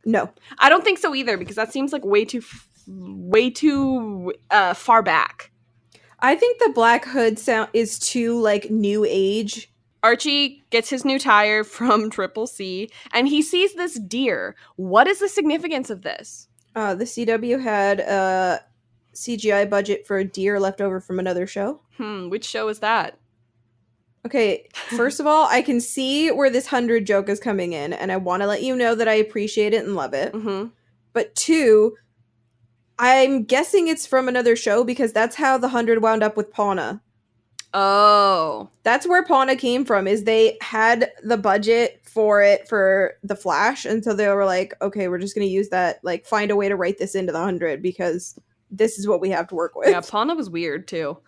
No. 0.05 0.29
I 0.59 0.69
don't 0.69 0.85
think 0.85 0.99
so 0.99 1.15
either 1.15 1.39
because 1.39 1.57
that 1.57 1.73
seems 1.73 1.91
like 1.91 2.05
way 2.05 2.27
too, 2.27 2.43
way 2.87 3.49
too 3.49 4.35
uh, 4.51 4.75
far 4.75 5.03
back. 5.03 5.51
I 6.21 6.35
think 6.35 6.59
the 6.59 6.69
Black 6.75 7.07
Hood 7.07 7.39
sound 7.39 7.71
is 7.73 7.99
too 7.99 8.39
like 8.39 8.71
new 8.71 9.07
age. 9.09 9.73
Archie 10.03 10.63
gets 10.69 10.91
his 10.91 11.03
new 11.03 11.19
tire 11.19 11.65
from 11.77 12.11
Triple 12.11 12.47
C, 12.47 12.91
and 13.15 13.27
he 13.27 13.41
sees 13.41 13.73
this 13.73 13.99
deer. 13.99 14.55
What 14.77 15.09
is 15.09 15.21
the 15.21 15.31
significance 15.31 15.89
of 15.89 16.03
this? 16.03 16.47
Uh, 16.75 16.95
the 16.95 17.07
CW 17.07 17.59
had 17.59 18.01
a 18.01 18.61
CGI 19.17 19.69
budget 19.69 20.07
for 20.07 20.19
a 20.19 20.25
deer 20.25 20.61
left 20.61 20.81
over 20.81 21.01
from 21.01 21.19
another 21.19 21.47
show. 21.47 21.81
Hmm, 21.97 22.29
which 22.29 22.45
show 22.45 22.69
is 22.69 22.81
that? 22.81 23.19
Okay, 24.25 24.69
first 24.75 25.21
of 25.21 25.27
all, 25.27 25.47
I 25.47 25.63
can 25.63 25.81
see 25.81 26.31
where 26.31 26.51
this 26.51 26.67
hundred 26.67 27.07
joke 27.07 27.29
is 27.29 27.41
coming 27.41 27.73
in, 27.73 27.93
and 27.93 28.13
I 28.13 28.17
want 28.19 28.43
to 28.43 28.47
let 28.47 28.63
you 28.63 28.77
know 28.77 28.95
that 28.95 29.09
I 29.09 29.15
appreciate 29.15 29.73
it 29.73 29.85
and 29.85 29.97
love 29.97 30.15
it. 30.15 30.33
Mm-hmm. 30.33 30.69
But 31.13 31.35
two, 31.35 31.97
I'm 32.99 33.45
guessing 33.45 33.89
it's 33.89 34.07
from 34.07 34.29
another 34.29 34.55
show 34.55 34.85
because 34.85 35.13
that's 35.13 35.37
how 35.37 35.59
the 35.59 35.69
hundred 35.69 36.03
wound 36.03 36.23
up 36.23 36.37
with 36.37 36.53
Pauna. 36.53 37.01
Oh, 37.79 38.71
That's 38.85 39.07
where 39.07 39.23
Pauna 39.23 39.59
came 39.59 39.85
from. 39.85 40.07
Is 40.07 40.25
they 40.25 40.57
had 40.63 41.11
the 41.23 41.37
budget 41.37 42.01
for 42.05 42.41
it 42.41 42.67
for 42.69 43.15
the 43.23 43.37
Flash, 43.37 43.85
and 43.85 44.03
so 44.03 44.15
they 44.15 44.29
were 44.29 44.47
like, 44.47 44.75
okay, 44.81 45.09
we're 45.09 45.19
just 45.19 45.35
gonna 45.35 45.47
use 45.47 45.69
that. 45.71 46.01
Like, 46.03 46.25
find 46.25 46.51
a 46.51 46.57
way 46.57 46.69
to 46.69 46.77
write 46.77 46.99
this 46.99 47.15
into 47.15 47.33
the 47.33 47.41
hundred 47.41 47.83
because 47.83 48.39
this 48.77 48.99
is 48.99 49.09
what 49.09 49.21
we 49.21 49.31
have 49.31 49.49
to 49.49 49.55
work 49.55 49.75
with. 49.75 49.89
yeah. 49.89 50.01
Pauna 50.01 50.37
was 50.37 50.51
weird 50.51 50.87
too. 50.89 51.19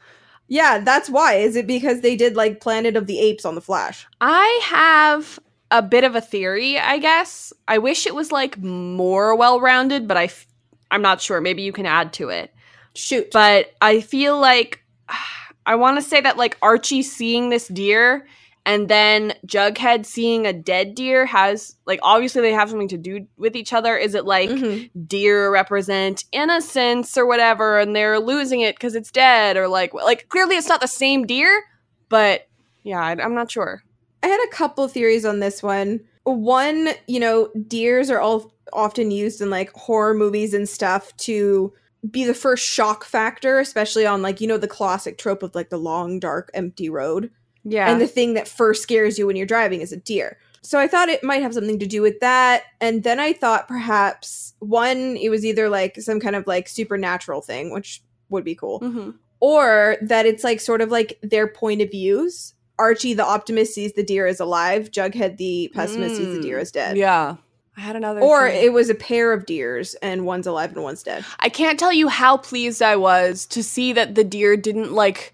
Yeah, 0.49 0.79
that's 0.79 1.11
why. 1.11 1.35
Is 1.35 1.57
it 1.57 1.67
because 1.67 2.01
they 2.01 2.17
did 2.17 2.35
like 2.35 2.61
Planet 2.61 2.97
of 2.97 3.07
the 3.07 3.19
Apes 3.21 3.45
on 3.45 3.55
the 3.55 3.61
Flash? 3.61 4.07
I 4.21 4.61
have 4.65 5.39
a 5.71 5.83
bit 5.83 6.05
of 6.05 6.15
a 6.15 6.21
theory, 6.23 6.79
I 6.79 6.99
guess. 6.99 7.53
I 7.67 7.79
wish 7.79 8.07
it 8.07 8.15
was 8.15 8.33
like 8.33 8.59
more 8.59 9.35
well-rounded, 9.37 10.09
but 10.09 10.17
I 10.17 10.25
f- 10.25 10.47
I'm 10.91 11.03
not 11.03 11.21
sure. 11.21 11.43
Maybe 11.43 11.63
you 11.63 11.73
can 11.73 11.85
add 11.85 12.15
to 12.15 12.31
it. 12.31 12.55
Shoot. 12.95 13.31
But 13.31 13.75
I 13.83 14.01
feel 14.01 14.41
like 14.41 14.83
I 15.67 15.75
want 15.75 15.99
to 15.99 16.03
say 16.03 16.21
that 16.23 16.39
like 16.39 16.57
Archie 16.63 17.03
seeing 17.03 17.51
this 17.51 17.69
deer 17.69 18.27
and 18.69 18.89
then 18.89 19.33
Jughead 19.47 20.05
seeing 20.05 20.47
a 20.47 20.53
dead 20.53 20.95
deer 20.95 21.25
has 21.27 21.75
like 21.87 21.99
obviously 22.03 22.43
they 22.43 22.53
have 22.53 22.69
something 22.69 22.89
to 22.89 22.99
do 22.99 23.27
with 23.39 23.57
each 23.57 23.73
other. 23.73 23.97
Is 23.97 24.15
it 24.15 24.25
like 24.27 24.51
Mhm. 24.51 24.91
deer 25.09 25.51
represent 25.51 26.25
innocence 26.33 27.17
or 27.17 27.27
whatever 27.27 27.79
and 27.79 27.97
they're 27.97 28.21
losing 28.21 28.61
it 28.61 28.77
because 28.77 28.95
it's 28.95 29.11
dead 29.11 29.57
or 29.57 29.67
like 29.69 29.95
like 29.95 30.29
clearly 30.29 30.57
it's 30.57 30.69
not 30.69 30.81
the 30.83 30.87
same 30.87 31.27
deer, 31.27 31.65
but 32.11 32.47
yeah, 32.85 33.01
I, 33.01 33.13
I'm 33.13 33.35
not 33.35 33.51
sure. 33.51 33.83
I 34.23 34.27
had 34.29 34.45
a 34.47 34.53
couple 34.55 34.87
theories 34.87 35.25
on 35.25 35.41
this 35.41 35.63
one. 35.63 36.01
One, 36.25 36.91
you 37.07 37.21
know, 37.21 37.49
deers 37.67 38.11
are 38.11 38.21
all 38.21 38.53
often 38.73 39.11
used 39.11 39.41
in 39.41 39.49
like 39.49 39.73
horror 39.73 40.13
movies 40.13 40.53
and 40.53 40.69
stuff 40.69 41.17
to 41.19 41.73
be 42.11 42.25
the 42.25 42.35
first 42.35 42.65
shock 42.65 43.05
factor, 43.05 43.59
especially 43.59 44.05
on 44.07 44.21
like, 44.23 44.41
you 44.41 44.47
know, 44.47 44.59
the 44.59 44.69
classic 44.69 45.17
trope 45.19 45.43
of 45.43 45.55
like 45.55 45.71
the 45.71 45.79
long, 45.79 46.21
dark, 46.21 46.51
empty 46.55 46.91
road. 46.91 47.31
Yeah. 47.69 47.91
And 47.91 48.01
the 48.01 48.07
thing 48.07 48.35
that 48.35 48.49
first 48.49 48.83
scares 48.83 49.19
you 49.19 49.27
when 49.27 49.37
you're 49.37 49.47
driving 49.47 49.81
is 49.81 49.93
a 49.93 49.97
deer. 49.97 50.39
So 50.63 50.79
I 50.79 50.87
thought 50.89 51.09
it 51.09 51.23
might 51.23 51.43
have 51.43 51.55
something 51.55 51.79
to 51.79 51.87
do 51.87 52.03
with 52.03 52.21
that. 52.21 52.65
And 52.81 53.03
then 53.05 53.21
I 53.21 53.33
thought 53.33 53.69
perhaps 53.69 54.55
one, 54.59 55.17
it 55.17 55.29
was 55.31 55.45
either 55.45 55.69
like 55.69 56.01
some 56.01 56.21
kind 56.21 56.37
of 56.37 56.47
like 56.47 56.69
supernatural 56.69 57.41
thing, 57.41 57.73
which 57.73 58.03
would 58.29 58.45
be 58.45 58.55
cool, 58.55 58.81
Mhm. 58.81 59.15
or 59.41 59.97
that 60.03 60.27
it's 60.27 60.45
like 60.45 60.61
sort 60.61 60.81
of 60.81 60.91
like 60.91 61.19
their 61.23 61.47
point 61.47 61.81
of 61.81 61.91
views. 61.91 62.55
Archie 62.79 63.15
the 63.15 63.25
optimist 63.25 63.75
sees 63.75 63.93
the 63.95 64.03
deer 64.03 64.27
as 64.27 64.41
alive. 64.41 64.91
Jughead 64.91 65.37
the 65.37 65.71
pessimist 65.75 66.17
sees 66.17 66.35
the 66.35 66.41
deer 66.43 66.59
Mm. 66.59 66.63
as 66.63 66.71
dead. 66.73 66.97
Yeah. 66.97 67.37
I 67.77 67.81
had 67.81 67.95
another 67.97 68.21
Or 68.21 68.49
thing. 68.49 68.65
it 68.65 68.73
was 68.73 68.91
a 68.91 68.95
pair 68.95 69.33
of 69.33 69.47
deers 69.47 69.95
and 70.03 70.27
one's 70.27 70.49
alive 70.49 70.73
and 70.75 70.83
one's 70.83 71.05
dead. 71.05 71.25
I 71.39 71.49
can't 71.49 71.79
tell 71.79 71.93
you 71.93 72.09
how 72.09 72.37
pleased 72.37 72.83
I 72.83 72.97
was 72.97 73.47
to 73.47 73.63
see 73.63 73.93
that 73.93 74.17
the 74.17 74.25
deer 74.25 74.57
didn't 74.57 74.93
like 74.93 75.33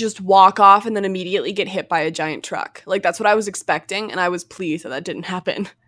just 0.00 0.20
walk 0.20 0.58
off 0.58 0.86
and 0.86 0.96
then 0.96 1.04
immediately 1.04 1.52
get 1.52 1.68
hit 1.68 1.88
by 1.88 2.00
a 2.00 2.10
giant 2.10 2.42
truck. 2.42 2.82
Like 2.86 3.02
that's 3.02 3.20
what 3.20 3.26
I 3.28 3.34
was 3.36 3.46
expecting, 3.46 4.10
and 4.10 4.18
I 4.20 4.28
was 4.28 4.42
pleased 4.42 4.84
that 4.84 4.88
that 4.88 5.04
didn't 5.04 5.24
happen. 5.24 5.68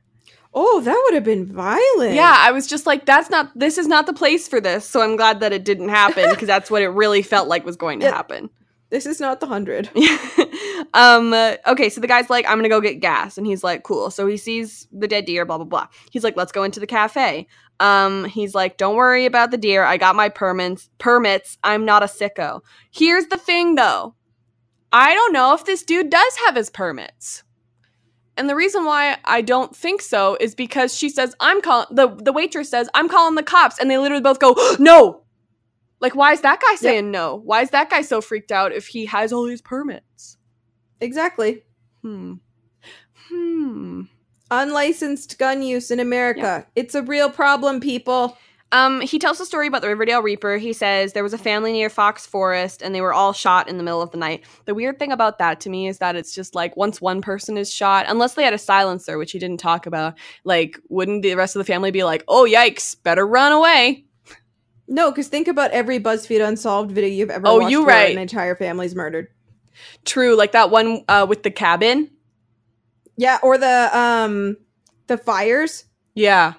Oh, 0.54 0.82
that 0.82 1.02
would 1.06 1.14
have 1.14 1.24
been 1.24 1.46
violent. 1.46 2.14
Yeah, 2.14 2.36
I 2.38 2.52
was 2.52 2.66
just 2.66 2.84
like, 2.84 3.06
that's 3.06 3.30
not. 3.30 3.50
This 3.58 3.78
is 3.78 3.86
not 3.86 4.04
the 4.04 4.12
place 4.12 4.46
for 4.48 4.60
this. 4.60 4.86
So 4.86 5.00
I'm 5.00 5.16
glad 5.16 5.40
that 5.40 5.50
it 5.50 5.64
didn't 5.64 5.88
happen 5.88 6.28
because 6.30 6.46
that's 6.46 6.70
what 6.70 6.82
it 6.82 6.88
really 6.90 7.22
felt 7.22 7.48
like 7.48 7.64
was 7.64 7.76
going 7.76 8.00
to 8.00 8.04
Yep. 8.04 8.14
happen. 8.14 8.50
This 8.90 9.06
is 9.06 9.18
not 9.18 9.40
the 9.40 9.46
hundred. 9.46 9.88
um 10.94 11.32
uh, 11.32 11.56
okay 11.66 11.88
so 11.88 12.00
the 12.02 12.06
guy's 12.06 12.28
like 12.28 12.44
i'm 12.46 12.58
gonna 12.58 12.68
go 12.68 12.80
get 12.80 13.00
gas 13.00 13.38
and 13.38 13.46
he's 13.46 13.64
like 13.64 13.82
cool 13.82 14.10
so 14.10 14.26
he 14.26 14.36
sees 14.36 14.86
the 14.92 15.08
dead 15.08 15.24
deer 15.24 15.46
blah 15.46 15.56
blah 15.56 15.64
blah 15.64 15.86
he's 16.10 16.22
like 16.24 16.36
let's 16.36 16.52
go 16.52 16.64
into 16.64 16.80
the 16.80 16.86
cafe 16.86 17.46
um 17.82 18.24
he's 18.26 18.54
like 18.54 18.76
don't 18.78 18.96
worry 18.96 19.26
about 19.26 19.50
the 19.50 19.58
deer. 19.58 19.82
I 19.84 19.96
got 19.96 20.16
my 20.16 20.28
permits 20.28 20.88
permits. 20.98 21.58
I'm 21.62 21.84
not 21.84 22.02
a 22.02 22.06
sicko. 22.06 22.60
Here's 22.90 23.26
the 23.26 23.36
thing 23.36 23.74
though. 23.74 24.14
I 24.92 25.14
don't 25.14 25.32
know 25.32 25.54
if 25.54 25.64
this 25.64 25.82
dude 25.82 26.10
does 26.10 26.36
have 26.46 26.54
his 26.56 26.70
permits. 26.70 27.42
And 28.36 28.48
the 28.48 28.54
reason 28.54 28.84
why 28.84 29.18
i 29.24 29.42
don't 29.42 29.76
think 29.76 30.00
so 30.00 30.36
is 30.40 30.54
because 30.54 30.96
she 30.96 31.08
says 31.08 31.34
i'm 31.40 31.60
calling 31.60 31.88
the 31.90 32.08
the 32.08 32.32
waitress 32.32 32.70
says 32.70 32.88
i'm 32.94 33.08
calling 33.08 33.34
the 33.34 33.42
cops. 33.42 33.78
And 33.78 33.90
they 33.90 33.98
literally 33.98 34.22
both 34.22 34.38
go 34.38 34.54
no. 34.78 35.22
Like 36.00 36.14
why 36.14 36.32
is 36.32 36.40
that 36.42 36.60
guy 36.60 36.76
saying 36.76 37.10
no? 37.10 37.36
Why 37.44 37.62
is 37.62 37.70
that 37.70 37.90
guy 37.90 38.02
so 38.02 38.20
freaked 38.20 38.52
out 38.52 38.72
if 38.72 38.86
he 38.88 39.06
has 39.06 39.32
all 39.32 39.44
these 39.44 39.62
permits? 39.62 40.38
Exactly. 41.00 41.64
Hmm. 42.02 42.34
Hmm. 43.28 44.02
Unlicensed 44.52 45.38
gun 45.38 45.62
use 45.62 45.90
in 45.90 45.98
America. 45.98 46.66
It's 46.76 46.94
a 46.94 47.02
real 47.02 47.30
problem, 47.30 47.80
people. 47.80 48.36
Um, 48.70 49.00
he 49.02 49.18
tells 49.18 49.38
a 49.40 49.44
story 49.46 49.66
about 49.66 49.82
the 49.82 49.88
Riverdale 49.88 50.22
Reaper. 50.22 50.56
He 50.56 50.72
says 50.72 51.12
there 51.12 51.22
was 51.22 51.34
a 51.34 51.38
family 51.38 51.72
near 51.72 51.90
Fox 51.90 52.26
Forest 52.26 52.80
and 52.82 52.94
they 52.94 53.00
were 53.02 53.12
all 53.12 53.32
shot 53.34 53.68
in 53.68 53.76
the 53.76 53.82
middle 53.82 54.00
of 54.00 54.10
the 54.12 54.16
night. 54.18 54.44
The 54.64 54.74
weird 54.74 54.98
thing 54.98 55.12
about 55.12 55.38
that 55.38 55.60
to 55.60 55.70
me 55.70 55.88
is 55.88 55.98
that 55.98 56.16
it's 56.16 56.34
just 56.34 56.54
like 56.54 56.74
once 56.76 57.00
one 57.00 57.20
person 57.20 57.58
is 57.58 57.72
shot, 57.72 58.06
unless 58.08 58.34
they 58.34 58.44
had 58.44 58.54
a 58.54 58.58
silencer, 58.58 59.18
which 59.18 59.32
he 59.32 59.38
didn't 59.38 59.60
talk 59.60 59.84
about, 59.86 60.14
like, 60.44 60.78
wouldn't 60.88 61.22
the 61.22 61.34
rest 61.34 61.54
of 61.54 61.60
the 61.60 61.70
family 61.70 61.90
be 61.90 62.02
like, 62.04 62.24
oh, 62.28 62.46
yikes, 62.50 62.96
better 63.02 63.26
run 63.26 63.52
away? 63.52 64.04
No, 64.88 65.10
because 65.10 65.28
think 65.28 65.48
about 65.48 65.70
every 65.70 66.00
BuzzFeed 66.00 66.46
Unsolved 66.46 66.90
video 66.92 67.10
you've 67.10 67.30
ever 67.30 67.46
Oh, 67.46 67.58
watched 67.58 67.70
you 67.70 67.84
where 67.84 67.94
right. 67.94 68.12
an 68.16 68.20
entire 68.22 68.56
family's 68.56 68.94
murdered. 68.94 69.28
True, 70.04 70.34
like 70.34 70.52
that 70.52 70.70
one 70.70 71.04
uh, 71.08 71.26
with 71.28 71.42
the 71.42 71.50
cabin. 71.50 72.10
Yeah, 73.22 73.38
or 73.40 73.56
the 73.56 73.88
um 73.96 74.56
the 75.06 75.16
fires. 75.16 75.84
Yeah. 76.14 76.54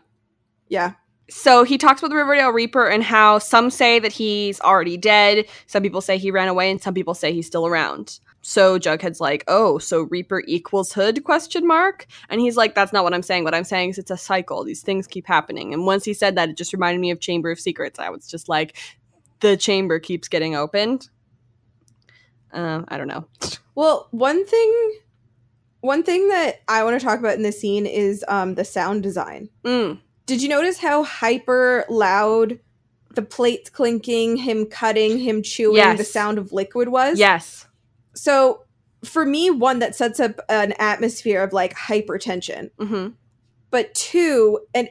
Yeah. 0.70 0.94
So 1.30 1.66
he 1.66 1.78
talks 1.78 2.00
about 2.00 2.08
the 2.08 2.16
Riverdale 2.16 2.52
Reaper 2.52 2.88
and 2.88 3.04
how 3.04 3.40
some 3.40 3.70
say 3.70 4.00
that 4.00 4.14
he's 4.14 4.62
already 4.62 4.96
dead, 4.96 5.46
some 5.68 5.84
people 5.84 6.00
say 6.00 6.18
he 6.18 6.32
ran 6.32 6.48
away, 6.48 6.72
and 6.72 6.82
some 6.82 6.94
people 6.94 7.16
say 7.16 7.34
he's 7.34 7.48
still 7.48 7.68
around. 7.68 8.18
So 8.44 8.80
Jughead's 8.80 9.20
like, 9.20 9.44
"Oh, 9.50 9.78
so 9.78 10.04
Reaper 10.04 10.42
equals 10.48 10.94
Hood?" 10.94 11.26
question 11.26 11.68
mark. 11.68 12.08
And 12.30 12.40
he's 12.40 12.56
like, 12.56 12.76
"That's 12.76 12.94
not 12.94 13.04
what 13.04 13.14
I'm 13.14 13.24
saying. 13.24 13.44
What 13.44 13.56
I'm 13.56 13.66
saying 13.66 13.90
is 13.90 13.98
it's 13.98 14.10
a 14.10 14.16
cycle. 14.16 14.64
These 14.64 14.84
things 14.84 15.06
keep 15.06 15.28
happening." 15.28 15.74
And 15.74 15.86
once 15.86 16.06
he 16.06 16.14
said 16.14 16.38
that, 16.38 16.48
it 16.48 16.56
just 16.56 16.72
reminded 16.72 17.02
me 17.02 17.12
of 17.12 17.20
Chamber 17.20 17.52
of 17.52 17.60
Secrets. 17.60 18.00
I 18.00 18.10
was 18.10 18.26
just 18.26 18.48
like, 18.48 18.78
the 19.42 19.58
chamber 19.58 20.00
keeps 20.00 20.30
getting 20.30 20.56
opened. 20.56 21.10
Uh, 22.54 22.84
I 22.88 22.98
don't 22.98 23.10
know. 23.10 23.26
Well, 23.76 24.08
one 24.12 24.46
thing 24.46 24.94
one 25.84 26.02
thing 26.02 26.30
that 26.30 26.62
I 26.68 26.84
want 26.84 26.98
to 27.00 27.06
talk 27.06 27.20
about 27.20 27.36
in 27.36 27.44
this 27.44 27.60
scene 27.60 27.86
is 27.86 28.24
um 28.28 28.56
the 28.56 28.64
sound 28.66 29.04
design. 29.04 29.50
Mm. 29.64 30.00
Did 30.26 30.42
you 30.42 30.48
notice 30.50 30.78
how 30.80 31.04
hyper 31.04 31.86
loud 31.90 32.60
the 33.14 33.22
plates 33.22 33.70
clinking, 33.70 34.38
him 34.38 34.66
cutting, 34.66 35.20
him 35.20 35.44
chewing, 35.44 35.76
Yes. 35.76 35.98
the 35.98 36.04
sound 36.06 36.38
of 36.38 36.52
liquid 36.54 36.88
was? 36.90 37.20
Yes. 37.20 37.68
So 38.16 38.64
for 39.04 39.26
me, 39.26 39.52
one 39.52 39.80
that 39.80 39.96
sets 39.96 40.20
up 40.20 40.40
an 40.48 40.74
atmosphere 40.80 41.44
of 41.44 41.52
like 41.52 41.74
hypertension. 41.76 42.70
hmm 42.80 43.10
But 43.70 43.94
two, 43.94 44.60
and 44.74 44.90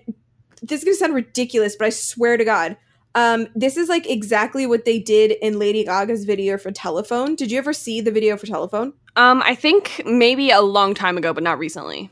this 0.63 0.81
is 0.81 0.85
gonna 0.85 0.97
sound 0.97 1.15
ridiculous, 1.15 1.75
but 1.77 1.87
I 1.87 1.91
swear 1.91 2.37
to 2.37 2.45
God, 2.45 2.77
um, 3.15 3.49
this 3.55 3.77
is 3.77 3.89
like 3.89 4.09
exactly 4.09 4.67
what 4.67 4.85
they 4.85 4.99
did 4.99 5.33
in 5.43 5.59
Lady 5.59 5.85
Gaga's 5.85 6.25
video 6.25 6.59
for 6.59 6.71
Telephone. 6.71 7.35
Did 7.35 7.51
you 7.51 7.59
ever 7.59 7.73
see 7.73 8.01
the 8.03 8.11
video 8.11 8.37
for 8.37 8.47
Telephone? 8.47 8.93
Um, 9.17 9.43
I 9.45 9.55
think 9.55 10.03
maybe 10.07 10.51
a 10.51 10.61
long 10.61 10.95
time 10.95 11.19
ago, 11.19 11.33
but 11.33 11.43
not 11.43 11.59
recently. 11.59 12.11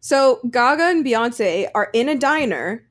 So 0.00 0.40
Gaga 0.50 0.82
and 0.82 1.04
Beyonce 1.04 1.68
are 1.74 1.88
in 1.92 2.08
a 2.08 2.16
diner, 2.16 2.84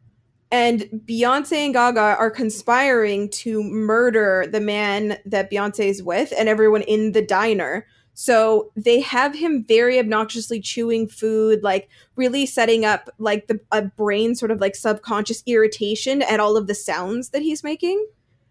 and 0.51 0.81
Beyonce 1.05 1.57
and 1.57 1.73
Gaga 1.73 2.17
are 2.19 2.29
conspiring 2.29 3.29
to 3.29 3.63
murder 3.63 4.47
the 4.49 4.61
man 4.61 5.17
that 5.25 5.51
Beyonce 5.51 5.85
is 5.85 6.03
with 6.03 6.33
and 6.37 6.47
everyone 6.47 6.81
in 6.83 7.11
the 7.11 7.21
diner. 7.21 7.85
So 8.13 8.71
they 8.75 8.99
have 8.99 9.33
him 9.33 9.63
very 9.65 9.97
obnoxiously 9.97 10.59
chewing 10.59 11.07
food, 11.07 11.63
like 11.63 11.89
really 12.15 12.45
setting 12.45 12.85
up 12.85 13.09
like 13.17 13.47
the 13.47 13.59
a 13.71 13.83
brain 13.83 14.35
sort 14.35 14.51
of 14.51 14.59
like 14.59 14.75
subconscious 14.75 15.43
irritation 15.45 16.21
at 16.21 16.39
all 16.39 16.57
of 16.57 16.67
the 16.67 16.75
sounds 16.75 17.29
that 17.29 17.41
he's 17.41 17.63
making. 17.63 18.05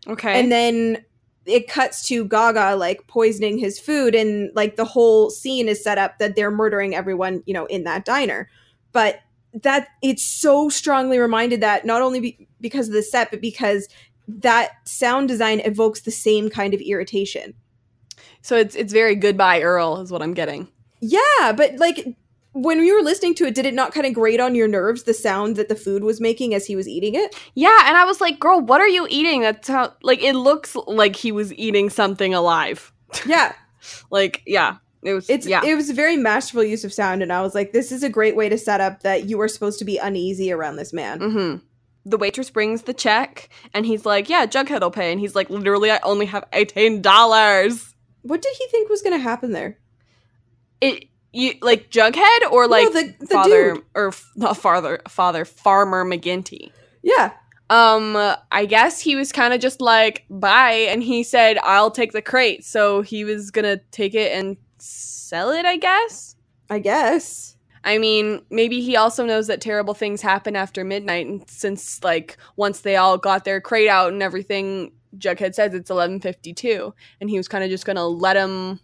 Okay. 0.07 0.41
And 0.41 0.51
then 0.51 1.05
it 1.51 1.69
cuts 1.69 2.07
to 2.09 2.25
Gaga 2.25 2.77
like 2.77 3.07
poisoning 3.07 3.59
his 3.59 3.79
food, 3.79 4.15
and 4.15 4.51
like 4.55 4.77
the 4.77 4.85
whole 4.85 5.31
scene 5.31 5.69
is 5.69 5.83
set 5.83 5.99
up 5.99 6.19
that 6.19 6.37
they're 6.37 6.51
murdering 6.51 6.95
everyone, 6.95 7.43
you 7.47 7.55
know, 7.55 7.67
in 7.67 7.85
that 7.85 8.05
diner. 8.05 8.49
But 8.93 9.21
that 9.53 9.89
it's 10.03 10.23
so 10.23 10.69
strongly 10.69 11.19
reminded 11.19 11.61
that 11.61 11.85
not 11.85 12.03
only 12.03 12.21
be- 12.21 12.49
because 12.61 12.89
of 12.89 12.95
the 12.95 13.03
set, 13.03 13.31
but 13.31 13.41
because 13.41 13.89
that 14.29 14.73
sound 14.85 15.29
design 15.29 15.61
evokes 15.61 16.03
the 16.03 16.11
same 16.13 16.49
kind 16.49 16.73
of 16.73 16.81
irritation. 16.81 17.55
so 18.43 18.57
it's 18.57 18.77
it's 18.77 18.93
very 18.93 19.17
goodbye 19.17 19.61
Earl 19.61 20.01
is 20.01 20.13
what 20.13 20.23
I'm 20.23 20.35
getting. 20.35 20.69
Yeah, 21.01 21.53
but 21.57 21.77
like 21.79 22.07
when 22.63 22.79
you 22.85 22.95
were 22.97 23.03
listening 23.03 23.35
to 23.37 23.47
it, 23.47 23.55
did 23.55 23.67
it 23.67 23.75
not 23.75 23.93
kind 23.93 24.07
of 24.07 24.13
grate 24.15 24.41
on 24.41 24.55
your 24.55 24.69
nerves 24.69 25.05
the 25.05 25.15
sound 25.15 25.57
that 25.57 25.69
the 25.69 25.75
food 25.77 26.05
was 26.05 26.21
making 26.21 26.55
as 26.55 26.67
he 26.67 26.77
was 26.77 26.87
eating 26.89 27.15
it? 27.15 27.35
Yeah, 27.55 27.85
and 27.87 27.97
I 27.97 28.05
was 28.05 28.21
like, 28.21 28.39
girl, 28.39 28.61
what 28.61 28.81
are 28.81 28.89
you 28.89 29.07
eating? 29.11 29.41
That's 29.43 29.69
how 29.69 29.95
like 30.03 30.23
it 30.23 30.35
looks 30.35 30.77
like 30.87 31.17
he 31.17 31.33
was 31.33 31.53
eating 31.55 31.91
something 31.91 32.35
alive. 32.35 32.93
Yeah, 33.27 33.53
Like, 34.11 34.43
yeah. 34.47 34.77
It 35.03 35.15
was 35.15 35.31
it's 35.31 35.47
yeah. 35.47 35.65
it 35.65 35.75
was 35.75 35.89
a 35.89 35.95
very 35.95 36.17
masterful 36.17 36.63
use 36.63 36.85
of 36.85 36.93
sound, 36.93 37.23
and 37.23 37.33
I 37.33 37.41
was 37.41 37.55
like, 37.55 37.73
this 37.73 37.91
is 37.91 38.03
a 38.03 38.11
great 38.11 38.37
way 38.37 38.51
to 38.51 38.59
set 38.59 38.81
up 38.83 39.03
that 39.03 39.25
you 39.31 39.41
are 39.41 39.49
supposed 39.49 39.79
to 39.79 39.85
be 39.87 39.97
uneasy 39.97 40.53
around 40.53 40.77
this 40.77 40.93
man. 40.93 41.21
hmm 41.21 41.57
The 42.05 42.19
waitress 42.19 42.51
brings 42.51 42.83
the 42.83 42.93
check, 42.95 43.49
and 43.73 43.87
he's 43.87 44.05
like, 44.05 44.29
"Yeah, 44.29 44.45
Jughead 44.47 44.81
will 44.83 44.91
pay." 44.91 45.11
And 45.11 45.19
he's 45.19 45.35
like, 45.35 45.49
"Literally, 45.49 45.91
I 45.91 46.01
only 46.03 46.27
have 46.27 46.45
eighteen 46.53 47.01
dollars." 47.01 47.95
What 48.23 48.43
did 48.43 48.55
he 48.59 48.67
think 48.69 48.91
was 48.91 49.01
going 49.01 49.17
to 49.17 49.23
happen 49.23 49.53
there? 49.53 49.79
It 50.83 51.05
you 51.33 51.55
like 51.63 51.91
Jughead 51.91 52.51
or 52.51 52.67
like 52.67 52.93
no, 52.93 53.03
the 53.03 53.15
the 53.21 53.27
father 53.27 53.75
dude. 53.75 53.85
or 53.95 54.13
not 54.37 54.57
father 54.57 55.01
father 55.09 55.45
Farmer 55.45 56.05
McGinty. 56.05 56.73
Yeah, 57.03 57.33
Um, 57.71 58.17
I 58.51 58.67
guess 58.67 59.01
he 59.01 59.17
was 59.17 59.33
kind 59.33 59.55
of 59.55 59.61
just 59.61 59.81
like 59.81 60.25
bye, 60.29 60.87
and 60.91 61.03
he 61.03 61.23
said, 61.23 61.59
"I'll 61.63 61.91
take 61.91 62.13
the 62.13 62.21
crate." 62.23 62.65
So 62.65 63.01
he 63.03 63.25
was 63.25 63.51
gonna 63.51 63.79
take 63.91 64.15
it 64.15 64.33
and 64.33 64.57
sell 64.79 65.51
it. 65.51 65.65
I 65.65 65.77
guess. 65.77 66.35
I 66.69 66.79
guess. 66.79 67.57
I 67.83 67.97
mean, 67.97 68.43
maybe 68.51 68.83
he 68.83 68.97
also 68.97 69.25
knows 69.25 69.47
that 69.47 69.61
terrible 69.63 69.95
things 69.95 70.21
happen 70.21 70.55
after 70.57 70.85
midnight, 70.85 71.27
and 71.27 71.49
since 71.49 72.03
like 72.05 72.37
once 72.57 72.81
they 72.81 72.97
all 72.97 73.17
got 73.17 73.45
their 73.45 73.61
crate 73.61 73.89
out 73.89 74.13
and 74.13 74.23
everything, 74.23 74.93
Jughead 75.17 75.55
says 75.55 75.73
it's 75.73 75.91
eleven 75.91 76.21
fifty 76.21 76.53
two, 76.53 76.93
and 77.21 77.31
he 77.31 77.39
was 77.39 77.49
kind 77.49 77.65
of 77.65 77.71
just 77.71 77.87
gonna 77.87 78.07
let 78.07 78.37
him. 78.37 78.81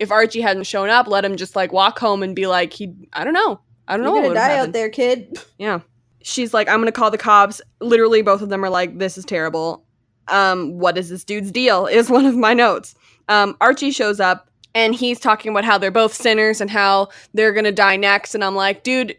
If 0.00 0.10
Archie 0.10 0.40
hadn't 0.40 0.64
shown 0.64 0.88
up, 0.90 1.06
let 1.06 1.24
him 1.24 1.36
just 1.36 1.54
like 1.54 1.72
walk 1.72 1.98
home 1.98 2.22
and 2.22 2.34
be 2.34 2.46
like, 2.46 2.72
he, 2.72 2.92
I 3.12 3.22
don't 3.22 3.34
know, 3.34 3.60
I 3.86 3.96
don't 3.96 4.04
know. 4.04 4.14
You're 4.14 4.22
know. 4.22 4.28
gonna 4.30 4.40
die 4.40 4.48
happened. 4.48 4.68
out 4.68 4.72
there, 4.72 4.88
kid. 4.88 5.38
Yeah. 5.58 5.80
She's 6.22 6.52
like, 6.52 6.68
I'm 6.68 6.80
gonna 6.80 6.90
call 6.92 7.10
the 7.10 7.18
cops. 7.18 7.62
Literally, 7.80 8.22
both 8.22 8.42
of 8.42 8.48
them 8.48 8.64
are 8.64 8.70
like, 8.70 8.98
this 8.98 9.16
is 9.16 9.24
terrible. 9.24 9.84
Um, 10.28 10.78
what 10.78 10.98
is 10.98 11.08
this 11.08 11.24
dude's 11.24 11.50
deal? 11.50 11.86
Is 11.90 12.10
one 12.10 12.26
of 12.26 12.36
my 12.36 12.54
notes. 12.54 12.94
Um, 13.28 13.56
Archie 13.60 13.90
shows 13.90 14.20
up 14.20 14.48
and 14.74 14.94
he's 14.94 15.18
talking 15.20 15.50
about 15.50 15.64
how 15.64 15.78
they're 15.78 15.90
both 15.90 16.14
sinners 16.14 16.60
and 16.60 16.70
how 16.70 17.08
they're 17.34 17.52
gonna 17.52 17.72
die 17.72 17.96
next. 17.96 18.34
And 18.34 18.42
I'm 18.44 18.54
like, 18.56 18.82
dude, 18.82 19.16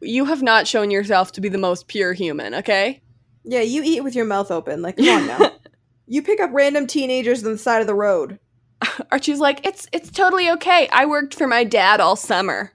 you 0.00 0.24
have 0.26 0.42
not 0.42 0.66
shown 0.66 0.90
yourself 0.90 1.32
to 1.32 1.40
be 1.40 1.48
the 1.48 1.58
most 1.58 1.88
pure 1.88 2.12
human, 2.12 2.54
okay? 2.54 3.00
Yeah, 3.44 3.60
you 3.60 3.82
eat 3.84 4.02
with 4.02 4.14
your 4.14 4.24
mouth 4.24 4.50
open. 4.50 4.80
Like, 4.82 4.96
come 4.96 5.08
on 5.08 5.26
now. 5.26 5.50
You 6.06 6.20
pick 6.22 6.38
up 6.38 6.50
random 6.52 6.86
teenagers 6.86 7.42
on 7.44 7.52
the 7.52 7.56
side 7.58 7.80
of 7.80 7.86
the 7.86 7.94
road. 7.94 8.38
Archie's 9.12 9.40
like, 9.40 9.66
it's 9.66 9.88
it's 9.92 10.10
totally 10.10 10.50
okay. 10.50 10.88
I 10.92 11.06
worked 11.06 11.34
for 11.34 11.46
my 11.46 11.64
dad 11.64 12.00
all 12.00 12.16
summer. 12.16 12.72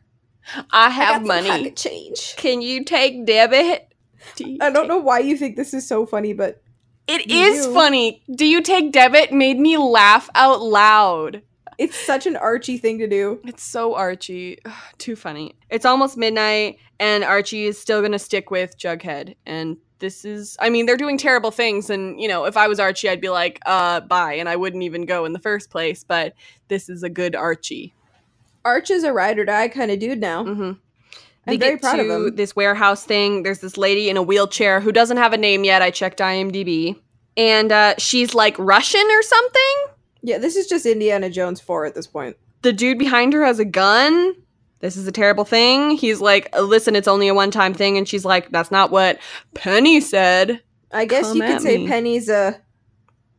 I 0.72 0.90
have 0.90 1.24
I 1.24 1.26
money. 1.26 1.72
change. 1.72 2.36
Can 2.38 2.62
you 2.62 2.84
take 2.84 3.26
debit? 3.26 3.94
Do 4.36 4.58
I 4.62 4.70
don't 4.70 4.88
know 4.88 4.98
why 4.98 5.20
you 5.20 5.38
think 5.38 5.56
this 5.56 5.74
is 5.74 5.88
so 5.88 6.06
funny, 6.06 6.34
but 6.34 6.62
It 7.08 7.30
is 7.30 7.66
do. 7.68 7.74
funny. 7.74 8.24
Do 8.36 8.46
you 8.46 8.62
take 8.62 8.92
debit? 8.92 9.32
Made 9.32 9.60
me 9.60 9.78
laugh 9.78 10.30
out 10.36 10.62
loud. 10.62 11.42
it's 11.78 11.96
such 11.96 12.26
an 12.28 12.36
Archie 12.36 12.78
thing 12.78 12.98
to 13.00 13.08
do. 13.08 13.40
It's 13.46 13.64
so 13.64 13.94
Archie. 13.96 14.58
Ugh, 14.66 14.74
too 14.98 15.16
funny. 15.16 15.56
It's 15.70 15.86
almost 15.86 16.18
midnight, 16.18 16.78
and 17.00 17.24
Archie 17.24 17.66
is 17.66 17.80
still 17.80 18.02
going 18.02 18.12
to 18.12 18.20
stick 18.20 18.52
with 18.52 18.78
Jughead. 18.78 19.36
And 19.46 19.78
this 20.00 20.26
is, 20.26 20.58
I 20.60 20.70
mean, 20.70 20.86
they're 20.86 20.98
doing 20.98 21.18
terrible 21.18 21.52
things. 21.52 21.90
And, 21.90 22.20
you 22.20 22.28
know, 22.28 22.46
if 22.46 22.58
I 22.58 22.68
was 22.68 22.80
Archie, 22.80 23.10
I'd 23.10 23.22
be 23.22 23.30
like, 23.30 23.60
uh, 23.66 24.00
bye. 24.02 24.34
And 24.34 24.48
I 24.50 24.56
wouldn't 24.56 24.84
even 24.84 25.06
go 25.06 25.26
in 25.26 25.34
the 25.34 25.40
first 25.40 25.70
place. 25.70 26.04
But 26.04 26.34
this 26.70 26.90
is 26.90 27.04
a 27.04 27.10
good 27.10 27.36
Archie. 27.36 27.94
Arch 28.66 28.90
is 28.90 29.04
a 29.04 29.14
ride 29.14 29.40
or 29.40 29.46
die 29.46 29.68
kind 29.70 29.92
of 29.92 30.00
dude 30.00 30.20
now. 30.20 30.44
hmm 30.44 30.72
I'm 31.48 31.58
very 31.60 31.78
proud 31.78 32.00
of 32.00 32.06
him. 32.08 32.36
This 32.36 32.56
warehouse 32.56 33.04
thing. 33.06 33.42
There's 33.44 33.60
this 33.60 33.76
lady 33.78 34.10
in 34.10 34.18
a 34.18 34.22
wheelchair 34.22 34.80
who 34.82 34.92
doesn't 34.92 35.18
have 35.18 35.34
a 35.34 35.38
name 35.38 35.64
yet. 35.64 35.82
I 35.82 35.90
checked 35.90 36.20
IMDb. 36.20 37.00
And 37.38 37.72
uh, 37.72 37.96
she's 37.98 38.36
like 38.36 38.56
Russian 38.60 39.06
or 39.10 39.22
something. 39.24 39.76
Yeah, 40.22 40.38
this 40.38 40.56
is 40.56 40.68
just 40.68 40.86
Indiana 40.86 41.30
Jones 41.30 41.60
4 41.62 41.86
at 41.86 41.96
this 41.96 42.06
point. 42.06 42.38
the 42.62 42.74
dude 42.74 43.00
behind 43.00 43.34
her 43.34 43.44
has 43.46 43.58
a 43.58 43.66
gun. 43.66 44.36
This 44.80 44.96
is 44.96 45.08
a 45.08 45.12
terrible 45.12 45.46
thing. 45.46 45.92
He's 45.92 46.22
like, 46.22 46.54
listen, 46.58 46.96
it's 46.96 47.08
only 47.08 47.28
a 47.28 47.34
one 47.34 47.52
time 47.52 47.74
thing. 47.74 47.98
And 47.98 48.08
she's 48.08 48.26
like, 48.26 48.50
that's 48.52 48.72
not 48.72 48.92
what 48.92 49.20
Penny 49.54 50.00
said. 50.00 50.62
I 50.92 51.06
guess 51.06 51.28
Come 51.28 51.38
you 51.38 51.44
could 51.44 51.62
say 51.62 51.78
me. 51.80 51.88
Penny's 51.88 52.30
a 52.30 52.60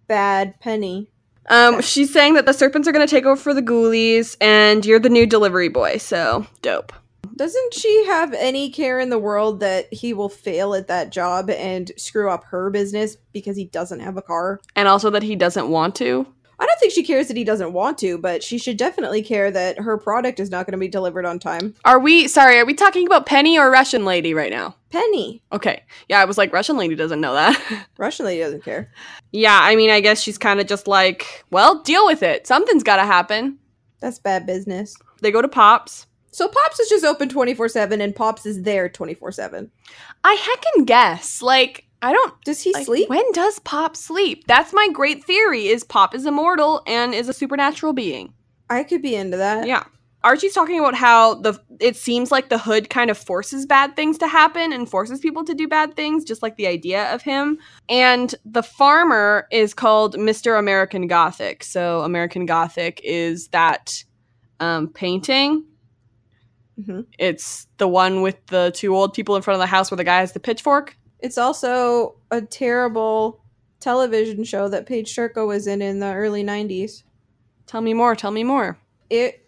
bad 0.06 0.58
Penny. 0.60 1.10
Um, 1.48 1.80
she's 1.80 2.12
saying 2.12 2.34
that 2.34 2.46
the 2.46 2.52
serpents 2.52 2.86
are 2.86 2.92
going 2.92 3.06
to 3.06 3.10
take 3.10 3.24
over 3.24 3.40
for 3.40 3.54
the 3.54 3.62
ghoulies 3.62 4.36
and 4.40 4.84
you're 4.84 5.00
the 5.00 5.08
new 5.08 5.26
delivery 5.26 5.68
boy. 5.68 5.96
So 5.96 6.46
dope. 6.62 6.92
Doesn't 7.36 7.74
she 7.74 8.04
have 8.06 8.34
any 8.34 8.70
care 8.70 9.00
in 9.00 9.08
the 9.08 9.18
world 9.18 9.60
that 9.60 9.92
he 9.92 10.12
will 10.12 10.28
fail 10.28 10.74
at 10.74 10.88
that 10.88 11.10
job 11.10 11.48
and 11.48 11.90
screw 11.96 12.30
up 12.30 12.44
her 12.44 12.70
business 12.70 13.16
because 13.32 13.56
he 13.56 13.64
doesn't 13.64 14.00
have 14.00 14.18
a 14.18 14.22
car? 14.22 14.60
And 14.76 14.86
also 14.86 15.08
that 15.10 15.22
he 15.22 15.36
doesn't 15.36 15.70
want 15.70 15.94
to. 15.96 16.26
I 16.60 16.66
don't 16.66 16.78
think 16.78 16.92
she 16.92 17.02
cares 17.02 17.26
that 17.28 17.38
he 17.38 17.44
doesn't 17.44 17.72
want 17.72 17.96
to, 17.98 18.18
but 18.18 18.42
she 18.42 18.58
should 18.58 18.76
definitely 18.76 19.22
care 19.22 19.50
that 19.50 19.78
her 19.78 19.96
product 19.96 20.38
is 20.38 20.50
not 20.50 20.66
going 20.66 20.72
to 20.72 20.78
be 20.78 20.88
delivered 20.88 21.24
on 21.24 21.38
time. 21.38 21.74
Are 21.86 21.98
we, 21.98 22.28
sorry, 22.28 22.58
are 22.58 22.66
we 22.66 22.74
talking 22.74 23.06
about 23.06 23.24
Penny 23.24 23.58
or 23.58 23.70
Russian 23.70 24.04
lady 24.04 24.34
right 24.34 24.50
now? 24.52 24.76
Penny. 24.90 25.42
Okay. 25.52 25.82
Yeah, 26.10 26.20
I 26.20 26.26
was 26.26 26.36
like, 26.36 26.52
Russian 26.52 26.76
lady 26.76 26.94
doesn't 26.94 27.20
know 27.20 27.32
that. 27.32 27.86
Russian 27.98 28.26
lady 28.26 28.42
doesn't 28.42 28.62
care. 28.62 28.92
yeah, 29.32 29.58
I 29.62 29.74
mean, 29.74 29.88
I 29.88 30.00
guess 30.00 30.20
she's 30.20 30.36
kind 30.36 30.60
of 30.60 30.66
just 30.66 30.86
like, 30.86 31.44
well, 31.50 31.82
deal 31.82 32.04
with 32.04 32.22
it. 32.22 32.46
Something's 32.46 32.82
got 32.82 32.96
to 32.96 33.06
happen. 33.06 33.58
That's 34.00 34.18
bad 34.18 34.44
business. 34.44 34.94
They 35.22 35.30
go 35.30 35.40
to 35.40 35.48
Pops. 35.48 36.06
So 36.30 36.46
Pops 36.46 36.78
is 36.78 36.88
just 36.88 37.04
open 37.04 37.28
24 37.28 37.68
7 37.70 38.00
and 38.00 38.14
Pops 38.14 38.46
is 38.46 38.62
there 38.62 38.88
24 38.88 39.32
7. 39.32 39.70
I 40.22 40.36
heckin' 40.36 40.86
guess. 40.86 41.42
Like, 41.42 41.86
I 42.02 42.12
don't 42.12 42.34
Does 42.44 42.62
he 42.62 42.72
Like, 42.72 42.86
sleep? 42.86 43.08
When 43.10 43.30
does 43.32 43.58
Pop 43.60 43.96
sleep? 43.96 44.46
That's 44.46 44.72
my 44.72 44.88
great 44.92 45.24
theory 45.24 45.66
is 45.68 45.84
Pop 45.84 46.14
is 46.14 46.26
immortal 46.26 46.82
and 46.86 47.14
is 47.14 47.28
a 47.28 47.32
supernatural 47.32 47.92
being. 47.92 48.32
I 48.68 48.84
could 48.84 49.02
be 49.02 49.14
into 49.14 49.36
that. 49.36 49.66
Yeah. 49.66 49.84
Archie's 50.22 50.52
talking 50.52 50.78
about 50.78 50.94
how 50.94 51.34
the 51.34 51.58
it 51.80 51.96
seems 51.96 52.30
like 52.30 52.50
the 52.50 52.58
hood 52.58 52.90
kind 52.90 53.10
of 53.10 53.16
forces 53.16 53.64
bad 53.64 53.96
things 53.96 54.18
to 54.18 54.28
happen 54.28 54.70
and 54.72 54.88
forces 54.88 55.18
people 55.18 55.44
to 55.44 55.54
do 55.54 55.66
bad 55.66 55.96
things, 55.96 56.24
just 56.24 56.42
like 56.42 56.56
the 56.56 56.66
idea 56.66 57.12
of 57.14 57.22
him. 57.22 57.58
And 57.88 58.34
the 58.44 58.62
farmer 58.62 59.46
is 59.50 59.72
called 59.72 60.16
Mr. 60.16 60.58
American 60.58 61.06
Gothic. 61.06 61.64
So 61.64 62.00
American 62.02 62.44
Gothic 62.44 63.00
is 63.02 63.48
that 63.48 64.04
um, 64.60 64.88
painting. 64.88 65.64
Mhm. 66.78 67.06
It's 67.18 67.66
the 67.78 67.88
one 67.88 68.20
with 68.20 68.36
the 68.46 68.72
two 68.74 68.94
old 68.94 69.14
people 69.14 69.36
in 69.36 69.42
front 69.42 69.56
of 69.56 69.60
the 69.60 69.66
house 69.66 69.90
where 69.90 69.96
the 69.96 70.04
guy 70.04 70.18
has 70.20 70.32
the 70.32 70.40
pitchfork. 70.40 70.96
It's 71.22 71.38
also 71.38 72.16
a 72.30 72.40
terrible 72.42 73.40
television 73.80 74.44
show 74.44 74.68
that 74.68 74.86
Paige 74.86 75.14
Turco 75.14 75.46
was 75.46 75.66
in 75.66 75.80
in 75.82 76.00
the 76.00 76.12
early 76.12 76.42
90s. 76.44 77.02
Tell 77.66 77.80
me 77.80 77.94
more. 77.94 78.14
Tell 78.16 78.30
me 78.30 78.44
more. 78.44 78.78
It 79.08 79.46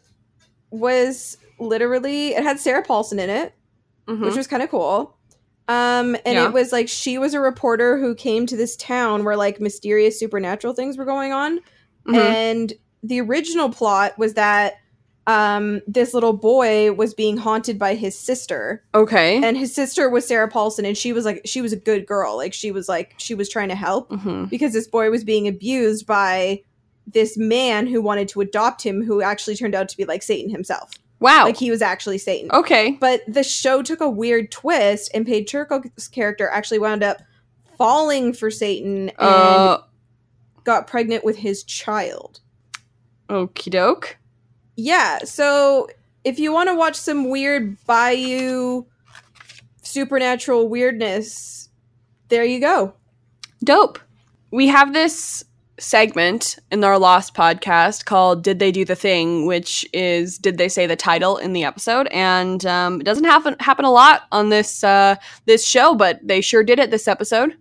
was 0.71 1.37
literally 1.59 2.29
it 2.35 2.43
had 2.43 2.59
Sarah 2.59 2.83
Paulson 2.83 3.19
in 3.19 3.31
it, 3.31 3.55
Mhm. 4.09 4.25
which 4.25 4.37
was 4.37 4.47
kind 4.47 4.63
of 4.63 4.71
cool. 4.71 5.17
Um, 5.69 6.17
and 6.25 6.35
Yeah. 6.37 6.47
it 6.47 6.53
was 6.53 6.73
like 6.73 6.89
she 6.89 7.19
was 7.19 7.35
a 7.35 7.41
reporter 7.41 7.99
who 7.99 8.15
came 8.15 8.47
to 8.47 8.57
this 8.57 8.77
town 8.77 9.25
where 9.25 9.37
like 9.37 9.61
mysterious 9.61 10.19
supernatural 10.19 10.75
things 10.75 10.97
were 10.99 11.05
going 11.05 11.33
on. 11.33 11.61
Mhm. 12.09 12.17
And 12.17 12.73
the 13.03 13.21
original 13.21 13.69
plot 13.71 14.19
was 14.19 14.35
that 14.35 14.75
um 15.29 15.81
this 15.87 16.15
little 16.15 16.33
boy 16.33 16.91
was 16.93 17.15
being 17.15 17.37
haunted 17.37 17.79
by 17.79 17.95
his 17.95 18.19
sister 18.19 18.83
okay. 18.95 19.41
and 19.43 19.57
his 19.57 19.73
sister 19.73 20.11
was 20.11 20.27
Sarah 20.27 20.49
Paulson 20.49 20.85
and 20.85 20.99
she 20.99 21.13
was 21.13 21.25
like 21.25 21.43
she 21.45 21.63
was 21.63 21.73
a 21.73 21.77
good 21.77 22.07
girl 22.07 22.37
like 22.37 22.53
she 22.53 22.73
was 22.73 22.89
like 22.89 23.15
she 23.19 23.35
was 23.35 23.49
trying 23.49 23.69
to 23.69 23.75
help 23.77 24.11
Mhm. 24.11 24.51
because 24.51 24.73
this 24.73 24.89
boy 24.89 25.11
was 25.11 25.23
being 25.23 25.47
abused 25.47 26.07
by 26.07 26.63
this 27.07 27.37
man 27.39 27.87
who 27.87 28.03
wanted 28.03 28.29
to 28.29 28.41
adopt 28.41 28.83
him 28.83 29.03
who 29.03 29.23
actually 29.23 29.55
turned 29.57 29.75
out 29.77 29.89
to 29.91 29.97
be 29.97 30.05
like 30.05 30.23
Satan 30.25 30.51
himself 30.51 30.91
Wow. 31.21 31.45
like 31.45 31.57
he 31.57 31.71
was 31.71 31.83
actually 31.83 32.19
Satan 32.19 32.51
okay. 32.53 32.97
but 33.01 33.21
the 33.29 33.45
show 33.45 33.81
took 33.83 34.01
a 34.01 34.11
weird 34.11 34.51
twist 34.51 35.09
and 35.15 35.25
Paige 35.25 35.53
Turco's 35.53 36.09
character 36.09 36.49
actually 36.49 36.81
wound 36.81 37.05
up 37.05 37.19
falling 37.79 38.33
for 38.33 38.51
Satan 38.51 39.09
and 39.11 39.13
Uh, 39.19 39.79
got 40.65 40.89
pregnant 40.89 41.25
with 41.25 41.37
his 41.37 41.63
child 41.63 42.41
okie 43.31 43.71
doke. 43.71 44.17
Yeah 44.77 45.19
so 45.21 45.89
if 46.25 46.39
you 46.39 46.53
want 46.53 46.69
to 46.69 46.75
watch 46.75 46.97
some 46.97 47.29
weird 47.29 47.77
bayou 47.87 48.85
supernatural 49.83 50.69
weirdness 50.69 51.69
there 52.29 52.45
you 52.45 52.61
go 52.61 52.95
Dope. 53.65 54.01
We 54.51 54.69
have 54.69 54.93
this 54.93 55.45
segment 55.79 56.59
in 56.71 56.85
our 56.85 56.99
Lost 56.99 57.35
podcast 57.35 58.05
called 58.05 58.43
"Did 58.43 58.59
They 58.59 58.73
Do 58.73 58.85
the 58.85 58.97
Thing," 58.97 59.47
which 59.47 59.87
is 59.93 60.37
"Did 60.39 60.59
they 60.59 60.69
say 60.69 60.87
the 60.87 60.97
title 60.97 61.37
in 61.37 61.53
the 61.53 61.65
episode?" 61.65 62.09
And 62.09 62.65
um, 62.67 63.01
it 63.01 63.05
doesn't 63.05 63.25
happen 63.25 63.57
happen 63.61 63.85
a 63.85 63.91
lot 63.91 64.23
on 64.33 64.49
this 64.49 64.83
uh, 64.83 65.17
this 65.47 65.67
show, 65.67 65.95
but 65.95 66.19
they 66.23 66.41
sure 66.41 66.65
did 66.65 66.79
it 66.79 66.91
this 66.91 67.09
episode. 67.09 67.57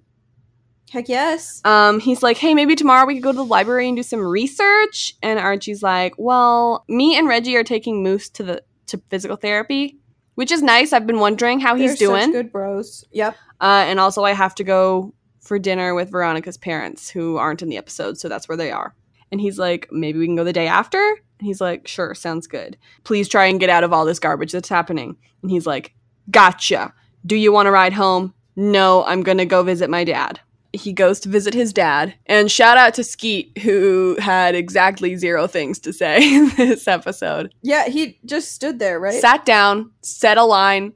Heck 0.91 1.07
yes 1.09 1.61
Um, 1.65 1.99
he's 1.99 2.21
like, 2.23 2.37
"Hey, 2.37 2.53
maybe 2.53 2.75
tomorrow 2.75 3.05
we 3.05 3.15
could 3.15 3.23
go 3.23 3.31
to 3.31 3.37
the 3.37 3.45
library 3.45 3.87
and 3.87 3.95
do 3.97 4.03
some 4.03 4.19
research." 4.19 5.15
And 5.21 5.39
Archie's 5.39 5.81
like, 5.83 6.13
"Well, 6.17 6.83
me 6.87 7.17
and 7.17 7.27
Reggie 7.27 7.55
are 7.55 7.63
taking 7.63 8.03
Moose 8.03 8.29
to 8.31 8.43
the 8.43 8.63
to 8.87 9.01
physical 9.09 9.37
therapy." 9.37 9.97
Which 10.35 10.51
is 10.51 10.61
nice. 10.63 10.93
I've 10.93 11.05
been 11.05 11.19
wondering 11.19 11.59
how 11.59 11.75
he's 11.75 11.97
They're 11.99 12.07
such 12.07 12.19
doing. 12.21 12.31
good 12.31 12.51
bros 12.51 13.03
yep 13.11 13.35
Uh, 13.59 13.83
and 13.87 13.99
also, 13.99 14.23
I 14.23 14.31
have 14.31 14.55
to 14.55 14.63
go 14.63 15.13
for 15.41 15.59
dinner 15.59 15.93
with 15.93 16.09
Veronica's 16.11 16.57
parents, 16.57 17.09
who 17.09 17.37
aren't 17.37 17.61
in 17.61 17.69
the 17.69 17.77
episode, 17.77 18.17
so 18.17 18.29
that's 18.29 18.47
where 18.47 18.57
they 18.57 18.71
are. 18.71 18.95
And 19.31 19.41
he's 19.41 19.57
like, 19.59 19.87
maybe 19.91 20.19
we 20.19 20.25
can 20.25 20.35
go 20.35 20.43
the 20.43 20.53
day 20.53 20.67
after? 20.67 20.99
And 21.39 21.45
he's 21.47 21.59
like, 21.61 21.87
sure, 21.87 22.13
sounds 22.15 22.47
good. 22.47 22.77
Please 23.03 23.27
try 23.27 23.45
and 23.47 23.59
get 23.59 23.69
out 23.69 23.83
of 23.83 23.91
all 23.91 24.05
this 24.05 24.19
garbage 24.19 24.51
that's 24.51 24.69
happening. 24.69 25.17
And 25.41 25.51
he's 25.51 25.65
like, 25.65 25.93
gotcha. 26.29 26.93
Do 27.25 27.35
you 27.35 27.51
want 27.51 27.67
to 27.67 27.71
ride 27.71 27.93
home? 27.93 28.33
No, 28.55 29.03
I'm 29.05 29.23
going 29.23 29.37
to 29.39 29.45
go 29.45 29.63
visit 29.63 29.89
my 29.89 30.03
dad. 30.03 30.39
He 30.73 30.93
goes 30.93 31.19
to 31.21 31.29
visit 31.29 31.53
his 31.53 31.73
dad. 31.73 32.13
And 32.27 32.49
shout 32.49 32.77
out 32.77 32.93
to 32.93 33.03
Skeet, 33.03 33.57
who 33.59 34.15
had 34.19 34.55
exactly 34.55 35.15
zero 35.17 35.45
things 35.47 35.79
to 35.79 35.91
say 35.91 36.17
in 36.35 36.49
this 36.55 36.87
episode. 36.87 37.53
yeah 37.61 37.87
he 37.89 38.19
just 38.25 38.53
stood 38.53 38.79
there 38.79 38.99
right 38.99 39.19
Sat 39.21 39.45
down, 39.45 39.91
said 40.01 40.37
a 40.37 40.43
line. 40.43 40.93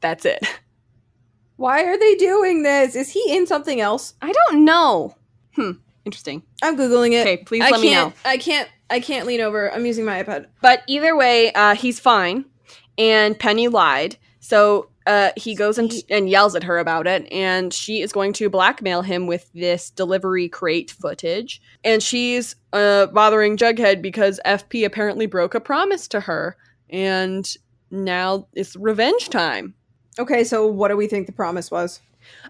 That's 0.00 0.24
it. 0.24 0.46
why 1.56 1.84
are 1.84 1.98
they 1.98 2.14
doing 2.14 2.62
this 2.62 2.94
is 2.94 3.10
he 3.10 3.22
in 3.36 3.46
something 3.46 3.80
else 3.80 4.14
I 4.22 4.32
don't 4.32 4.64
know. 4.64 5.16
Hmm. 5.54 5.72
Interesting. 6.04 6.42
i'm 6.62 6.76
googling 6.76 7.12
it 7.12 7.22
Okay, 7.26 7.36
please 7.38 7.62
I 7.64 7.70
let 7.70 7.80
me 7.80 7.92
know. 7.92 8.12
i 8.24 8.38
can't 8.38 8.68
i 8.88 9.00
can't 9.00 9.26
lean 9.26 9.40
over 9.42 9.70
i'm 9.74 9.84
using 9.84 10.04
my 10.06 10.22
ipad 10.22 10.46
But 10.62 10.82
either 10.86 11.14
way, 11.16 11.52
uh, 11.52 11.74
he's 11.74 12.00
fine. 12.00 12.44
And 12.96 13.38
Penny 13.38 13.68
lied. 13.68 14.16
So 14.40 14.88
uh, 15.08 15.32
he 15.36 15.54
goes 15.54 15.78
and, 15.78 15.92
and 16.10 16.28
yells 16.28 16.54
at 16.54 16.62
her 16.62 16.78
about 16.78 17.06
it. 17.06 17.26
And 17.32 17.72
she 17.72 18.02
is 18.02 18.12
going 18.12 18.34
to 18.34 18.50
blackmail 18.50 19.02
him 19.02 19.26
with 19.26 19.50
this 19.54 19.90
delivery 19.90 20.48
crate 20.48 20.90
footage. 20.90 21.60
And 21.82 22.02
she's 22.02 22.54
uh, 22.74 23.06
bothering 23.06 23.56
Jughead 23.56 24.02
because 24.02 24.38
FP 24.44 24.84
apparently 24.84 25.26
broke 25.26 25.54
a 25.54 25.60
promise 25.60 26.06
to 26.08 26.20
her. 26.20 26.56
And 26.90 27.50
now 27.90 28.46
it's 28.52 28.76
revenge 28.76 29.30
time. 29.30 29.74
okay 30.18 30.44
so 30.44 30.66
what 30.66 30.88
do 30.88 30.96
we 30.96 31.06
think 31.06 31.26
the 31.26 31.32
promise 31.32 31.70
was 31.70 32.00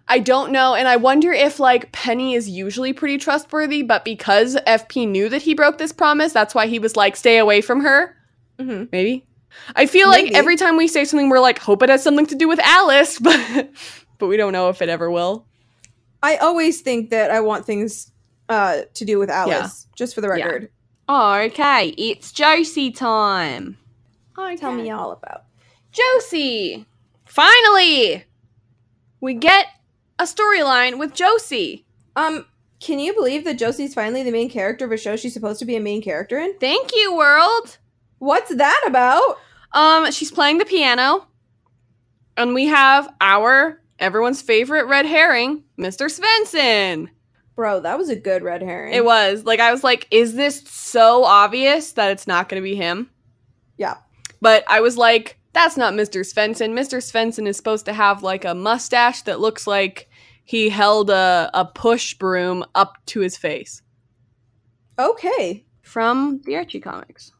I 0.08 0.18
don't 0.18 0.50
know. 0.50 0.74
And 0.74 0.88
I 0.88 0.96
wonder 0.96 1.32
if, 1.32 1.60
like, 1.60 1.92
Penny 1.92 2.34
is 2.34 2.48
usually 2.48 2.92
pretty 2.92 3.18
trustworthy, 3.18 3.82
but 3.82 4.04
because 4.04 4.56
FP 4.66 5.06
knew 5.06 5.28
that 5.28 5.42
he 5.42 5.54
broke 5.54 5.78
this 5.78 5.92
promise, 5.92 6.32
that's 6.32 6.54
why 6.54 6.66
he 6.66 6.80
was 6.80 6.96
like, 6.96 7.14
stay 7.14 7.38
away 7.38 7.60
from 7.60 7.82
her. 7.82 8.16
mm-hmm. 8.58 8.84
Maybe. 8.90 9.24
I 9.74 9.86
feel 9.86 10.08
like 10.08 10.32
every 10.32 10.56
time 10.56 10.76
we 10.76 10.88
say 10.88 11.04
something, 11.04 11.28
we're 11.28 11.40
like, 11.40 11.58
hope 11.58 11.82
it 11.82 11.88
has 11.88 12.02
something 12.02 12.26
to 12.26 12.34
do 12.34 12.48
with 12.48 12.60
Alice, 12.60 13.18
but 13.20 13.70
but 14.18 14.26
we 14.26 14.36
don't 14.36 14.52
know 14.52 14.68
if 14.68 14.82
it 14.82 14.88
ever 14.88 15.10
will. 15.10 15.46
I 16.22 16.36
always 16.36 16.80
think 16.80 17.10
that 17.10 17.30
I 17.30 17.40
want 17.40 17.64
things 17.64 18.10
uh, 18.48 18.82
to 18.94 19.04
do 19.04 19.18
with 19.18 19.30
Alice, 19.30 19.86
just 19.96 20.14
for 20.14 20.20
the 20.20 20.28
Yeah. 20.28 20.44
record. 20.44 20.70
okay, 21.08 21.88
it's 21.96 22.32
Josie 22.32 22.90
time. 22.90 23.78
Tell 24.58 24.72
me 24.72 24.90
all 24.90 25.12
about. 25.12 25.44
Josie. 25.92 26.86
Finally, 27.24 28.24
we 29.20 29.34
get 29.34 29.66
a 30.18 30.24
storyline 30.24 30.98
with 30.98 31.14
Josie. 31.14 31.84
Um, 32.16 32.46
can 32.80 32.98
you 32.98 33.12
believe 33.14 33.44
that 33.44 33.58
Josie's 33.58 33.94
finally 33.94 34.22
the 34.22 34.30
main 34.30 34.48
character 34.48 34.84
of 34.84 34.92
a 34.92 34.96
show 34.96 35.16
she's 35.16 35.34
supposed 35.34 35.58
to 35.58 35.64
be 35.64 35.76
a 35.76 35.80
main 35.80 36.02
character 36.02 36.38
in? 36.38 36.56
Thank 36.58 36.92
you, 36.94 37.14
world. 37.16 37.78
What's 38.18 38.54
that 38.54 38.84
about? 38.86 39.38
Um, 39.72 40.10
she's 40.12 40.30
playing 40.30 40.58
the 40.58 40.64
piano, 40.64 41.26
and 42.36 42.54
we 42.54 42.66
have 42.66 43.12
our 43.20 43.80
everyone's 43.98 44.42
favorite 44.42 44.86
red 44.86 45.06
herring, 45.06 45.64
Mr. 45.78 46.06
Svenson. 46.08 47.08
Bro, 47.54 47.80
that 47.80 47.98
was 47.98 48.08
a 48.08 48.16
good 48.16 48.42
red 48.42 48.62
herring. 48.62 48.94
It 48.94 49.04
was 49.04 49.44
like 49.44 49.60
I 49.60 49.72
was 49.72 49.82
like, 49.84 50.06
is 50.10 50.34
this 50.34 50.62
so 50.62 51.24
obvious 51.24 51.92
that 51.92 52.10
it's 52.12 52.26
not 52.26 52.48
going 52.48 52.62
to 52.62 52.64
be 52.64 52.76
him? 52.76 53.10
Yeah. 53.76 53.96
But 54.40 54.64
I 54.68 54.80
was 54.80 54.96
like, 54.96 55.38
that's 55.52 55.76
not 55.76 55.94
Mr. 55.94 56.20
Svenson. 56.20 56.70
Mr. 56.72 56.98
Svenson 56.98 57.48
is 57.48 57.56
supposed 57.56 57.84
to 57.86 57.92
have 57.92 58.22
like 58.22 58.44
a 58.44 58.54
mustache 58.54 59.22
that 59.22 59.40
looks 59.40 59.66
like 59.66 60.08
he 60.44 60.68
held 60.68 61.10
a, 61.10 61.50
a 61.52 61.64
push 61.64 62.14
broom 62.14 62.64
up 62.76 62.94
to 63.06 63.20
his 63.20 63.36
face 63.36 63.82
Okay. 64.98 65.64
from 65.82 66.40
the 66.44 66.54
Archie 66.56 66.80
comics. 66.80 67.32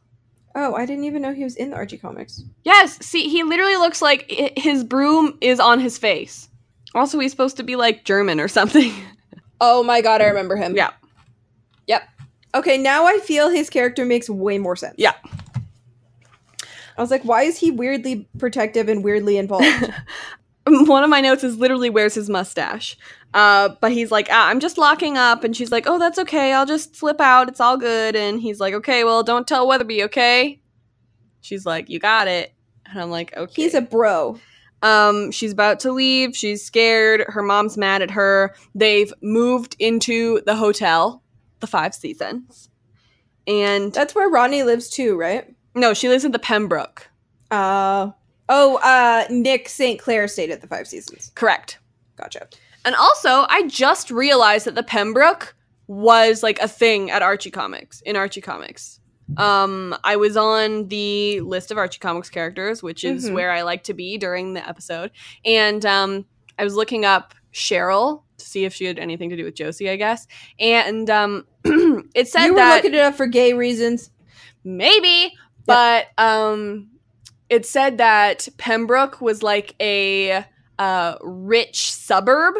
Oh, 0.55 0.73
I 0.73 0.85
didn't 0.85 1.03
even 1.05 1.21
know 1.21 1.33
he 1.33 1.43
was 1.43 1.55
in 1.55 1.69
the 1.69 1.75
Archie 1.75 1.97
comics. 1.97 2.43
Yes, 2.63 2.97
see, 3.05 3.29
he 3.29 3.43
literally 3.43 3.75
looks 3.77 4.01
like 4.01 4.25
his 4.57 4.83
broom 4.83 5.37
is 5.41 5.59
on 5.59 5.79
his 5.79 5.97
face. 5.97 6.49
Also, 6.95 7.19
he's 7.19 7.31
supposed 7.31 7.57
to 7.57 7.63
be 7.63 7.75
like 7.75 8.03
German 8.05 8.39
or 8.39 8.47
something. 8.47 8.91
Oh 9.61 9.83
my 9.83 9.99
god, 9.99 10.21
I 10.21 10.27
remember 10.27 10.55
him. 10.55 10.73
yeah. 10.73 10.91
Yep. 11.87 12.03
Okay, 12.55 12.77
now 12.77 13.05
I 13.05 13.17
feel 13.19 13.49
his 13.49 13.69
character 13.69 14.05
makes 14.05 14.29
way 14.29 14.57
more 14.57 14.77
sense. 14.77 14.95
Yeah. 14.97 15.15
I 16.97 17.01
was 17.01 17.11
like, 17.11 17.23
why 17.23 17.43
is 17.43 17.57
he 17.57 17.69
weirdly 17.69 18.29
protective 18.37 18.87
and 18.87 19.03
weirdly 19.03 19.37
involved? 19.37 19.65
one 20.65 21.03
of 21.03 21.09
my 21.09 21.19
notes 21.19 21.43
is 21.43 21.57
literally 21.57 21.89
where's 21.89 22.13
his 22.15 22.29
mustache 22.29 22.97
uh, 23.33 23.69
but 23.81 23.91
he's 23.91 24.11
like 24.11 24.27
ah, 24.31 24.47
i'm 24.49 24.59
just 24.59 24.77
locking 24.77 25.17
up. 25.17 25.43
And 25.43 25.55
she's 25.55 25.71
like 25.71 25.85
oh 25.87 25.99
that's 25.99 26.19
okay. 26.19 26.53
I'll 26.53 26.65
just 26.65 26.95
slip 26.95 27.21
out. 27.21 27.47
It's 27.47 27.59
all 27.59 27.77
good. 27.77 28.15
And 28.15 28.39
he's 28.41 28.59
like 28.59 28.73
okay 28.73 29.03
well 29.03 29.23
don't 29.23 29.47
tell 29.47 29.67
Weatherbee 29.67 30.03
okay? 30.05 30.61
She's 31.41 31.65
like 31.65 31.89
you 31.89 31.99
got 31.99 32.27
it. 32.27 32.53
And 32.89 32.99
i'm 33.01 33.09
like 33.11 33.35
okay. 33.37 33.61
He's 33.61 33.73
a 33.73 33.81
bro. 33.81 34.39
um 34.81 35.31
she's 35.31 35.51
about 35.53 35.79
to 35.81 35.91
leave. 35.91 36.35
She's 36.35 36.63
scared. 36.65 37.25
Her 37.27 37.43
mom's 37.43 37.77
mad 37.77 38.01
at 38.01 38.11
her. 38.11 38.55
They've 38.75 39.13
moved 39.21 39.75
into 39.79 40.41
the 40.45 40.55
hotel 40.55 41.21
the 41.59 41.67
five 41.67 41.93
seasons. 41.93 42.69
And 43.45 43.91
That's 43.93 44.15
where 44.15 44.29
Ronnie 44.29 44.63
lives 44.63 44.89
too, 44.89 45.17
right? 45.17 45.53
no 45.75 45.93
she 45.93 46.09
lives 46.09 46.25
in 46.25 46.31
the 46.31 46.39
pembroke. 46.39 47.09
Uh 47.51 48.11
oh, 48.47 48.77
uh 48.77 49.25
Nick 49.29 49.69
St. 49.69 49.99
Clair 49.99 50.27
stayed 50.27 50.49
at 50.51 50.61
the 50.61 50.67
Five 50.67 50.87
Seasons. 50.87 51.31
correct. 51.35 51.77
Gotcha. 52.15 52.47
And 52.85 52.95
also, 52.95 53.45
I 53.49 53.63
just 53.67 54.09
realized 54.11 54.65
that 54.65 54.75
the 54.75 54.83
Pembroke 54.83 55.55
was 55.87 56.43
like 56.43 56.59
a 56.59 56.67
thing 56.67 57.11
at 57.11 57.21
Archie 57.21 57.51
Comics 57.51 58.01
in 58.01 58.15
Archie 58.15 58.41
Comics. 58.41 58.99
Um, 59.37 59.95
I 60.03 60.15
was 60.15 60.35
on 60.37 60.87
the 60.87 61.41
list 61.41 61.69
of 61.71 61.77
Archie 61.77 61.99
Comics 61.99 62.29
characters, 62.29 62.81
which 62.81 63.03
is 63.03 63.29
Mhm. 63.29 63.33
where 63.33 63.51
I 63.51 63.61
like 63.61 63.83
to 63.83 63.93
be 63.93 64.17
during 64.17 64.53
the 64.53 64.67
episode, 64.67 65.11
and 65.45 65.85
um, 65.85 66.25
I 66.57 66.63
was 66.63 66.75
looking 66.75 67.05
up 67.05 67.35
Cheryl 67.53 68.23
to 68.37 68.45
see 68.45 68.65
if 68.65 68.73
she 68.73 68.85
had 68.85 68.97
anything 68.97 69.29
to 69.29 69.35
do 69.35 69.43
with 69.43 69.53
Josie, 69.55 69.89
I 69.89 69.97
guess, 69.97 70.25
and 70.59 71.07
um, 71.11 71.45
it 72.15 72.27
said 72.27 72.45
you 72.45 72.53
were 72.53 72.59
that 72.59 72.75
looking 72.83 72.93
it 72.95 73.01
up 73.01 73.15
for 73.15 73.27
gay 73.27 73.53
reasons. 73.53 74.09
maybe 74.63 75.33
but 75.65 76.07
um 76.17 76.87
it 77.49 77.65
said 77.65 77.97
that 77.99 78.47
pembroke 78.57 79.21
was 79.21 79.41
like 79.43 79.75
a 79.79 80.43
uh 80.79 81.15
rich 81.21 81.91
suburb 81.93 82.55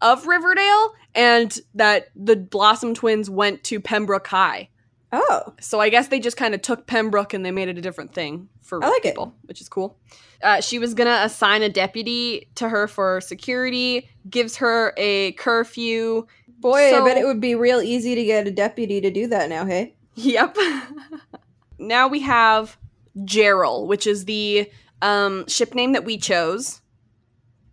of 0.00 0.26
riverdale 0.26 0.94
and 1.14 1.58
that 1.74 2.08
the 2.16 2.36
blossom 2.36 2.94
twins 2.94 3.28
went 3.28 3.62
to 3.64 3.80
pembroke 3.80 4.26
high 4.28 4.68
Oh, 5.12 5.54
So 5.60 5.78
I 5.80 5.88
guess 5.88 6.08
they 6.08 6.18
just 6.18 6.36
kind 6.36 6.52
of 6.52 6.62
took 6.62 6.86
Pembroke 6.88 7.32
and 7.32 7.46
they 7.46 7.52
made 7.52 7.68
it 7.68 7.78
a 7.78 7.80
different 7.80 8.12
thing 8.12 8.48
for 8.60 8.82
I 8.84 8.88
like 8.88 9.04
it. 9.04 9.10
people, 9.14 9.32
which 9.44 9.60
is 9.60 9.68
cool. 9.68 9.96
Uh, 10.42 10.60
she 10.60 10.80
was 10.80 10.94
gonna 10.94 11.20
assign 11.22 11.62
a 11.62 11.68
deputy 11.68 12.48
to 12.56 12.68
her 12.68 12.88
for 12.88 13.20
security, 13.20 14.08
gives 14.28 14.56
her 14.56 14.92
a 14.96 15.32
curfew. 15.32 16.26
boy, 16.58 16.90
So- 16.90 17.02
I 17.04 17.08
bet 17.08 17.16
it 17.18 17.24
would 17.24 17.40
be 17.40 17.54
real 17.54 17.80
easy 17.80 18.16
to 18.16 18.24
get 18.24 18.48
a 18.48 18.50
deputy 18.50 19.00
to 19.00 19.10
do 19.10 19.28
that 19.28 19.48
now, 19.48 19.64
hey? 19.64 19.94
Yep. 20.16 20.56
now 21.78 22.08
we 22.08 22.20
have 22.20 22.76
Gerald, 23.24 23.88
which 23.88 24.06
is 24.06 24.24
the 24.24 24.70
um, 25.02 25.46
ship 25.46 25.74
name 25.74 25.92
that 25.92 26.04
we 26.04 26.18
chose. 26.18 26.80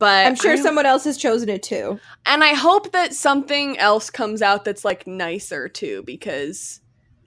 But 0.03 0.27
I'm 0.27 0.35
sure 0.35 0.57
someone 0.57 0.85
else 0.85 1.05
has 1.05 1.15
chosen 1.17 1.47
it 1.47 1.63
too. 1.63 1.97
and 2.25 2.43
I 2.43 2.53
hope 2.55 2.91
that 2.91 3.13
something 3.13 3.77
else 3.77 4.09
comes 4.09 4.41
out 4.41 4.65
that's 4.65 4.83
like 4.83 5.07
nicer 5.07 5.69
too, 5.69 6.03
because 6.05 6.81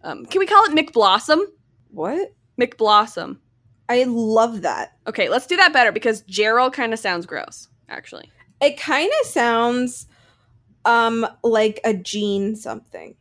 um, 0.04 0.26
can 0.26 0.40
we 0.40 0.46
call 0.46 0.62
it 0.64 0.72
McBlossom? 0.72 1.40
What? 1.90 2.34
McBlossom. 2.60 3.38
I 3.88 4.04
love 4.04 4.60
that. 4.60 4.92
Okay, 5.06 5.30
let's 5.30 5.46
do 5.46 5.56
that 5.56 5.72
better 5.72 5.90
because 5.90 6.20
Gerald 6.20 6.74
kind 6.74 6.92
of 6.92 6.98
sounds 6.98 7.24
gross, 7.24 7.68
actually. 7.88 8.30
It 8.60 8.78
kind 8.78 9.10
of 9.22 9.26
sounds 9.26 10.06
um 10.84 11.26
like 11.42 11.80
a 11.82 11.94
jean 11.94 12.56
something. 12.56 13.14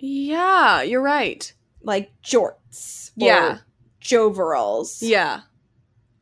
Yeah, 0.00 0.82
you're 0.82 1.00
right. 1.00 1.52
Like 1.84 2.10
jorts. 2.24 3.10
or 3.10 3.24
Yeah. 3.24 3.58
Joveralls. 4.02 4.98
Yeah, 5.00 5.42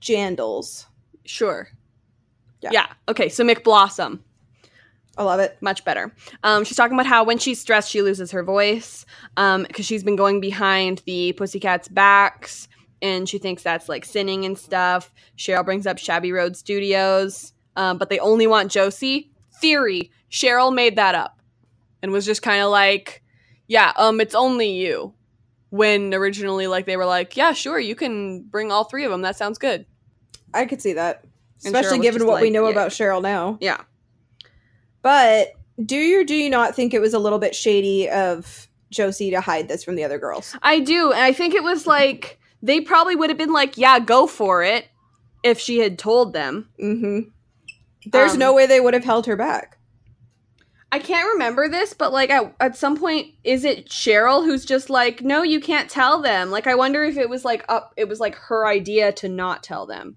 Jandals. 0.03 0.85
sure. 1.25 1.69
Yeah. 2.61 2.71
yeah. 2.73 2.87
Okay, 3.09 3.29
so 3.29 3.45
McBlossom. 3.45 4.21
I 5.17 5.25
love 5.25 5.41
it. 5.41 5.59
much 5.61 5.85
better. 5.85 6.15
Um, 6.45 6.63
she's 6.63 6.77
talking 6.77 6.95
about 6.95 7.07
how 7.07 7.25
when 7.25 7.39
she's 7.39 7.61
stressed, 7.61 7.91
she 7.91 8.03
loses 8.03 8.31
her 8.31 8.45
voice 8.45 9.05
because 9.37 9.85
she's 9.85 10.05
been 10.05 10.15
going 10.15 10.41
behind 10.41 11.03
the 11.07 11.33
pussycats' 11.33 11.89
backs 11.89 12.69
and 13.03 13.29
she 13.29 13.39
thinks 13.39 13.65
that's 13.65 13.89
like 13.89 14.05
sinning 14.05 14.45
and 14.45 14.57
stuff. 14.57 15.13
Cheryl 15.37 15.65
brings 15.65 15.87
up 15.89 15.99
Shabby 15.99 16.31
Road 16.31 16.57
Studios, 16.57 17.53
um, 17.75 17.99
but 17.99 18.11
they 18.11 18.21
only 18.21 18.47
want 18.47 18.71
Josie. 18.71 19.33
Theory 19.61 20.13
Cheryl 20.31 20.73
made 20.75 20.97
that 20.97 21.15
up 21.15 21.41
and 22.03 22.13
was 22.13 22.25
just 22.25 22.43
kind 22.43 22.63
of 22.63 22.71
like, 22.71 23.23
yeah, 23.67 23.93
um, 23.97 24.21
it's 24.21 24.35
only 24.35 24.71
you. 24.71 25.15
When 25.71 26.15
originally, 26.15 26.67
like, 26.67 26.87
they 26.87 26.97
were 26.97 27.05
like, 27.05 27.37
yeah, 27.37 27.53
sure, 27.53 27.79
you 27.79 27.95
can 27.95 28.43
bring 28.43 28.73
all 28.73 28.85
three 28.85 29.05
of 29.05 29.11
them. 29.11 29.21
That 29.21 29.37
sounds 29.37 29.59
good. 29.59 29.85
I 30.55 30.65
could 30.65 30.81
see 30.81 30.95
that. 30.95 31.25
And 31.65 31.75
Especially 31.75 31.99
given 31.99 32.27
what 32.27 32.41
we 32.41 32.51
know 32.51 32.65
yeah. 32.67 32.73
about 32.73 32.91
Cheryl 32.91 33.23
now. 33.23 33.59
Yeah. 33.61 33.83
But 35.03 35.53
do 35.85 35.97
you 35.97 36.21
or 36.21 36.25
do 36.25 36.35
you 36.35 36.51
not 36.51 36.75
think 36.75 36.95
it 36.95 37.01
was 37.01 37.15
a 37.15 37.19
little 37.19 37.39
bit 37.39 37.55
shady 37.55 38.09
of 38.09 38.69
Josie 38.91 39.31
to 39.31 39.41
hide 39.41 39.69
this 39.69 39.85
from 39.85 39.97
the 39.97 40.05
other 40.05 40.19
girls? 40.19 40.57
I 40.63 40.81
do. 40.81 41.13
And 41.13 41.21
I 41.21 41.33
think 41.33 41.55
it 41.55 41.63
was 41.63 41.87
like 41.87 42.39
they 42.63 42.81
probably 42.81 43.17
would 43.17 43.31
have 43.31 43.39
been 43.39 43.53
like, 43.53 43.77
yeah, 43.77 43.99
go 43.99 44.27
for 44.27 44.63
it 44.63 44.89
if 45.43 45.59
she 45.59 45.79
had 45.79 45.99
told 45.99 46.33
them. 46.33 46.69
Mm-hmm. 46.83 47.31
There's 48.11 48.33
Um, 48.33 48.39
no 48.39 48.55
way 48.55 48.67
they 48.67 48.81
would 48.81 48.95
have 48.95 49.05
held 49.05 49.27
her 49.27 49.37
back. 49.37 49.79
I 50.91 50.99
can't 50.99 51.29
remember 51.35 51.69
this, 51.69 51.93
but 51.93 52.13
like 52.13 52.31
at, 52.31 52.55
at 52.61 52.77
some 52.77 52.97
point, 52.97 53.35
is 53.45 53.65
it 53.65 53.89
Cheryl 53.89 54.45
who's 54.45 54.65
just 54.65 54.89
like, 54.89 55.23
no, 55.23 55.43
you 55.43 55.61
can't 55.61 55.91
tell 55.91 56.23
them? 56.23 56.51
Like, 56.51 56.67
I 56.67 56.75
wonder 56.75 57.05
if 57.05 57.19
it 57.19 57.29
was 57.29 57.45
like 57.45 57.65
up, 57.69 57.93
it 57.97 58.09
was 58.09 58.21
like 58.21 58.35
her 58.37 58.67
idea 58.67 59.13
to 59.13 59.29
not 59.29 59.63
tell 59.63 59.87
them. 59.87 60.17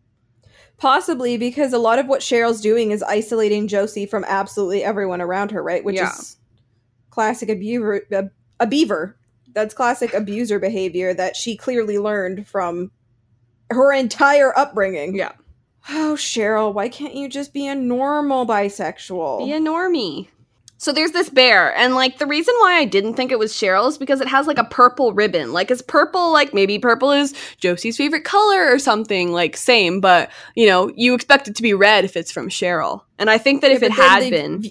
Possibly 0.82 1.38
because 1.38 1.74
a 1.74 1.78
lot 1.78 2.00
of 2.00 2.08
what 2.08 2.22
Cheryl's 2.22 2.60
doing 2.60 2.90
is 2.90 3.04
isolating 3.04 3.68
Josie 3.68 4.08
from 4.08 4.26
absolutely 4.28 4.84
everyone 4.84 5.22
around 5.22 5.52
her, 5.52 5.62
right? 5.62 5.84
Which 5.86 5.98
Yeah. 5.98 6.10
is 6.10 6.38
classic 7.12 7.50
abuser, 7.50 8.02
a, 8.12 8.30
a 8.60 8.66
beaver. 8.66 9.16
That's 9.54 9.76
classic 9.76 10.12
abuser 10.16 10.58
behavior 10.58 11.14
that 11.14 11.36
she 11.36 11.56
clearly 11.56 12.00
learned 12.00 12.48
from 12.48 12.90
her 13.70 13.94
entire 13.94 14.58
upbringing. 14.58 15.16
Yeah. 15.16 15.34
Oh, 15.90 16.16
Cheryl, 16.18 16.74
why 16.74 16.90
can't 16.90 17.14
you 17.14 17.30
just 17.30 17.54
be 17.54 17.68
a 17.68 17.76
normal 17.76 18.48
bisexual? 18.48 19.46
Be 19.46 19.54
a 19.54 19.60
normie. 19.60 20.30
So 20.82 20.92
there's 20.92 21.12
this 21.12 21.30
bear, 21.30 21.76
and 21.76 21.94
like 21.94 22.18
the 22.18 22.26
reason 22.26 22.56
why 22.58 22.80
I 22.80 22.86
didn't 22.86 23.14
think 23.14 23.32
it 23.32 23.38
was 23.38 23.54
Cheryl 23.54 23.88
is 23.88 24.00
because 24.00 24.20
it 24.20 24.28
has 24.28 24.48
like 24.48 24.58
a 24.58 24.64
purple 24.64 25.14
ribbon. 25.14 25.54
Like, 25.54 25.70
is 25.70 25.84
purple 25.84 26.34
like 26.34 26.56
maybe 26.56 26.80
purple 26.80 27.12
is 27.12 27.36
Josie's 27.58 27.98
favorite 27.98 28.24
color 28.24 28.74
or 28.74 28.80
something? 28.80 29.32
Like, 29.32 29.56
same, 29.56 30.02
but 30.02 30.32
you 30.56 30.66
know, 30.66 30.92
you 30.96 31.14
expect 31.14 31.48
it 31.48 31.56
to 31.58 31.62
be 31.62 31.76
red 31.76 32.04
if 32.04 32.18
it's 32.18 32.32
from 32.32 32.50
Cheryl. 32.50 33.04
And 33.20 33.30
I 33.30 33.38
think 33.38 33.62
that 33.62 33.70
if 33.70 33.84
it 33.84 33.92
had 33.92 34.24
they- 34.24 34.32
been, 34.32 34.64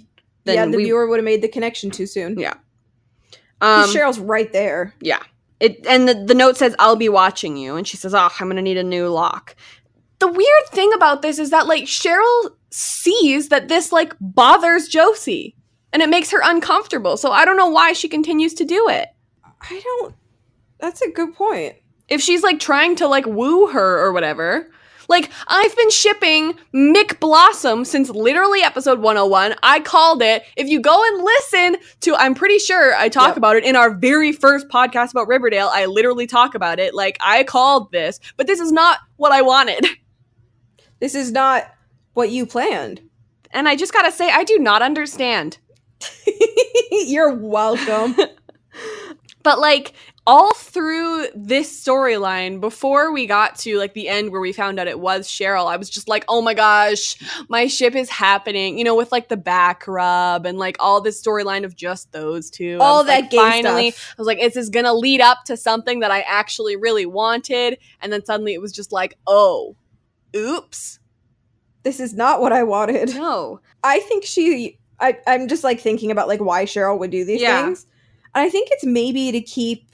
then 0.46 0.56
yeah, 0.56 0.66
the 0.66 0.78
we, 0.78 0.84
viewer 0.86 1.06
would 1.06 1.18
have 1.18 1.24
made 1.24 1.42
the 1.42 1.48
connection 1.48 1.92
too 1.92 2.06
soon. 2.06 2.36
Yeah, 2.40 2.54
um, 3.60 3.88
Cheryl's 3.90 4.18
right 4.18 4.52
there. 4.52 4.92
Yeah. 5.00 5.22
It 5.60 5.86
and 5.86 6.08
the, 6.08 6.14
the 6.14 6.34
note 6.34 6.56
says, 6.56 6.74
I'll 6.80 6.96
be 6.96 7.08
watching 7.08 7.56
you. 7.56 7.76
And 7.76 7.86
she 7.86 7.96
says, 7.96 8.14
Oh, 8.14 8.30
I'm 8.40 8.48
gonna 8.48 8.62
need 8.62 8.78
a 8.78 8.82
new 8.82 9.06
lock. 9.06 9.54
The 10.18 10.26
weird 10.26 10.66
thing 10.70 10.92
about 10.92 11.22
this 11.22 11.38
is 11.38 11.50
that 11.50 11.68
like 11.68 11.84
Cheryl 11.84 12.50
sees 12.70 13.48
that 13.50 13.68
this 13.68 13.92
like 13.92 14.12
bothers 14.20 14.88
Josie 14.88 15.54
and 15.92 16.02
it 16.02 16.08
makes 16.08 16.30
her 16.30 16.40
uncomfortable. 16.42 17.16
So 17.16 17.30
I 17.32 17.44
don't 17.44 17.56
know 17.56 17.68
why 17.68 17.92
she 17.92 18.08
continues 18.08 18.54
to 18.54 18.64
do 18.64 18.88
it. 18.88 19.08
I 19.62 19.80
don't. 19.82 20.14
That's 20.78 21.02
a 21.02 21.10
good 21.10 21.34
point. 21.34 21.76
If 22.08 22.20
she's 22.20 22.42
like 22.42 22.58
trying 22.60 22.96
to 22.96 23.06
like 23.06 23.26
woo 23.26 23.68
her 23.68 23.98
or 24.04 24.12
whatever. 24.12 24.70
Like, 25.08 25.28
I've 25.48 25.74
been 25.74 25.90
shipping 25.90 26.54
McBlossom 26.72 27.84
since 27.84 28.10
literally 28.10 28.62
episode 28.62 29.00
101. 29.00 29.56
I 29.60 29.80
called 29.80 30.22
it. 30.22 30.44
If 30.56 30.68
you 30.68 30.80
go 30.80 31.02
and 31.04 31.24
listen 31.24 31.76
to, 32.02 32.14
I'm 32.14 32.32
pretty 32.32 32.60
sure 32.60 32.94
I 32.94 33.08
talk 33.08 33.30
Yep. 33.30 33.36
about 33.38 33.56
it 33.56 33.64
in 33.64 33.74
our 33.74 33.92
very 33.92 34.30
first 34.30 34.68
podcast 34.68 35.10
about 35.10 35.26
Riverdale. 35.26 35.68
I 35.72 35.86
literally 35.86 36.28
talk 36.28 36.54
about 36.54 36.78
it. 36.78 36.94
Like, 36.94 37.18
I 37.20 37.42
called 37.42 37.90
this, 37.90 38.20
but 38.36 38.46
this 38.46 38.60
is 38.60 38.70
not 38.70 38.98
what 39.16 39.32
I 39.32 39.42
wanted. 39.42 39.84
This 41.00 41.14
is 41.14 41.32
not 41.32 41.64
what 42.12 42.30
you 42.30 42.44
planned. 42.46 43.00
And 43.52 43.66
I 43.68 43.74
just 43.74 43.92
gotta 43.92 44.12
say, 44.12 44.30
I 44.30 44.44
do 44.44 44.58
not 44.58 44.82
understand. 44.82 45.56
You're 46.90 47.34
welcome. 47.34 48.16
But 49.42 49.58
like 49.58 49.94
all 50.26 50.52
through 50.52 51.28
this 51.34 51.84
storyline, 51.84 52.60
before 52.60 53.10
we 53.10 53.26
got 53.26 53.58
to 53.60 53.78
like 53.78 53.94
the 53.94 54.06
end 54.06 54.30
where 54.30 54.40
we 54.40 54.52
found 54.52 54.78
out 54.78 54.86
it 54.86 55.00
was 55.00 55.26
Cheryl, 55.26 55.66
I 55.66 55.76
was 55.78 55.88
just 55.88 56.08
like, 56.08 56.24
oh 56.28 56.42
my 56.42 56.52
gosh, 56.52 57.16
my 57.48 57.66
ship 57.66 57.94
is 57.94 58.10
happening. 58.10 58.76
You 58.76 58.84
know, 58.84 58.94
with 58.94 59.10
like 59.12 59.28
the 59.28 59.38
back 59.38 59.88
rub 59.88 60.44
and 60.44 60.58
like 60.58 60.76
all 60.78 61.00
this 61.00 61.22
storyline 61.22 61.64
of 61.64 61.74
just 61.74 62.12
those 62.12 62.50
two. 62.50 62.76
All 62.80 62.98
was, 62.98 63.06
that 63.06 63.22
like, 63.22 63.32
finally, 63.32 63.92
stuff. 63.92 64.14
I 64.18 64.20
was 64.20 64.26
like, 64.26 64.38
is 64.40 64.54
this 64.54 64.68
gonna 64.68 64.92
lead 64.92 65.22
up 65.22 65.38
to 65.46 65.56
something 65.56 66.00
that 66.00 66.10
I 66.10 66.20
actually 66.28 66.76
really 66.76 67.06
wanted? 67.06 67.78
And 68.02 68.12
then 68.12 68.22
suddenly 68.24 68.52
it 68.52 68.60
was 68.60 68.72
just 68.72 68.92
like, 68.92 69.16
oh, 69.26 69.74
oops, 70.36 70.98
This 71.82 71.98
is 71.98 72.12
not 72.12 72.42
what 72.42 72.52
I 72.52 72.62
wanted. 72.62 73.14
no. 73.14 73.60
I 73.82 74.00
think 74.00 74.24
she. 74.24 74.76
I, 75.00 75.18
I'm 75.26 75.48
just 75.48 75.64
like 75.64 75.80
thinking 75.80 76.10
about 76.10 76.28
like 76.28 76.40
why 76.40 76.64
Cheryl 76.64 76.98
would 76.98 77.10
do 77.10 77.24
these 77.24 77.40
Yeah. 77.40 77.64
things. 77.64 77.86
And 78.34 78.46
I 78.46 78.50
think 78.50 78.68
it's 78.70 78.84
maybe 78.84 79.32
to 79.32 79.40
keep 79.40 79.86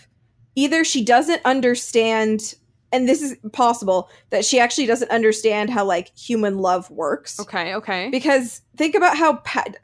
either 0.55 0.85
she 0.85 1.05
doesn't 1.05 1.41
understand, 1.45 2.55
and 2.93 3.09
this 3.09 3.23
is 3.23 3.37
possible 3.53 4.09
that 4.31 4.45
she 4.45 4.59
actually 4.61 4.87
doesn't 4.87 5.11
understand 5.11 5.71
how 5.71 5.85
like 5.85 6.17
human 6.17 6.59
love 6.59 6.91
works. 6.91 7.39
Okay, 7.41 7.75
okay, 7.75 8.09
Because 8.11 8.63
think 8.77 8.95
about 8.95 9.17
how 9.17 9.43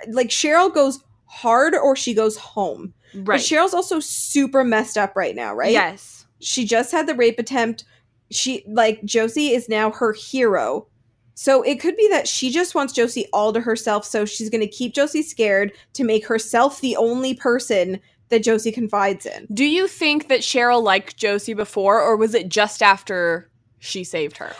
like 0.09 0.29
Cheryl 0.29 0.73
goes 0.73 1.03
hard 1.27 1.75
or 1.75 1.97
she 1.97 2.15
goes 2.15 2.37
home. 2.37 2.93
But 3.15 3.29
right. 3.29 3.41
Cheryl's 3.41 3.75
also 3.75 4.01
super 4.01 4.65
messed 4.65 4.97
up 4.99 5.15
right 5.17 5.35
now, 5.37 5.55
right? 5.55 5.73
Yes. 5.73 6.27
she 6.41 6.65
just 6.65 6.93
had 6.93 7.07
the 7.07 7.15
rape 7.15 7.39
attempt 7.39 7.85
she 8.31 8.65
like 8.67 9.05
josie 9.05 9.49
is 9.49 9.69
now 9.69 9.91
her 9.91 10.15
hero 10.15 10.87
so 11.35 11.63
it 11.63 11.81
could 11.81 11.97
be 11.97 12.09
that 12.09 12.29
she 12.29 12.51
just 12.51 12.75
wants 12.75 12.93
josie 12.93 13.27
all 13.33 13.53
to 13.53 13.61
herself 13.61 14.05
so 14.05 14.25
she's 14.25 14.51
going 14.51 14.61
to 14.61 14.67
keep 14.67 14.95
josie 14.95 15.23
scared 15.23 15.73
to 15.93 16.05
make 16.05 16.27
herself 16.27 16.81
the 16.81 16.97
only 16.97 17.35
person 17.35 18.01
that 18.29 18.43
josie 18.43 18.73
confides 18.73 19.27
in 19.27 19.47
Do 19.53 19.65
you 19.65 19.87
think 19.87 20.29
that 20.29 20.41
Cheryl 20.41 20.83
liked 20.83 21.17
Josie 21.17 21.55
before, 21.55 22.01
or 22.01 22.17
was 22.17 22.35
it 22.35 22.49
just 22.49 22.83
after 22.83 23.51
she 23.79 24.05
saved 24.05 24.39
her? 24.39 24.53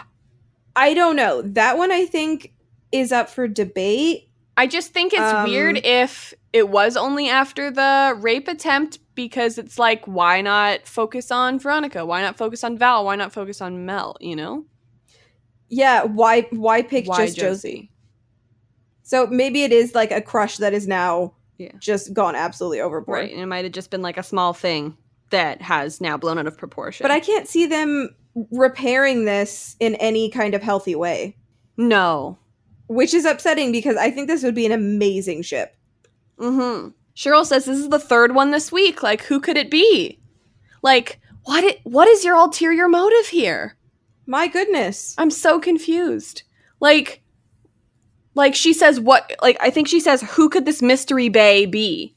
i 0.77 0.95
don't 0.95 1.17
know 1.17 1.43
that 1.43 1.79
one 1.79 1.91
i 1.93 2.05
think 2.07 2.53
is 2.93 3.13
up 3.13 3.29
for 3.31 3.49
debate 3.49 4.29
I 4.55 4.67
just 4.67 4.93
think 4.93 5.15
it's 5.15 5.23
Um, 5.23 5.49
weird 5.49 5.79
if 5.83 6.35
it 6.53 6.69
was 6.69 6.95
only 6.95 7.29
after 7.29 7.71
the 7.71 8.15
rape 8.21 8.49
attempt 8.49 8.99
because 9.15 9.57
it's 9.57 9.79
like, 9.79 10.05
why 10.05 10.43
not 10.43 10.87
focus 10.87 11.31
on 11.31 11.59
Veronica? 11.59 12.05
Why 12.05 12.21
not 12.21 12.37
focus 12.37 12.63
on 12.63 12.77
Val? 12.77 13.07
Why 13.07 13.17
not 13.17 13.33
focus 13.33 13.63
on 13.63 13.87
Mel? 13.87 14.17
You 14.21 14.37
know? 14.37 14.67
Yeah 15.73 16.05
why 16.05 16.43
why 16.51 16.83
pick 16.83 17.07
Why 17.09 17.27
just 17.27 17.39
josie? 17.39 17.91
so 19.03 19.27
maybe 19.27 19.65
it 19.65 19.73
is 19.73 19.95
like 19.95 20.11
a 20.13 20.21
crush 20.21 20.59
that 20.59 20.73
is 20.75 20.87
now 20.87 21.33
Yeah. 21.59 21.73
just 21.79 22.13
gone 22.13 22.35
absolutely 22.37 22.81
overboard 22.81 23.19
Right. 23.21 23.33
And 23.33 23.41
it 23.41 23.47
might 23.47 23.65
have 23.65 23.73
just 23.73 23.91
been 23.91 24.03
like 24.03 24.19
a 24.19 24.23
small 24.23 24.53
thing 24.53 24.97
that 25.31 25.63
has 25.63 26.01
now 26.01 26.17
blown 26.17 26.39
out 26.39 26.47
of 26.47 26.57
proportion. 26.59 27.03
but 27.05 27.11
i 27.11 27.19
can't 27.21 27.49
see 27.49 27.67
them 27.67 28.11
repairing 28.51 29.25
this 29.25 29.77
in 29.81 29.95
any 29.97 30.31
kind 30.31 30.55
of 30.55 30.63
healthy 30.63 30.95
way 30.95 31.37
No. 31.77 32.39
which 32.87 33.15
is 33.15 33.25
upsetting 33.25 33.73
because 33.73 33.97
I 33.97 34.11
think 34.11 34.29
this 34.29 34.43
would 34.43 34.55
be 34.55 34.67
an 34.67 34.73
amazing 34.73 35.43
ship. 35.43 35.75
Mm-hmm. 36.39 36.89
Cheryl 37.17 37.45
says 37.47 37.65
this 37.67 37.79
is 37.79 37.89
the 37.91 37.99
third 37.99 38.35
one 38.35 38.51
this 38.51 38.73
week. 38.73 39.03
Like, 39.03 39.23
who 39.23 39.39
could 39.41 39.57
it 39.59 39.71
be? 39.71 40.19
Like, 40.83 41.21
what? 41.45 41.63
i- 41.65 41.81
what 41.85 42.09
is 42.09 42.25
your 42.25 42.37
ulterior 42.37 42.89
motive 42.89 43.27
here? 43.29 43.77
My 44.27 44.49
goodness. 44.49 45.15
I'm 45.19 45.31
so 45.31 45.59
confused. 45.59 46.43
Like, 46.81 47.23
like 48.35 48.55
she 48.55 48.73
says, 48.73 49.01
what? 49.01 49.33
Like, 49.43 49.57
I 49.61 49.71
think 49.71 49.89
she 49.89 50.01
says, 50.01 50.23
who 50.23 50.49
could 50.49 50.65
this 50.65 50.83
mystery 50.83 51.29
bae 51.29 51.67
be? 51.67 52.15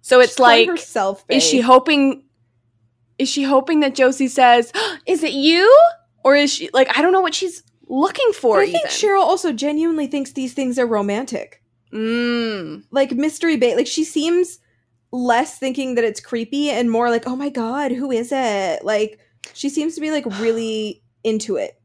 So 0.00 0.20
it's 0.20 0.32
She's 0.32 0.40
like, 0.40 0.68
herself. 0.68 1.24
is 1.28 1.42
she 1.42 1.60
hoping? 1.60 2.24
Is 3.18 3.28
she 3.28 3.42
hoping 3.42 3.80
that 3.80 3.94
Josie 3.94 4.28
says, 4.28 4.72
"Is 5.06 5.22
it 5.22 5.32
you?" 5.32 5.70
Or 6.24 6.34
is 6.34 6.52
she 6.52 6.68
like, 6.74 6.96
I 6.96 7.02
don't 7.02 7.12
know 7.12 7.20
what 7.20 7.34
she's 7.34 7.62
looking 7.88 8.32
for. 8.32 8.56
But 8.56 8.68
I 8.68 8.72
think 8.72 8.86
even. 8.86 8.90
Cheryl 8.90 9.22
also 9.22 9.52
genuinely 9.52 10.06
thinks 10.06 10.32
these 10.32 10.52
things 10.52 10.78
are 10.78 10.86
romantic. 10.86 11.62
Mm. 11.92 12.84
Like 12.90 13.12
mystery 13.12 13.56
bait. 13.56 13.76
Like 13.76 13.86
she 13.86 14.04
seems 14.04 14.58
less 15.12 15.58
thinking 15.58 15.94
that 15.94 16.04
it's 16.04 16.20
creepy 16.20 16.70
and 16.70 16.90
more 16.90 17.08
like, 17.08 17.26
oh 17.26 17.36
my 17.36 17.48
god, 17.48 17.92
who 17.92 18.10
is 18.10 18.30
it? 18.32 18.84
Like 18.84 19.18
she 19.52 19.68
seems 19.68 19.94
to 19.94 20.00
be 20.00 20.10
like 20.10 20.26
really 20.38 21.02
into 21.24 21.56
it. 21.56 21.80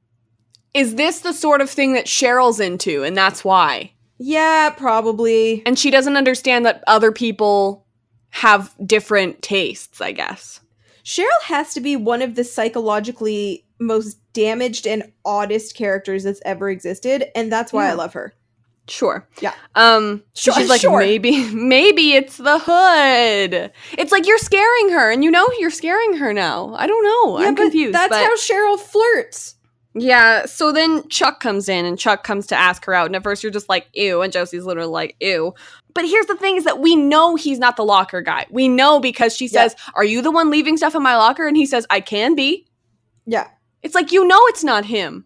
Is 0.74 0.96
this 0.96 1.22
the 1.22 1.34
sort 1.34 1.62
of 1.62 1.70
thing 1.70 1.94
that 1.94 2.06
Cheryl's 2.06 2.60
into, 2.60 3.04
and 3.04 3.18
that's 3.18 3.44
why? 3.44 3.94
Yeah, 4.20 4.70
probably. 4.70 5.64
And 5.66 5.80
she 5.80 5.90
doesn't 5.90 6.18
understand 6.18 6.66
that 6.66 6.84
other 6.86 7.12
people 7.12 7.86
have 8.30 8.76
different 8.86 9.42
tastes. 9.42 10.02
I 10.02 10.12
guess. 10.12 10.60
Cheryl 11.04 11.42
has 11.46 11.74
to 11.74 11.82
be 11.82 11.96
one 11.96 12.22
of 12.22 12.36
the 12.36 12.44
psychologically 12.44 13.66
most 13.80 14.20
damaged 14.34 14.86
and 14.86 15.12
oddest 15.26 15.76
characters 15.76 16.24
that's 16.24 16.42
ever 16.46 16.70
existed, 16.70 17.26
and 17.36 17.52
that's 17.52 17.74
why 17.74 17.90
I 17.90 17.94
love 17.94 18.14
her. 18.14 18.36
Sure. 18.90 19.28
Yeah. 19.40 19.54
Um. 19.76 20.24
Sure, 20.36 20.54
she's 20.56 20.68
like, 20.70 20.82
sure. 20.82 21.00
maybe, 21.00 21.44
maybe 21.54 22.14
it's 22.14 22.38
the 22.38 22.60
hood. 22.60 23.72
It's 23.98 24.12
like 24.12 24.26
you're 24.28 24.38
scaring 24.40 24.90
her, 24.90 25.12
and 25.12 25.24
you 25.24 25.32
know 25.32 25.48
you're 25.60 25.70
scaring 25.70 26.16
her 26.18 26.34
now. 26.34 26.74
I 26.76 26.88
don't 26.88 27.04
know. 27.04 27.40
yeah, 27.40 27.48
I'm 27.48 27.56
but 27.56 27.62
confused. 27.64 27.94
that's 27.94 28.10
but- 28.10 28.18
how 28.24 28.36
Cheryl 28.36 28.80
flirts. 28.80 29.56
Yeah, 29.96 30.46
so 30.46 30.72
then 30.72 31.08
Chuck 31.10 31.40
comes 31.40 31.68
in 31.68 31.84
and 31.84 31.98
Chuck 31.98 32.24
comes 32.24 32.46
to 32.48 32.56
ask 32.56 32.86
her 32.86 32.94
out. 32.94 33.08
And 33.08 33.16
at 33.16 33.24
first 33.24 33.42
you're 33.42 33.52
just 33.52 33.68
like, 33.70 33.88
ew. 33.94 34.22
And 34.22 34.32
Josie's 34.32 34.64
literally 34.64 34.92
like, 34.92 35.16
ew. 35.20 35.54
But 35.96 36.06
here's 36.06 36.28
the 36.28 36.36
thing 36.36 36.58
is 36.58 36.64
that 36.66 36.80
we 36.80 36.96
know 36.96 37.36
he's 37.36 37.58
not 37.58 37.76
the 37.76 37.84
locker 37.84 38.22
guy. 38.22 38.46
We 38.52 38.68
know 38.68 39.00
because 39.00 39.36
she 39.36 39.46
Yeah. 39.48 39.64
says, 39.68 39.76
Are 39.96 40.04
you 40.04 40.22
the 40.22 40.30
one 40.32 40.52
leaving 40.52 40.78
stuff 40.78 40.94
in 40.94 41.02
my 41.02 41.18
locker? 41.18 41.48
And 41.48 41.58
he 41.58 41.66
says, 41.66 41.88
I 41.90 42.02
can 42.02 42.36
be. 42.36 42.68
Yeah. 43.26 43.48
It's 43.82 43.96
like, 43.96 44.12
you 44.12 44.28
know, 44.28 44.40
it's 44.44 44.64
not 44.64 44.86
him. 44.86 45.26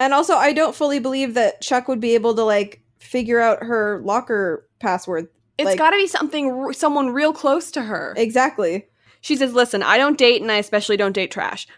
And 0.00 0.12
also, 0.14 0.34
I 0.34 0.52
don't 0.52 0.74
fully 0.74 0.98
believe 0.98 1.34
that 1.34 1.60
Chuck 1.60 1.86
would 1.86 2.00
be 2.00 2.14
able 2.14 2.34
to 2.34 2.42
like 2.42 2.82
figure 2.98 3.38
out 3.40 3.62
her 3.62 4.00
locker 4.04 4.66
password. 4.80 5.28
It's 5.58 5.66
Like- 5.66 5.78
got 5.78 5.90
to 5.90 5.96
be 5.98 6.06
something, 6.06 6.50
r- 6.50 6.72
someone 6.72 7.10
real 7.10 7.32
close 7.34 7.70
to 7.72 7.82
her. 7.82 8.14
Exactly. 8.16 8.86
She 9.20 9.36
says, 9.36 9.52
Listen, 9.52 9.82
I 9.82 9.98
don't 9.98 10.16
date 10.18 10.40
and 10.40 10.50
I 10.50 10.56
especially 10.56 10.96
don't 10.96 11.12
date 11.12 11.30
trash. 11.30 11.68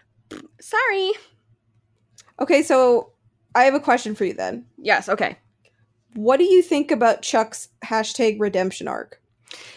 Sorry. 0.61 1.11
Okay, 2.39 2.63
so 2.63 3.11
I 3.53 3.65
have 3.65 3.73
a 3.73 3.79
question 3.79 4.15
for 4.15 4.25
you 4.25 4.33
then. 4.33 4.65
Yes, 4.77 5.09
okay. 5.09 5.37
What 6.15 6.37
do 6.37 6.45
you 6.45 6.61
think 6.61 6.91
about 6.91 7.21
Chuck's 7.21 7.67
hashtag 7.83 8.39
redemption 8.39 8.87
arc? 8.87 9.21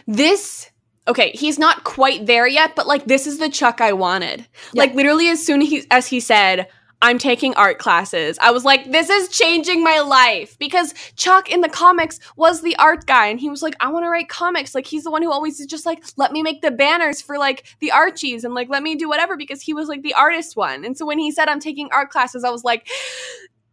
This 0.07 0.70
okay, 1.09 1.30
he's 1.34 1.59
not 1.59 1.84
quite 1.84 2.26
there 2.26 2.47
yet, 2.47 2.74
but 2.76 2.86
like 2.86 3.07
this 3.07 3.26
is 3.26 3.38
the 3.38 3.49
Chuck 3.49 3.80
I 3.80 3.92
wanted. 3.92 4.40
Yeah. 4.72 4.82
Like 4.82 4.94
literally 4.94 5.28
as 5.28 5.44
soon 5.44 5.61
he, 5.61 5.84
as 5.90 6.07
he 6.07 6.20
said, 6.20 6.68
"I'm 7.03 7.18
taking 7.18 7.55
art 7.55 7.78
classes," 7.78 8.38
I 8.40 8.51
was 8.51 8.64
like, 8.64 8.90
"This 8.90 9.11
is 9.11 9.28
changing 9.28 9.82
my 9.82 10.01
life." 10.01 10.59
Because 10.59 10.94
Chuck 11.16 11.51
in 11.51 11.61
the 11.61 11.68
comics 11.68 12.18
was 12.36 12.62
the 12.62 12.76
art 12.76 13.07
guy, 13.07 13.26
and 13.26 13.40
he 13.40 13.51
was 13.51 13.62
like, 13.62 13.74
"I 13.80 13.88
want 13.88 14.05
to 14.05 14.11
write 14.11 14.28
comics." 14.28 14.74
Like 14.74 14.86
he's 14.86 15.05
the 15.05 15.11
one 15.11 15.22
who 15.22 15.32
always 15.32 15.61
is 15.61 15.66
just 15.66 15.86
like, 15.86 16.05
"Let 16.16 16.32
me 16.32 16.42
make 16.42 16.62
the 16.62 16.70
banners 16.70 17.20
for 17.20 17.38
like 17.38 17.64
the 17.80 17.92
Archies," 17.92 18.44
and 18.44 18.55
like, 18.55 18.68
"Let 18.68 18.82
me 18.82 18.94
do 18.94 19.09
whatever," 19.09 19.36
because 19.36 19.62
he 19.62 19.74
was 19.74 19.88
like 19.88 20.03
the 20.03 20.14
artist 20.14 20.57
one. 20.57 20.84
And 20.84 20.97
so 20.97 21.07
when 21.07 21.18
he 21.18 21.30
said, 21.30 21.49
"I'm 21.49 21.61
taking 21.61 21.88
art 21.92 22.11
classes," 22.11 22.44
I 22.44 22.51
was 22.51 22.64
like, 22.64 22.88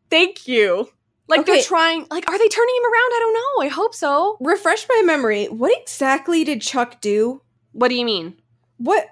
"Thank 0.10 0.48
you." 0.48 0.90
Like 1.28 1.46
they're 1.46 1.64
trying. 1.64 2.06
Like, 2.12 2.30
are 2.30 2.38
they 2.38 2.48
turning 2.48 2.76
him 2.76 2.84
around? 2.84 3.12
I 3.14 3.20
don't 3.20 3.34
know. 3.34 3.66
I 3.66 3.68
hope 3.70 3.96
so. 3.96 4.38
Refresh 4.42 4.86
my 4.90 5.02
memory. 5.06 5.46
What 5.46 5.72
exactly 5.82 6.44
did 6.44 6.62
Chuck 6.62 7.02
do? 7.02 7.42
What 7.72 7.88
do 7.88 7.96
you 7.96 8.06
mean? 8.06 8.36
What 8.78 9.08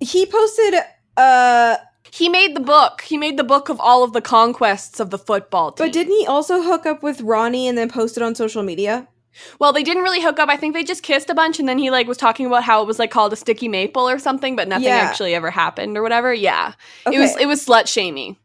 he 0.00 0.26
posted 0.26 0.74
uh 1.16 1.76
He 2.14 2.28
made 2.28 2.54
the 2.54 2.60
book. 2.60 3.00
He 3.02 3.16
made 3.18 3.36
the 3.36 3.42
book 3.44 3.68
of 3.68 3.80
all 3.80 4.04
of 4.04 4.12
the 4.12 4.20
conquests 4.20 5.00
of 5.00 5.10
the 5.10 5.18
football 5.18 5.72
team. 5.72 5.86
but 5.86 5.92
didn't 5.92 6.12
he 6.16 6.26
also 6.26 6.62
hook 6.62 6.86
up 6.86 7.02
with 7.02 7.20
Ronnie 7.22 7.66
and 7.66 7.76
then 7.76 7.88
post 7.88 8.16
it 8.16 8.22
on 8.22 8.34
social 8.36 8.62
media? 8.62 9.08
well, 9.58 9.72
they 9.72 9.82
didn't 9.82 10.04
really 10.04 10.20
hook 10.22 10.38
up. 10.38 10.48
I 10.48 10.56
think 10.56 10.74
they 10.74 10.84
just 10.84 11.02
kissed 11.02 11.28
a 11.28 11.34
bunch, 11.34 11.58
and 11.58 11.68
then 11.68 11.76
he 11.78 11.90
like 11.90 12.06
was 12.06 12.16
talking 12.16 12.46
about 12.46 12.62
how 12.62 12.80
it 12.82 12.86
was 12.86 13.00
like 13.00 13.10
called 13.10 13.32
a 13.32 13.36
sticky 13.36 13.66
maple 13.66 14.08
or 14.08 14.20
something, 14.20 14.54
but 14.54 14.68
nothing 14.68 14.84
Yeah. 14.86 14.94
actually 14.98 15.34
ever 15.34 15.50
happened 15.50 15.96
or 15.96 16.02
whatever. 16.02 16.32
Yeah, 16.32 16.74
Okay. 17.04 17.16
it 17.16 17.18
was 17.18 17.36
it 17.36 17.46
was 17.46 17.66
slut 17.66 17.88
shaming. 17.88 18.36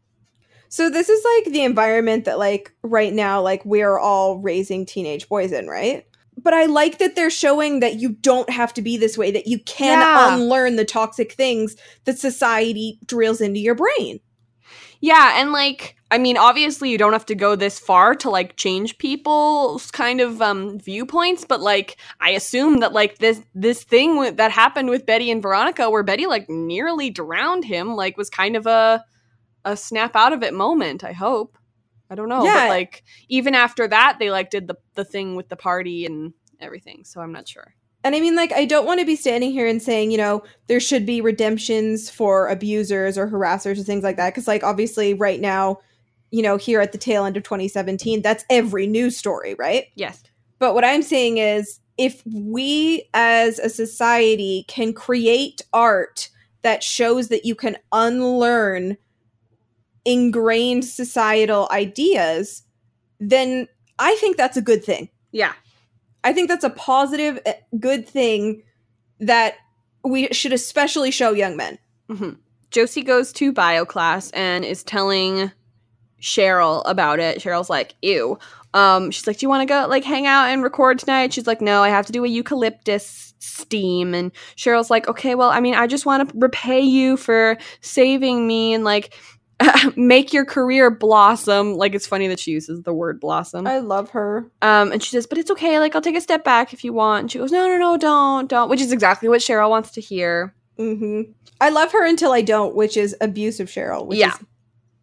so 0.68 0.90
this 0.90 1.08
is 1.08 1.24
like 1.36 1.52
the 1.52 1.62
environment 1.62 2.24
that 2.24 2.40
like 2.40 2.72
right 2.82 3.12
now 3.12 3.40
like 3.40 3.64
we're 3.64 3.98
all 4.00 4.38
raising 4.38 4.84
teenage 4.84 5.28
boys 5.28 5.52
in, 5.52 5.68
right? 5.68 6.06
But 6.42 6.54
I 6.54 6.66
like 6.66 6.98
that 6.98 7.16
they're 7.16 7.30
showing 7.30 7.80
that 7.80 7.96
you 7.96 8.10
don't 8.10 8.50
have 8.50 8.72
to 8.74 8.82
be 8.82 8.96
this 8.96 9.18
way, 9.18 9.30
that 9.30 9.46
you 9.46 9.58
can 9.60 10.00
Yeah. 10.00 10.34
unlearn 10.34 10.76
the 10.76 10.84
toxic 10.84 11.32
things 11.32 11.76
that 12.04 12.18
society 12.18 12.98
drills 13.06 13.40
into 13.40 13.60
your 13.60 13.74
brain. 13.74 14.20
Yeah, 15.00 15.40
and 15.40 15.52
like 15.52 15.96
I 16.12 16.18
mean, 16.18 16.36
obviously 16.36 16.90
you 16.90 16.98
don't 16.98 17.12
have 17.12 17.26
to 17.26 17.36
go 17.36 17.54
this 17.54 17.78
far 17.78 18.16
to 18.16 18.30
like 18.30 18.56
change 18.56 18.98
people's 18.98 19.90
kind 19.90 20.20
of 20.20 20.42
um 20.42 20.78
viewpoints, 20.78 21.44
but 21.44 21.60
like 21.60 21.96
I 22.20 22.30
assume 22.30 22.80
that 22.80 22.92
like 22.92 23.18
this 23.18 23.40
this 23.54 23.84
thing 23.84 24.18
with, 24.18 24.36
that 24.36 24.50
happened 24.50 24.90
with 24.90 25.06
Betty 25.06 25.30
and 25.30 25.40
Veronica 25.42 25.88
where 25.90 26.02
Betty 26.02 26.26
like 26.26 26.48
nearly 26.50 27.10
drowned 27.10 27.64
him 27.64 27.94
like 27.94 28.16
was 28.16 28.28
kind 28.30 28.56
of 28.56 28.66
a 28.66 29.04
a 29.64 29.76
snap 29.76 30.16
out 30.16 30.32
of 30.32 30.42
it 30.42 30.54
moment, 30.54 31.04
I 31.04 31.12
hope. 31.12 31.56
I 32.10 32.14
don't 32.16 32.28
know, 32.28 32.44
Yeah. 32.44 32.66
but 32.66 32.68
like 32.70 33.04
even 33.28 33.54
after 33.54 33.86
that 33.88 34.18
they 34.18 34.30
like 34.30 34.50
did 34.50 34.66
the 34.68 34.76
the 34.94 35.04
thing 35.04 35.36
with 35.36 35.48
the 35.48 35.56
party 35.56 36.04
and 36.06 36.32
everything, 36.60 37.04
so 37.04 37.20
I'm 37.20 37.32
not 37.32 37.48
sure. 37.48 37.74
And 38.02 38.14
I 38.14 38.20
mean, 38.20 38.34
like, 38.34 38.50
I 38.52 38.64
don't 38.64 38.86
want 38.86 39.00
to 39.00 39.06
be 39.06 39.14
standing 39.14 39.50
here 39.52 39.66
and 39.66 39.82
saying, 39.82 40.10
you 40.10 40.16
know, 40.16 40.42
there 40.68 40.80
should 40.80 41.04
be 41.04 41.20
redemptions 41.20 42.08
for 42.08 42.48
abusers 42.48 43.18
or 43.18 43.28
harassers 43.28 43.78
or 43.78 43.82
things 43.82 44.02
like 44.02 44.16
that. 44.16 44.34
Cause, 44.34 44.48
like, 44.48 44.64
obviously, 44.64 45.12
right 45.12 45.38
now, 45.38 45.80
you 46.30 46.42
know, 46.42 46.56
here 46.56 46.80
at 46.80 46.92
the 46.92 46.98
tail 46.98 47.26
end 47.26 47.36
of 47.36 47.42
2017, 47.42 48.22
that's 48.22 48.42
every 48.48 48.86
news 48.86 49.18
story, 49.18 49.54
right? 49.58 49.84
Yes. 49.96 50.22
But 50.58 50.72
what 50.74 50.82
I'm 50.84 51.02
saying 51.02 51.36
is, 51.36 51.78
if 51.98 52.22
we 52.24 53.06
as 53.12 53.58
a 53.58 53.68
society 53.68 54.64
can 54.66 54.94
create 54.94 55.60
art 55.74 56.30
that 56.62 56.82
shows 56.82 57.28
that 57.28 57.44
you 57.44 57.54
can 57.54 57.76
unlearn 57.92 58.96
ingrained 60.10 60.84
societal 60.84 61.68
ideas, 61.70 62.62
then 63.20 63.68
I 63.98 64.14
think 64.16 64.36
that's 64.36 64.56
a 64.56 64.62
good 64.62 64.84
thing. 64.84 65.08
Yeah. 65.32 65.52
I 66.24 66.32
think 66.32 66.48
that's 66.48 66.64
a 66.64 66.70
positive, 66.70 67.38
eh, 67.46 67.54
good 67.78 68.08
thing 68.08 68.62
that 69.20 69.54
we 70.04 70.28
should 70.32 70.52
especially 70.52 71.10
show 71.10 71.32
young 71.32 71.56
men. 71.56 71.78
hmm 72.08 72.30
Josie 72.70 73.02
goes 73.02 73.32
to 73.32 73.52
bio 73.52 73.84
class 73.84 74.30
and 74.30 74.64
is 74.64 74.84
telling 74.84 75.50
Cheryl 76.20 76.82
about 76.86 77.18
it. 77.18 77.38
Cheryl's 77.38 77.68
like, 77.68 77.96
ew. 78.00 78.38
Um, 78.74 79.10
she's 79.10 79.26
like, 79.26 79.38
Do 79.38 79.44
you 79.44 79.48
want 79.48 79.62
to 79.68 79.72
go 79.72 79.86
like 79.88 80.04
hang 80.04 80.26
out 80.26 80.48
and 80.50 80.62
record 80.62 81.00
tonight? 81.00 81.32
She's 81.32 81.48
like, 81.48 81.60
No, 81.60 81.82
I 81.82 81.88
have 81.88 82.06
to 82.06 82.12
do 82.12 82.24
a 82.24 82.28
eucalyptus 82.28 83.34
steam. 83.40 84.14
And 84.14 84.30
Cheryl's 84.56 84.90
like, 84.90 85.08
Okay, 85.08 85.34
well, 85.34 85.50
I 85.50 85.58
mean, 85.58 85.74
I 85.74 85.88
just 85.88 86.06
want 86.06 86.28
to 86.28 86.38
repay 86.38 86.80
you 86.80 87.16
for 87.16 87.58
saving 87.80 88.46
me 88.46 88.72
and 88.72 88.84
like 88.84 89.18
make 89.96 90.32
your 90.32 90.44
career 90.44 90.90
blossom. 90.90 91.74
Like 91.74 91.94
it's 91.94 92.06
funny 92.06 92.28
that 92.28 92.40
she 92.40 92.50
uses 92.52 92.82
the 92.82 92.92
word 92.92 93.20
blossom. 93.20 93.66
I 93.66 93.78
love 93.78 94.10
her. 94.10 94.50
Um, 94.62 94.92
and 94.92 95.02
she 95.02 95.10
says, 95.10 95.26
But 95.26 95.38
it's 95.38 95.50
okay, 95.50 95.78
like 95.78 95.94
I'll 95.94 96.00
take 96.02 96.16
a 96.16 96.20
step 96.20 96.44
back 96.44 96.72
if 96.72 96.82
you 96.84 96.92
want. 96.92 97.20
And 97.22 97.30
she 97.32 97.38
goes, 97.38 97.52
No, 97.52 97.66
no, 97.68 97.76
no, 97.78 97.96
don't, 97.96 98.48
don't, 98.48 98.68
which 98.70 98.80
is 98.80 98.92
exactly 98.92 99.28
what 99.28 99.40
Cheryl 99.40 99.70
wants 99.70 99.90
to 99.92 100.00
hear. 100.00 100.54
hmm 100.76 101.22
I 101.60 101.68
love 101.68 101.92
her 101.92 102.06
until 102.06 102.32
I 102.32 102.40
don't, 102.40 102.74
which 102.74 102.96
is 102.96 103.14
abusive 103.20 103.68
Cheryl. 103.68 104.06
Which 104.06 104.18
Yeah. 104.18 104.32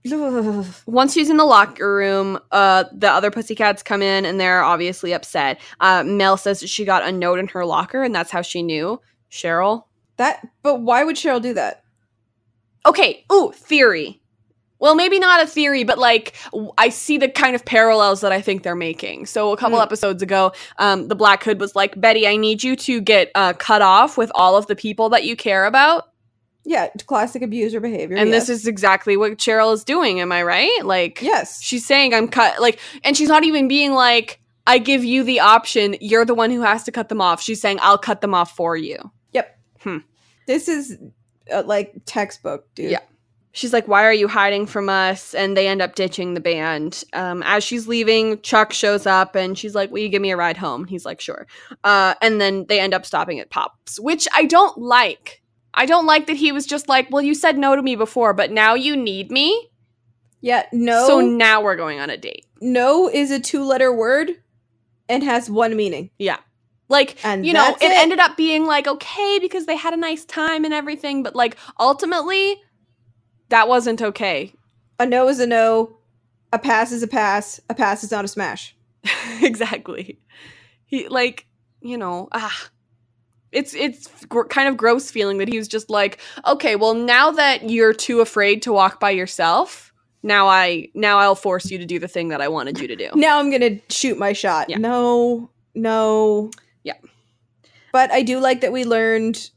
Is, 0.04 0.84
once 0.88 1.14
she's 1.14 1.30
in 1.30 1.38
the 1.38 1.44
locker 1.46 1.94
room, 1.96 2.40
uh, 2.52 2.86
the 2.94 3.12
other 3.12 3.30
pussycats 3.30 3.84
come 3.84 4.02
in 4.02 4.26
and 4.26 4.40
they're 4.40 4.64
obviously 4.64 5.14
upset. 5.14 5.60
Uh, 5.82 6.04
Mel 6.04 6.38
says 6.38 6.62
that 6.62 6.68
she 6.70 6.86
got 6.86 7.04
a 7.04 7.12
note 7.12 7.40
in 7.40 7.48
her 7.50 7.66
locker 7.66 8.04
and 8.04 8.16
that's 8.16 8.32
how 8.32 8.42
she 8.42 8.64
knew 8.64 9.02
Cheryl. 9.30 9.84
that, 10.16 10.48
but 10.64 10.82
why 10.82 11.04
would 11.04 11.16
Cheryl 11.18 11.42
do 11.42 11.54
that? 11.56 11.84
Okay, 12.86 13.26
ooh, 13.32 13.52
theory. 13.54 14.22
Well, 14.80 14.96
maybe 14.96 15.18
not 15.20 15.42
a 15.42 15.48
theory, 15.48 15.84
but 15.84 15.98
like 15.98 16.34
i 16.78 16.90
see 16.90 17.18
the 17.18 17.30
kind 17.30 17.56
of 17.56 17.66
parallels 17.66 18.22
that 18.22 18.32
I 18.32 18.42
think 18.42 18.64
they're 18.64 18.76
making. 18.76 19.26
So 19.26 19.52
a 19.52 19.58
couple 19.58 19.78
Hmm. 19.78 19.84
episodes 19.84 20.22
ago, 20.22 20.52
um, 20.78 21.08
the 21.08 21.16
Black 21.16 21.44
Hood 21.44 21.60
was 21.60 21.76
like, 21.76 22.00
Betty, 22.00 22.28
I 22.28 22.36
need 22.36 22.64
you 22.64 22.76
to 22.76 23.02
get 23.02 23.32
uh, 23.36 23.54
cut 23.54 23.82
off 23.82 24.18
with 24.18 24.32
all 24.36 24.56
of 24.56 24.68
the 24.68 24.76
people 24.76 25.10
that 25.10 25.24
you 25.26 25.36
care 25.36 25.66
about. 25.66 26.06
Yeah, 26.64 26.90
classic 27.06 27.42
abuser 27.44 27.80
behavior. 27.80 28.18
And 28.18 28.30
yes. 28.30 28.48
this 28.48 28.60
is 28.60 28.68
exactly 28.68 29.16
what 29.16 29.38
Cheryl 29.38 29.74
is 29.74 29.84
doing. 29.86 30.20
Am 30.20 30.32
I 30.34 30.44
right? 30.44 30.82
Like, 30.84 31.22
yes. 31.22 31.62
she's 31.64 31.86
saying 31.86 32.14
I'm 32.14 32.28
cut 32.28 32.62
like 32.62 32.80
and 33.04 33.16
she's 33.16 33.30
not 33.30 33.44
even 33.46 33.68
being 33.68 33.94
like 33.94 34.40
I 34.68 34.78
give 34.80 35.04
you 35.06 35.24
the 35.24 35.40
option 35.40 35.96
you're 36.02 36.26
the 36.26 36.36
one 36.36 36.52
who 36.52 36.62
has 36.62 36.84
to 36.84 36.92
cut 36.92 37.08
them 37.08 37.22
off 37.22 37.42
she's 37.42 37.62
saying 37.62 37.80
I'll 37.82 37.98
cut 37.98 38.20
them 38.20 38.34
off 38.34 38.52
for 38.54 38.76
you 38.76 38.98
Yep. 39.32 39.60
Hmm. 39.82 39.98
This 40.46 40.68
is 40.68 40.98
uh, 41.50 41.64
like 41.66 41.94
textbook, 42.06 42.68
dude. 42.76 42.92
Yeah. 42.92 43.00
She's 43.58 43.74
like, 43.74 43.88
"Why 43.88 44.04
are 44.06 44.14
you 44.14 44.28
hiding 44.28 44.68
from 44.68 44.88
us?" 44.88 45.34
And 45.34 45.58
they 45.58 45.68
end 45.68 45.82
up 45.82 45.96
ditching 45.96 46.34
the 46.36 46.40
band. 46.40 47.04
Um, 47.14 47.42
as 47.44 47.64
she's 47.64 47.88
leaving, 47.88 48.40
Chuck 48.42 48.72
shows 48.72 49.06
up 49.06 49.36
and 49.36 49.58
she's 49.58 49.74
like, 49.76 49.92
"Will 49.92 50.00
you 50.00 50.10
give 50.10 50.22
me 50.22 50.32
a 50.32 50.38
ride 50.38 50.58
home?" 50.58 50.86
He's 50.86 51.06
like, 51.06 51.20
"Sure." 51.20 51.48
Uh, 51.84 52.14
and 52.22 52.40
then 52.40 52.66
they 52.70 52.80
end 52.80 52.94
up 52.94 53.06
stopping 53.06 53.40
at 53.40 53.50
Pops, 53.50 54.00
which 54.00 54.28
I 54.36 54.46
don't 54.46 54.78
like. 54.78 55.42
I 55.74 55.86
don't 55.86 56.06
like 56.06 56.28
that 56.28 56.38
he 56.38 56.52
was 56.52 56.66
just 56.66 56.88
like, 56.88 57.10
"Well, 57.12 57.22
you 57.22 57.34
said 57.34 57.58
no 57.58 57.76
to 57.76 57.82
me 57.82 57.96
before, 57.96 58.34
but 58.34 58.52
now 58.52 58.74
you 58.76 58.96
need 58.96 59.32
me, 59.32 59.70
Yeah, 60.42 60.66
no. 60.72 61.08
so 61.08 61.20
now 61.22 61.62
we're 61.62 61.76
going 61.76 62.00
on 62.00 62.10
a 62.10 62.18
date." 62.18 62.46
no 62.60 63.08
is 63.08 63.30
a 63.30 63.40
two-letter 63.40 63.94
word 63.94 64.32
and 65.10 65.24
has 65.24 65.50
one 65.50 65.76
meaning. 65.76 66.10
Yeah. 66.18 66.38
Like, 66.90 67.18
And 67.24 67.46
you 67.46 67.54
know, 67.54 67.70
it, 67.80 67.84
it. 67.84 67.92
ended 67.92 68.20
up 68.20 68.36
being 68.38 68.66
like 68.66 68.88
okay 68.88 69.38
because 69.40 69.66
they 69.68 69.76
had 69.76 69.94
a 69.94 69.98
nice 69.98 70.26
time 70.26 70.64
and 70.66 70.74
everything, 70.74 71.22
but 71.22 71.36
like 71.36 71.56
ultimately, 71.80 72.60
that 73.50 73.68
wasn't 73.68 74.02
okay. 74.02 74.54
A 75.00 75.06
no 75.06 75.28
is 75.28 75.40
a 75.40 75.48
no. 75.48 75.98
A 76.54 76.60
pass 76.60 76.92
is 76.92 77.04
a 77.04 77.08
pass. 77.08 77.60
A 77.70 77.76
pass 77.76 78.04
is 78.04 78.12
not 78.12 78.26
a 78.26 78.28
smash. 78.28 78.76
exactly. 79.42 80.20
He 80.86 81.08
like, 81.08 81.46
you 81.82 81.98
know, 81.98 82.30
ah. 82.32 82.70
It's 83.52 83.74
it's 83.74 84.26
gr- 84.26 84.44
kind 84.44 84.68
of 84.68 84.76
gross 84.76 85.10
feeling 85.10 85.38
that 85.38 85.48
he 85.48 85.58
was 85.58 85.68
just 85.68 85.90
like, 85.90 86.20
okay, 86.46 86.76
well 86.76 86.94
now 86.94 87.32
that 87.32 87.70
you're 87.70 87.94
too 87.94 88.20
afraid 88.20 88.62
to 88.64 88.74
walk 88.74 89.00
by 89.00 89.12
yourself, 89.12 89.94
now 90.22 90.48
I 90.48 90.90
now 90.94 91.20
I'll 91.20 91.36
force 91.36 91.72
you 91.72 91.78
to 91.78 91.86
do 91.86 91.98
the 91.98 92.10
thing 92.10 92.28
that 92.30 92.42
I 92.42 92.50
wanted 92.50 92.80
you 92.80 92.88
to 92.88 92.96
do. 92.96 93.10
Now 93.16 93.40
I'm 93.40 93.50
gonna 93.50 93.80
shoot 93.90 94.18
my 94.18 94.34
shot. 94.34 94.70
Yeah. 94.70 94.78
No, 94.78 95.50
no. 95.74 96.52
Yeah. 96.84 96.96
But 97.94 98.12
I 98.12 98.22
do 98.22 98.40
like 98.40 98.62
that 98.62 98.74
we 98.74 98.84
learned 98.84 99.50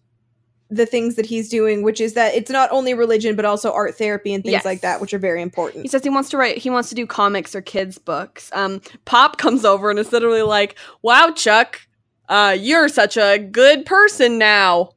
the 0.71 0.87
things 0.87 1.16
that 1.16 1.27
he's 1.27 1.49
doing, 1.49 1.83
which 1.83 2.01
is 2.01 2.14
that 2.14 2.35
it's 2.35 2.51
not 2.51 2.71
only 2.71 2.95
religion 2.95 3.35
but 3.37 3.45
also 3.45 3.73
art 3.73 3.97
therapy 3.99 4.33
and 4.33 4.45
things 4.45 4.53
Yes. 4.53 4.64
like 4.64 4.81
that, 4.83 5.01
which 5.01 5.12
are 5.12 5.18
very 5.18 5.43
important. 5.43 5.83
He 5.83 5.89
says 5.89 6.03
he 6.05 6.11
wants 6.11 6.29
to 6.31 6.37
write. 6.37 6.59
He 6.59 6.71
wants 6.71 6.89
to 6.91 6.95
do 6.95 7.07
comics 7.07 7.55
or 7.55 7.61
kids 7.61 7.99
books. 7.99 8.51
Um, 8.53 8.81
Pop 9.05 9.37
comes 9.37 9.64
over 9.64 9.91
and 9.91 9.99
is 9.99 10.12
literally 10.12 10.43
like, 10.43 10.77
"Wow, 11.03 11.33
Chuck, 11.33 11.81
uh, 12.29 12.57
you're 12.59 12.89
such 12.89 13.16
a 13.16 13.39
good 13.39 13.85
person 13.85 14.39
now." 14.39 14.91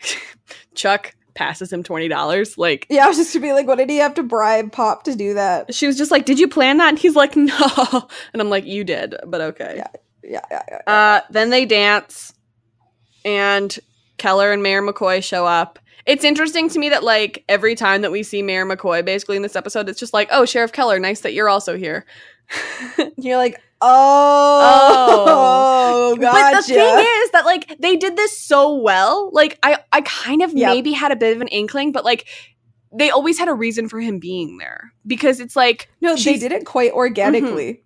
Chuck 0.74 1.14
passes 1.34 1.72
him 1.72 1.82
twenty 1.82 2.08
dollars. 2.08 2.56
Like 2.58 2.86
yeah, 2.88 3.04
I 3.04 3.08
was 3.08 3.16
just 3.16 3.32
gonna 3.32 3.46
be 3.46 3.52
like, 3.52 3.66
what 3.66 3.78
did 3.78 3.90
he 3.90 3.98
have 3.98 4.14
to 4.14 4.22
bribe 4.22 4.72
Pop 4.72 5.04
to 5.04 5.14
do 5.14 5.34
that? 5.34 5.74
she 5.74 5.86
was 5.86 5.96
just 5.98 6.10
like, 6.10 6.24
"Did 6.24 6.38
you 6.38 6.48
plan 6.48 6.76
that?" 6.78 6.88
And 6.90 6.98
he's 6.98 7.16
like, 7.16 7.36
"No," 7.36 7.54
and 8.32 8.40
I'm 8.42 8.50
like, 8.50 8.64
"You 8.64 8.84
did, 8.84 9.14
but 9.26 9.40
okay." 9.40 9.74
Yeah. 9.76 9.88
Yeah, 10.24 10.40
yeah, 10.50 10.62
yeah. 10.70 10.92
Uh, 10.92 11.20
then 11.30 11.48
they 11.50 11.64
dance, 11.64 12.34
and 13.24 13.76
Keller 14.18 14.52
and 14.52 14.62
Mayor 14.62 14.82
McCoy 14.82 15.22
show 15.22 15.46
up. 15.46 15.78
It's 16.06 16.24
interesting 16.24 16.68
to 16.70 16.78
me 16.78 16.88
that 16.90 17.04
like 17.04 17.44
every 17.48 17.74
time 17.74 18.02
that 18.02 18.10
we 18.12 18.22
see 18.22 18.42
Mayor 18.42 18.64
McCoy, 18.66 19.04
basically 19.04 19.36
in 19.36 19.42
this 19.42 19.56
episode, 19.56 19.88
it's 19.88 20.00
just 20.00 20.12
like, 20.14 20.28
"Oh, 20.30 20.44
Sheriff 20.44 20.72
Keller, 20.72 20.98
nice 20.98 21.20
that 21.20 21.34
you're 21.34 21.48
also 21.48 21.76
here." 21.76 22.06
You're 23.18 23.36
like, 23.36 23.60
oh, 23.82 25.24
oh, 25.28 26.16
gotcha. 26.16 26.50
But 26.50 26.66
the 26.66 26.74
thing 26.74 27.06
is 27.24 27.30
that 27.32 27.44
like 27.44 27.76
they 27.78 27.96
did 27.96 28.16
this 28.16 28.38
so 28.40 28.74
well. 28.74 29.30
Like 29.32 29.58
I 29.62 29.78
I 29.92 30.00
kind 30.02 30.42
of 30.42 30.52
Yep. 30.52 30.70
maybe 30.70 30.92
had 30.92 31.12
a 31.12 31.16
bit 31.16 31.34
of 31.36 31.42
an 31.42 31.48
inkling, 31.48 31.92
but 31.92 32.04
like 32.04 32.26
they 32.90 33.10
always 33.10 33.38
had 33.38 33.48
a 33.48 33.54
reason 33.54 33.88
for 33.88 34.00
him 34.00 34.18
being 34.18 34.56
there 34.58 34.92
because 35.06 35.40
it's 35.40 35.54
like 35.56 35.90
no, 36.00 36.16
they 36.16 36.38
did 36.38 36.52
it 36.52 36.64
quite 36.64 36.92
organically. 36.92 37.72
Mm-hmm. 37.74 37.82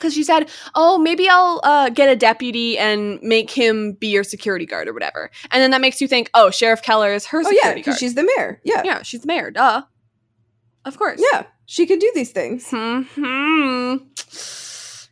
Because 0.00 0.14
she 0.14 0.24
said, 0.24 0.48
"Oh, 0.74 0.98
maybe 0.98 1.28
I'll 1.28 1.60
uh, 1.62 1.90
get 1.90 2.08
a 2.08 2.16
deputy 2.16 2.78
and 2.78 3.20
make 3.22 3.50
him 3.50 3.92
be 3.92 4.08
your 4.08 4.24
security 4.24 4.66
guard 4.66 4.88
or 4.88 4.92
whatever," 4.94 5.30
and 5.50 5.62
then 5.62 5.70
that 5.72 5.80
makes 5.80 6.00
you 6.00 6.08
think, 6.08 6.30
"Oh, 6.34 6.50
Sheriff 6.50 6.82
Keller 6.82 7.12
is 7.12 7.26
her 7.26 7.42
security 7.44 7.60
guard. 7.60 7.64
Oh 7.64 7.68
yeah, 7.68 7.74
guard." 7.74 7.84
because 7.84 7.98
she's 7.98 8.14
the 8.14 8.24
mayor. 8.36 8.60
Yeah. 8.64 8.82
yeah, 8.84 9.02
she's 9.02 9.20
the 9.20 9.26
mayor. 9.26 9.50
Duh. 9.50 9.82
Of 10.86 10.98
course. 10.98 11.22
yeah, 11.32 11.44
she 11.66 11.84
could 11.86 12.00
do 12.00 12.10
these 12.14 12.32
things. 12.32 12.66
Hmm. 12.70 13.96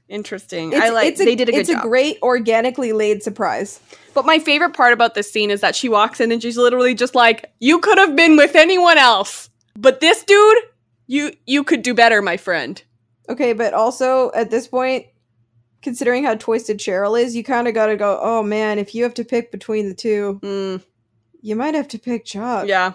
Interesting. 0.09 0.72
It's, 0.72 0.80
I 0.80 0.89
like. 0.89 1.09
it's 1.09 1.20
a, 1.20 1.24
they 1.24 1.34
did 1.34 1.49
a 1.51 1.53
good 1.53 1.61
It's 1.61 1.70
job. 1.70 1.84
a 1.84 1.89
great 1.89 2.16
organically 2.22 2.93
laid 2.93 3.22
surprise. 3.22 3.78
But 4.14 4.24
my 4.24 4.39
favorite 4.39 4.72
part 4.74 4.95
about 4.95 5.14
this 5.14 5.30
scene 5.30 5.51
is 5.51 5.61
that 5.61 5.76
she 5.76 5.89
walks 5.91 6.18
in 6.20 6.32
and 6.32 6.41
she's 6.41 6.57
literally 6.57 6.95
just 6.95 7.14
like, 7.14 7.53
"You 7.61 7.78
could 7.80 7.99
have 7.99 8.16
been 8.16 8.36
with 8.36 8.57
anyone 8.57 8.97
else, 8.97 9.51
but 9.76 10.01
this 10.01 10.24
dude, 10.24 10.59
you 11.07 11.34
you 11.47 11.62
could 11.62 11.82
do 11.82 11.93
better, 11.95 12.22
my 12.22 12.39
friend." 12.39 12.82
Okay, 13.29 13.53
but 13.53 13.74
also 13.74 14.31
at 14.33 14.51
this 14.51 14.66
point, 14.68 15.07
considering 15.83 16.24
how 16.24 16.35
twisted 16.35 16.79
Cheryl 16.79 17.20
is, 17.20 17.37
you 17.37 17.45
kind 17.45 17.68
of 17.68 17.74
got 17.74 17.87
to 17.87 17.97
go. 17.97 18.18
Oh 18.22 18.43
man, 18.43 18.79
if 18.79 18.95
you 18.95 19.03
have 19.05 19.14
to 19.14 19.24
pick 19.24 19.51
between 19.53 19.89
the 19.89 19.95
two, 19.95 20.41
Mm, 20.43 20.83
you 21.43 21.55
might 21.57 21.74
have 21.74 21.89
to 21.89 21.99
pick 21.99 22.24
Chuck. 22.24 22.66
yeah. 22.66 22.95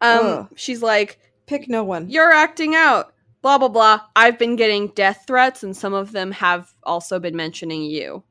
Um, 0.00 0.26
Ugh. 0.26 0.48
she's 0.56 0.82
like, 0.82 1.18
pick 1.46 1.68
no 1.68 1.82
one. 1.84 2.08
"You're 2.10 2.32
acting 2.32 2.74
out." 2.74 3.12
Blah 3.42 3.58
blah 3.58 3.68
blah. 3.68 4.00
I've 4.16 4.38
been 4.38 4.56
getting 4.56 4.88
death 4.88 5.24
threats, 5.26 5.62
and 5.62 5.76
some 5.76 5.94
of 5.94 6.12
them 6.12 6.32
have 6.32 6.72
also 6.82 7.18
been 7.18 7.36
mentioning 7.36 7.82
you. 7.84 8.22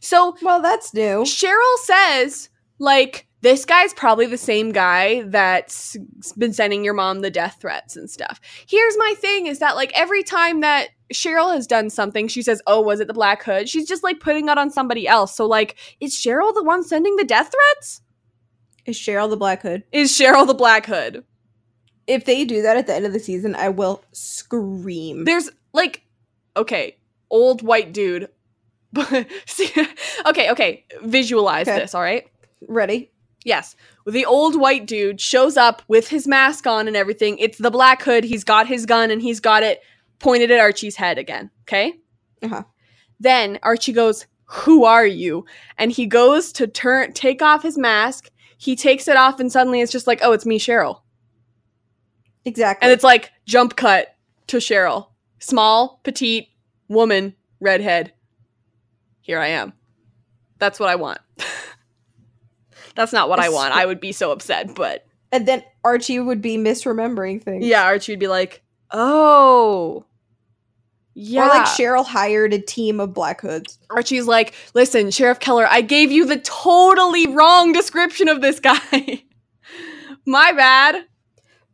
So 0.00 0.36
Well, 0.42 0.60
that's 0.62 0.92
new. 0.94 1.22
Cheryl 1.24 1.76
says, 1.84 2.48
like, 2.78 3.25
this 3.42 3.64
guy's 3.64 3.92
probably 3.94 4.26
the 4.26 4.38
same 4.38 4.72
guy 4.72 5.22
that's 5.22 5.96
been 6.38 6.52
sending 6.52 6.84
your 6.84 6.94
mom 6.94 7.20
the 7.20 7.30
death 7.30 7.58
threats 7.60 7.96
and 7.96 8.10
stuff. 8.10 8.40
Here's 8.68 8.96
my 8.98 9.14
thing 9.18 9.46
is 9.46 9.58
that, 9.58 9.76
like, 9.76 9.92
every 9.94 10.22
time 10.22 10.60
that 10.62 10.88
Cheryl 11.12 11.52
has 11.54 11.66
done 11.66 11.90
something, 11.90 12.28
she 12.28 12.42
says, 12.42 12.60
Oh, 12.66 12.80
was 12.80 12.98
it 13.00 13.06
the 13.06 13.14
Black 13.14 13.42
Hood? 13.44 13.68
She's 13.68 13.86
just 13.86 14.02
like 14.02 14.20
putting 14.20 14.46
that 14.46 14.58
on 14.58 14.70
somebody 14.70 15.06
else. 15.06 15.36
So, 15.36 15.46
like, 15.46 15.76
is 16.00 16.14
Cheryl 16.14 16.52
the 16.54 16.64
one 16.64 16.82
sending 16.82 17.16
the 17.16 17.24
death 17.24 17.52
threats? 17.52 18.00
Is 18.86 18.96
Cheryl 18.98 19.28
the 19.30 19.36
Black 19.36 19.62
Hood? 19.62 19.84
Is 19.92 20.10
Cheryl 20.12 20.46
the 20.46 20.54
Black 20.54 20.86
Hood? 20.86 21.24
If 22.06 22.24
they 22.24 22.44
do 22.44 22.62
that 22.62 22.76
at 22.76 22.86
the 22.86 22.94
end 22.94 23.04
of 23.04 23.12
the 23.12 23.18
season, 23.20 23.54
I 23.54 23.68
will 23.68 24.02
scream. 24.12 25.24
There's 25.24 25.50
like, 25.72 26.02
okay, 26.56 26.96
old 27.30 27.62
white 27.62 27.92
dude. 27.92 28.28
Okay, 28.96 30.50
okay, 30.50 30.84
visualize 31.02 31.68
Okay. 31.68 31.78
this, 31.78 31.94
all 31.94 32.00
right? 32.02 32.26
Ready? 32.68 33.10
Yes. 33.46 33.76
The 34.08 34.26
old 34.26 34.58
white 34.58 34.86
dude 34.86 35.20
shows 35.20 35.56
up 35.56 35.80
with 35.86 36.08
his 36.08 36.26
mask 36.26 36.66
on 36.66 36.88
and 36.88 36.96
everything. 36.96 37.38
It's 37.38 37.58
the 37.58 37.70
Black 37.70 38.02
Hood. 38.02 38.24
He's 38.24 38.42
got 38.42 38.66
his 38.66 38.86
gun 38.86 39.12
and 39.12 39.22
he's 39.22 39.38
got 39.38 39.62
it 39.62 39.82
pointed 40.18 40.50
at 40.50 40.58
Archie's 40.58 40.96
head 40.96 41.16
again. 41.16 41.48
Okay? 41.62 41.94
Uh-huh. 42.42 42.64
Then 43.20 43.60
Archie 43.62 43.92
goes, 43.92 44.26
Who 44.46 44.84
are 44.84 45.06
you? 45.06 45.46
And 45.78 45.92
he 45.92 46.06
goes 46.06 46.50
to 46.54 46.66
turn 46.66 47.12
take 47.12 47.40
off 47.40 47.62
his 47.62 47.78
mask. 47.78 48.30
He 48.58 48.74
takes 48.74 49.06
it 49.06 49.16
off 49.16 49.38
and 49.38 49.50
suddenly 49.50 49.80
it's 49.80 49.92
just 49.92 50.08
like, 50.08 50.18
Oh, 50.22 50.32
it's 50.32 50.44
me, 50.44 50.58
Cheryl. 50.58 51.02
Exactly. 52.44 52.84
And 52.84 52.92
it's 52.92 53.04
like 53.04 53.30
jump 53.44 53.76
cut 53.76 54.16
to 54.48 54.56
Cheryl. 54.56 55.10
Small, 55.38 56.00
petite, 56.02 56.48
woman, 56.88 57.36
redhead. 57.60 58.12
Here 59.20 59.38
I 59.38 59.48
am. 59.48 59.72
That's 60.58 60.80
what 60.80 60.88
I 60.88 60.96
want. 60.96 61.20
That's 62.96 63.12
not 63.12 63.28
what 63.28 63.38
I 63.38 63.48
want. 63.50 63.74
I 63.74 63.86
would 63.86 64.00
be 64.00 64.12
so 64.12 64.32
upset, 64.32 64.74
but 64.74 65.06
and 65.32 65.46
then 65.46 65.62
Archie 65.84 66.18
would 66.18 66.40
be 66.42 66.56
misremembering 66.56 67.42
things. 67.42 67.64
Yeah, 67.64 67.82
Archie 67.84 68.12
would 68.12 68.18
be 68.20 68.28
like, 68.28 68.62
"Oh, 68.90 70.04
yeah." 71.14 71.44
Or 71.44 71.48
like 71.48 71.66
Cheryl 71.66 72.04
hired 72.06 72.52
a 72.52 72.58
team 72.60 73.00
of 73.00 73.12
Black 73.14 73.40
Hoods. 73.40 73.78
Archie's 73.90 74.26
like, 74.26 74.54
"Listen, 74.74 75.10
Sheriff 75.10 75.40
Keller, 75.40 75.66
I 75.70 75.80
gave 75.82 76.10
you 76.10 76.26
the 76.26 76.38
totally 76.38 77.26
wrong 77.28 77.72
description 77.72 78.28
of 78.28 78.40
this 78.40 78.60
guy. 78.60 79.22
My 80.26 80.52
bad." 80.52 81.04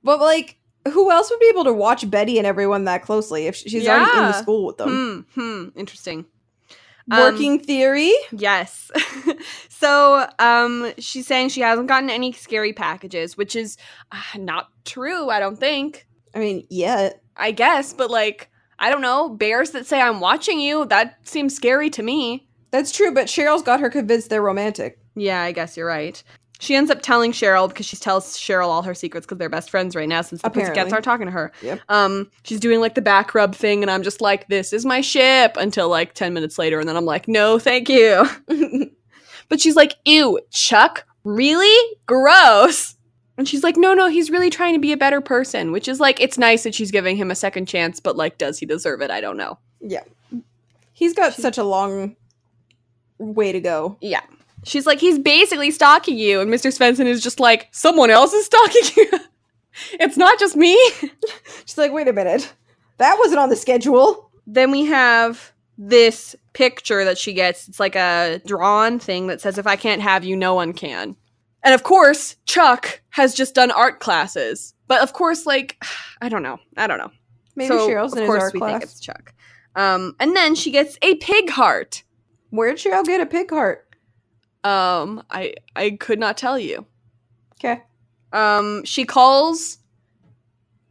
But 0.05 0.19
like, 0.21 0.59
who 0.93 1.11
else 1.13 1.31
would 1.31 1.39
be 1.41 1.49
able 1.49 1.65
to 1.65 1.73
watch 1.73 2.09
Betty 2.11 2.39
and 2.39 2.47
everyone 2.47 2.85
that 2.87 3.03
closely 3.03 3.47
if 3.47 3.55
she's 3.55 3.87
already 3.87 4.11
in 4.19 4.25
the 4.25 4.33
school 4.33 4.67
with 4.67 4.79
them? 4.79 5.27
Hmm. 5.35 5.41
Hmm. 5.41 5.79
Interesting. 5.79 6.27
Um, 7.13 7.21
Working 7.21 7.59
theory. 7.59 8.13
Yes. 8.31 8.91
so, 9.69 10.27
um, 10.39 10.93
she's 10.97 11.27
saying 11.27 11.51
she 11.51 11.61
hasn't 11.61 11.87
gotten 11.87 12.09
any 12.09 12.33
scary 12.33 12.73
packages, 12.73 13.37
which 13.37 13.55
is 13.55 13.77
uh, 14.11 14.39
not 14.39 14.69
true. 14.87 15.29
I 15.29 15.39
don't 15.39 15.59
think. 15.59 16.07
I 16.35 16.39
mean, 16.39 16.67
yeah. 16.71 17.11
I 17.37 17.51
guess, 17.51 17.93
but 17.93 18.11
like, 18.11 18.49
I 18.79 18.91
don't 18.91 19.03
know. 19.03 19.29
Bears 19.29 19.73
that 19.73 19.87
say 19.87 20.01
I'm 20.01 20.21
watching 20.21 20.59
you. 20.59 20.87
That 20.87 21.19
seems 21.29 21.55
scary 21.55 21.91
to 21.91 22.03
me. 22.03 22.49
That's 22.71 22.91
true, 22.93 23.13
but 23.13 23.27
Cheryl's 23.27 23.63
got 23.63 23.81
her 23.81 23.91
convinced 23.91 24.31
they're 24.31 24.41
romantic. 24.41 24.99
Yeah, 25.15 25.43
I 25.43 25.53
guess 25.53 25.77
you're 25.77 25.87
right. 25.87 26.23
She 26.63 26.77
ends 26.77 26.93
up 26.93 27.03
telling 27.03 27.33
Cheryl 27.33 27.67
because 27.67 27.87
she 27.87 27.97
tells 27.97 28.39
Cheryl 28.39 28.69
all 28.69 28.83
her 28.83 28.95
secrets 28.95 29.27
because 29.27 29.39
they're 29.39 29.49
best 29.49 29.69
friends 29.69 29.97
right 29.97 30.09
now 30.09 30.23
since 30.23 30.43
the 30.43 30.49
Pussycats 30.49 30.93
aren't 30.93 31.05
talking 31.05 31.27
to 31.27 31.33
her. 31.33 31.51
Yep. 31.61 31.81
Um, 31.89 32.31
she's 32.45 32.61
doing 32.61 32.79
like 32.79 32.95
the 32.95 33.03
back 33.03 33.35
rub 33.35 33.53
thing, 33.53 33.83
and 33.83 33.91
I'm 33.91 34.05
just 34.05 34.21
like, 34.21 34.47
"This 34.47 34.73
is 34.73 34.87
my 34.87 35.01
ship." 35.01 35.57
Until 35.57 35.89
like 35.89 36.15
ten 36.15 36.33
minutes 36.33 36.59
later, 36.59 36.79
and 36.79 36.89
then 36.89 36.97
I'm 36.97 37.05
like, 37.05 37.27
"No, 37.27 37.59
thank 37.59 37.89
you." 37.89 38.25
but 39.49 39.61
she's 39.61 39.75
like, 39.75 39.97
"Ew, 40.05 40.39
Chuck, 40.53 41.05
really 41.25 41.97
gross." 42.07 42.95
And 43.37 43.49
she's 43.49 43.65
like, 43.65 43.77
"No, 43.77 43.93
no, 43.93 44.07
he's 44.07 44.31
really 44.31 44.49
trying 44.49 44.75
to 44.75 44.81
be 44.81 44.93
a 44.93 44.97
better 44.97 45.21
person," 45.21 45.73
which 45.73 45.89
is 45.89 45.99
like, 45.99 46.21
it's 46.21 46.39
nice 46.39 46.63
that 46.63 46.77
she's 46.77 46.93
giving 46.93 47.17
him 47.17 47.33
a 47.33 47.35
second 47.35 47.67
chance, 47.67 47.99
but 47.99 48.15
like, 48.17 48.39
does 48.39 48.61
he 48.61 48.67
deserve 48.67 49.03
it? 49.03 49.11
I 49.11 49.21
don't 49.21 49.37
know. 49.37 49.59
yeah. 49.81 50.05
He's 50.93 51.13
got 51.13 51.33
such 51.33 51.59
a 51.59 51.65
long 51.65 52.15
way 53.19 53.51
to 53.51 53.61
go. 53.61 53.99
Yeah. 54.01 54.21
She's 54.65 54.87
like, 54.87 55.01
he's 55.01 55.19
basically 55.19 55.71
stalking 55.71 56.17
you. 56.19 56.41
And 56.41 56.51
Mr. 56.51 56.71
Svenson 56.77 57.07
is 57.07 57.23
just 57.23 57.41
like, 57.41 57.69
someone 57.73 58.11
else 58.11 58.33
is 58.33 58.47
stalking 58.47 58.83
you. 58.97 59.11
it's 60.01 60.17
not 60.17 60.39
just 60.39 60.57
me. 60.57 60.79
She's 61.65 61.79
like, 61.79 61.93
wait 61.93 62.09
a 62.09 62.13
minute. 62.13 62.53
That 62.99 63.17
wasn't 63.19 63.41
on 63.41 63.49
the 63.49 63.57
schedule. 63.57 64.31
then 64.47 64.71
we 64.71 64.85
have 64.85 65.53
this 65.79 66.37
picture 66.53 67.05
that 67.05 67.19
she 67.19 67.33
gets. 67.33 67.69
It's 67.69 67.81
like 67.81 67.97
a 67.97 68.41
drawn 68.47 68.99
thing 68.99 69.27
that 69.29 69.41
says, 69.41 69.59
if 69.59 69.67
I 69.67 69.75
can't 69.77 70.03
have 70.03 70.23
you, 70.25 70.37
no 70.37 70.55
one 70.55 70.73
can. 70.73 71.17
And 71.65 71.75
of 71.75 71.83
course, 71.83 72.37
Chuck 72.47 73.01
has 73.11 73.35
just 73.35 73.55
done 73.55 73.71
art 73.71 73.99
classes. 74.01 74.75
But 74.87 75.03
of 75.03 75.13
course, 75.13 75.47
like, 75.47 75.83
I 76.23 76.29
don't 76.29 76.43
know. 76.43 76.59
I 76.77 76.87
don't 76.87 76.99
know. 76.99 77.11
Maybe 77.57 77.69
So, 77.69 77.89
Cheryl's 77.89 78.15
in 78.17 78.23
his 78.23 78.31
art 78.31 78.53
we 78.53 78.61
class. 78.61 78.73
think 78.73 78.83
it's 78.85 79.01
Chuck. 79.01 79.35
Um, 79.75 80.15
and 80.21 80.37
then 80.37 80.55
she 80.55 80.71
gets 80.71 80.99
a 81.03 81.17
pig 81.17 81.51
heart. 81.51 82.03
Where'd 82.51 82.77
Cheryl 82.77 83.05
get 83.05 83.21
a 83.21 83.27
pig 83.27 83.51
heart? 83.51 83.89
Um, 84.65 85.23
I 85.31 85.55
I 85.75 85.97
could 85.99 86.19
not 86.19 86.37
tell 86.37 86.59
you. 86.59 86.87
Okay. 87.55 87.83
Um, 88.33 88.85
she 88.85 89.05
calls 89.05 89.79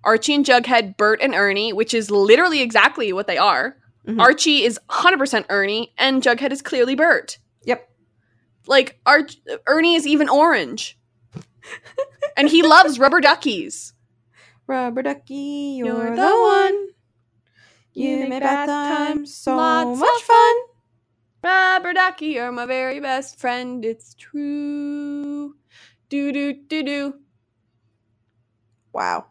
Archie 0.04 0.36
and 0.36 0.46
Jughead 0.46 0.98
Bert 0.98 1.22
and 1.22 1.34
Ernie, 1.34 1.74
which 1.74 1.94
is 1.94 2.12
literally 2.12 2.62
exactly 2.62 3.14
what 3.14 3.28
they 3.28 3.38
are. 3.38 3.78
Mhm. 4.08 4.20
Archie 4.20 4.64
is 4.64 4.80
100% 4.90 5.46
Ernie, 5.50 5.94
and 5.98 6.24
Jughead 6.24 6.52
is 6.52 6.62
clearly 6.62 6.96
Bert. 6.96 7.38
Yep. 7.66 7.88
Like, 8.68 9.00
Arch- 9.06 9.38
Ernie 9.68 9.96
is 9.96 10.08
even 10.08 10.28
orange. 10.28 10.98
and 12.38 12.50
he 12.50 12.64
loves 12.64 12.98
rubber 13.00 13.22
duckies. 13.22 13.94
Rubber 14.66 15.04
ducky, 15.04 15.76
you're, 15.78 15.88
You're 15.88 16.10
the, 16.16 16.16
the 16.16 16.40
one. 16.42 16.88
You, 17.94 18.18
make 18.20 18.30
make 18.30 18.42
time 18.42 19.26
so 19.26 19.56
much 19.56 19.88
of 20.02 20.22
fun. 20.24 20.56
Rubber 21.44 21.94
ducky, 21.94 22.28
you're 22.28 22.52
my 22.52 22.66
very 22.66 23.00
best 23.00 23.40
friend. 23.40 23.84
It's 23.84 24.14
true. 24.14 25.56
Do 26.10 26.32
do 26.32 26.54
do 26.54 26.84
do. 26.84 27.14
Wow. 28.94 29.26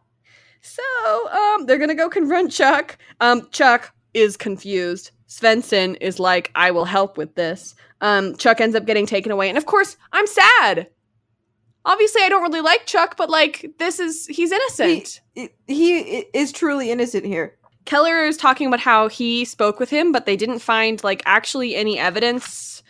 So, 0.60 0.82
um, 1.30 1.66
they're 1.66 1.78
gonna 1.78 1.94
go 1.94 2.08
confront 2.08 2.50
Chuck. 2.52 2.98
Um, 3.20 3.48
Chuck 3.50 3.94
is 4.14 4.36
confused. 4.36 5.12
Svenson 5.28 5.96
is 6.00 6.18
like, 6.18 6.50
I 6.54 6.72
will 6.72 6.84
help 6.84 7.16
with 7.16 7.34
this. 7.36 7.74
Um, 8.00 8.36
Chuck 8.36 8.60
ends 8.60 8.74
up 8.74 8.86
getting 8.86 9.06
taken 9.06 9.30
away, 9.30 9.48
and 9.48 9.56
of 9.56 9.66
course, 9.66 9.96
I'm 10.12 10.26
sad. 10.26 10.88
Obviously, 11.84 12.22
I 12.22 12.28
don't 12.28 12.42
really 12.42 12.60
like 12.60 12.86
Chuck, 12.86 13.16
but 13.16 13.30
like, 13.30 13.70
this 13.78 14.00
is 14.00 14.26
he's 14.26 14.50
innocent. 14.52 15.20
He, 15.34 15.50
he 15.66 15.98
is 16.34 16.50
truly 16.52 16.90
innocent 16.90 17.24
here. 17.24 17.56
Keller 17.90 18.24
is 18.24 18.36
talking 18.36 18.68
about 18.68 18.78
how 18.78 19.08
he 19.08 19.44
spoke 19.44 19.80
with 19.80 19.90
him, 19.90 20.12
but 20.12 20.24
they 20.24 20.36
didn't 20.36 20.60
find 20.60 21.02
like 21.02 21.24
actually 21.26 21.74
any 21.74 21.98
evidence, 21.98 22.84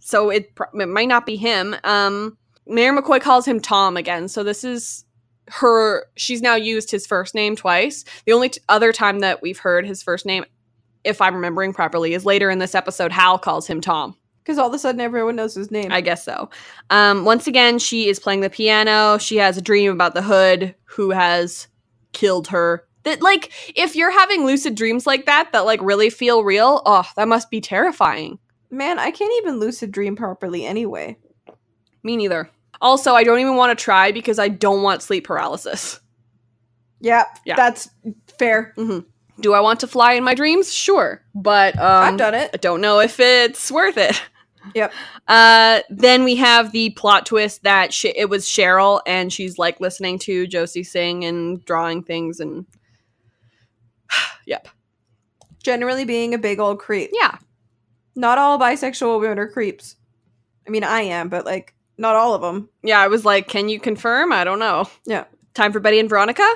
so 0.00 0.28
it, 0.28 0.52
it 0.74 0.86
might 0.86 1.08
not 1.08 1.24
be 1.24 1.36
him. 1.36 1.74
Um, 1.82 2.36
Mayor 2.66 2.92
McCoy 2.92 3.22
calls 3.22 3.48
him 3.48 3.58
Tom 3.58 3.96
again, 3.96 4.28
so 4.28 4.44
this 4.44 4.64
is 4.64 5.06
her. 5.46 6.04
She's 6.16 6.42
now 6.42 6.56
used 6.56 6.90
his 6.90 7.06
first 7.06 7.34
name 7.34 7.56
twice. 7.56 8.04
The 8.26 8.34
only 8.34 8.50
t- 8.50 8.60
other 8.68 8.92
time 8.92 9.20
that 9.20 9.40
we've 9.40 9.58
heard 9.58 9.86
his 9.86 10.02
first 10.02 10.26
name, 10.26 10.44
if 11.04 11.22
I'm 11.22 11.34
remembering 11.34 11.72
properly, 11.72 12.12
is 12.12 12.26
later 12.26 12.50
in 12.50 12.58
this 12.58 12.74
episode. 12.74 13.12
Hal 13.12 13.38
calls 13.38 13.66
him 13.66 13.80
Tom. 13.80 14.14
Because 14.44 14.58
all 14.58 14.68
of 14.68 14.74
a 14.74 14.78
sudden 14.78 15.00
everyone 15.00 15.36
knows 15.36 15.54
his 15.54 15.70
name. 15.70 15.90
I 15.90 16.02
guess 16.02 16.22
so. 16.22 16.50
Um, 16.90 17.24
once 17.24 17.46
again, 17.46 17.78
she 17.78 18.10
is 18.10 18.20
playing 18.20 18.40
the 18.40 18.50
piano. 18.50 19.16
She 19.16 19.36
has 19.36 19.56
a 19.56 19.62
dream 19.62 19.90
about 19.90 20.12
the 20.12 20.20
hood 20.20 20.74
who 20.84 21.12
has 21.12 21.66
killed 22.12 22.48
her. 22.48 22.84
That 23.08 23.22
like, 23.22 23.52
if 23.76 23.96
you're 23.96 24.10
having 24.10 24.44
lucid 24.44 24.74
dreams 24.74 25.06
like 25.06 25.26
that, 25.26 25.52
that 25.52 25.64
like 25.64 25.80
really 25.82 26.10
feel 26.10 26.44
real, 26.44 26.82
oh, 26.84 27.04
that 27.16 27.26
must 27.28 27.50
be 27.50 27.60
terrifying. 27.60 28.38
Man, 28.70 28.98
I 28.98 29.10
can't 29.10 29.32
even 29.38 29.58
lucid 29.58 29.90
dream 29.92 30.14
properly 30.14 30.66
anyway. 30.66 31.16
Me 32.02 32.16
neither. 32.16 32.50
Also, 32.80 33.14
I 33.14 33.24
don't 33.24 33.38
even 33.40 33.56
want 33.56 33.76
to 33.76 33.82
try 33.82 34.12
because 34.12 34.38
I 34.38 34.48
don't 34.48 34.82
want 34.82 35.02
sleep 35.02 35.24
paralysis. 35.24 36.00
Yeah, 37.00 37.24
Yeah. 37.44 37.56
that's 37.56 37.88
fair. 38.38 38.74
Do 39.40 39.54
I 39.54 39.60
want 39.60 39.80
to 39.80 39.86
fly 39.86 40.14
in 40.14 40.24
my 40.24 40.34
dreams? 40.34 40.72
Sure, 40.72 41.22
but 41.34 41.76
um, 41.78 41.82
I've 42.04 42.16
done 42.16 42.34
it 42.34 42.50
I 42.54 42.56
don't 42.56 42.80
know 42.80 42.98
if 43.00 43.20
it's 43.20 43.70
worth 43.70 43.96
it. 43.96 44.20
Yep. 44.74 44.92
Uh, 45.28 45.80
then 45.90 46.24
we 46.24 46.36
have 46.36 46.72
the 46.72 46.88
plot 46.90 47.26
twist 47.26 47.62
that 47.62 47.92
sh- 47.92 48.06
it 48.16 48.30
was 48.30 48.46
Cheryl, 48.46 49.02
and 49.06 49.30
she's 49.30 49.58
like 49.58 49.78
listening 49.78 50.18
to 50.20 50.46
Josie 50.46 50.82
sing 50.82 51.22
and 51.22 51.62
drawing 51.66 52.02
things, 52.02 52.40
and 52.40 52.64
yep, 54.48 54.66
Generally 55.62 56.04
being 56.06 56.34
a 56.34 56.38
big 56.38 56.58
old 56.58 56.78
creep. 56.78 57.10
yeah, 57.12 57.36
Not 58.16 58.38
all 58.38 58.58
bisexual 58.58 59.20
women 59.20 59.38
are 59.38 59.48
creeps. 59.48 59.96
I 60.66 60.70
mean, 60.70 60.84
I 60.84 61.02
am, 61.02 61.28
but 61.28 61.44
like, 61.44 61.74
not 61.98 62.14
all 62.16 62.34
of 62.34 62.40
them. 62.42 62.68
yeah. 62.82 63.00
I 63.00 63.08
was 63.08 63.24
like, 63.24 63.48
can 63.48 63.68
you 63.68 63.78
confirm? 63.80 64.32
I 64.32 64.44
don't 64.44 64.58
know. 64.60 64.86
Yeah. 65.04 65.24
Time 65.54 65.72
for 65.72 65.80
Betty 65.80 65.98
and 65.98 66.08
Veronica. 66.08 66.48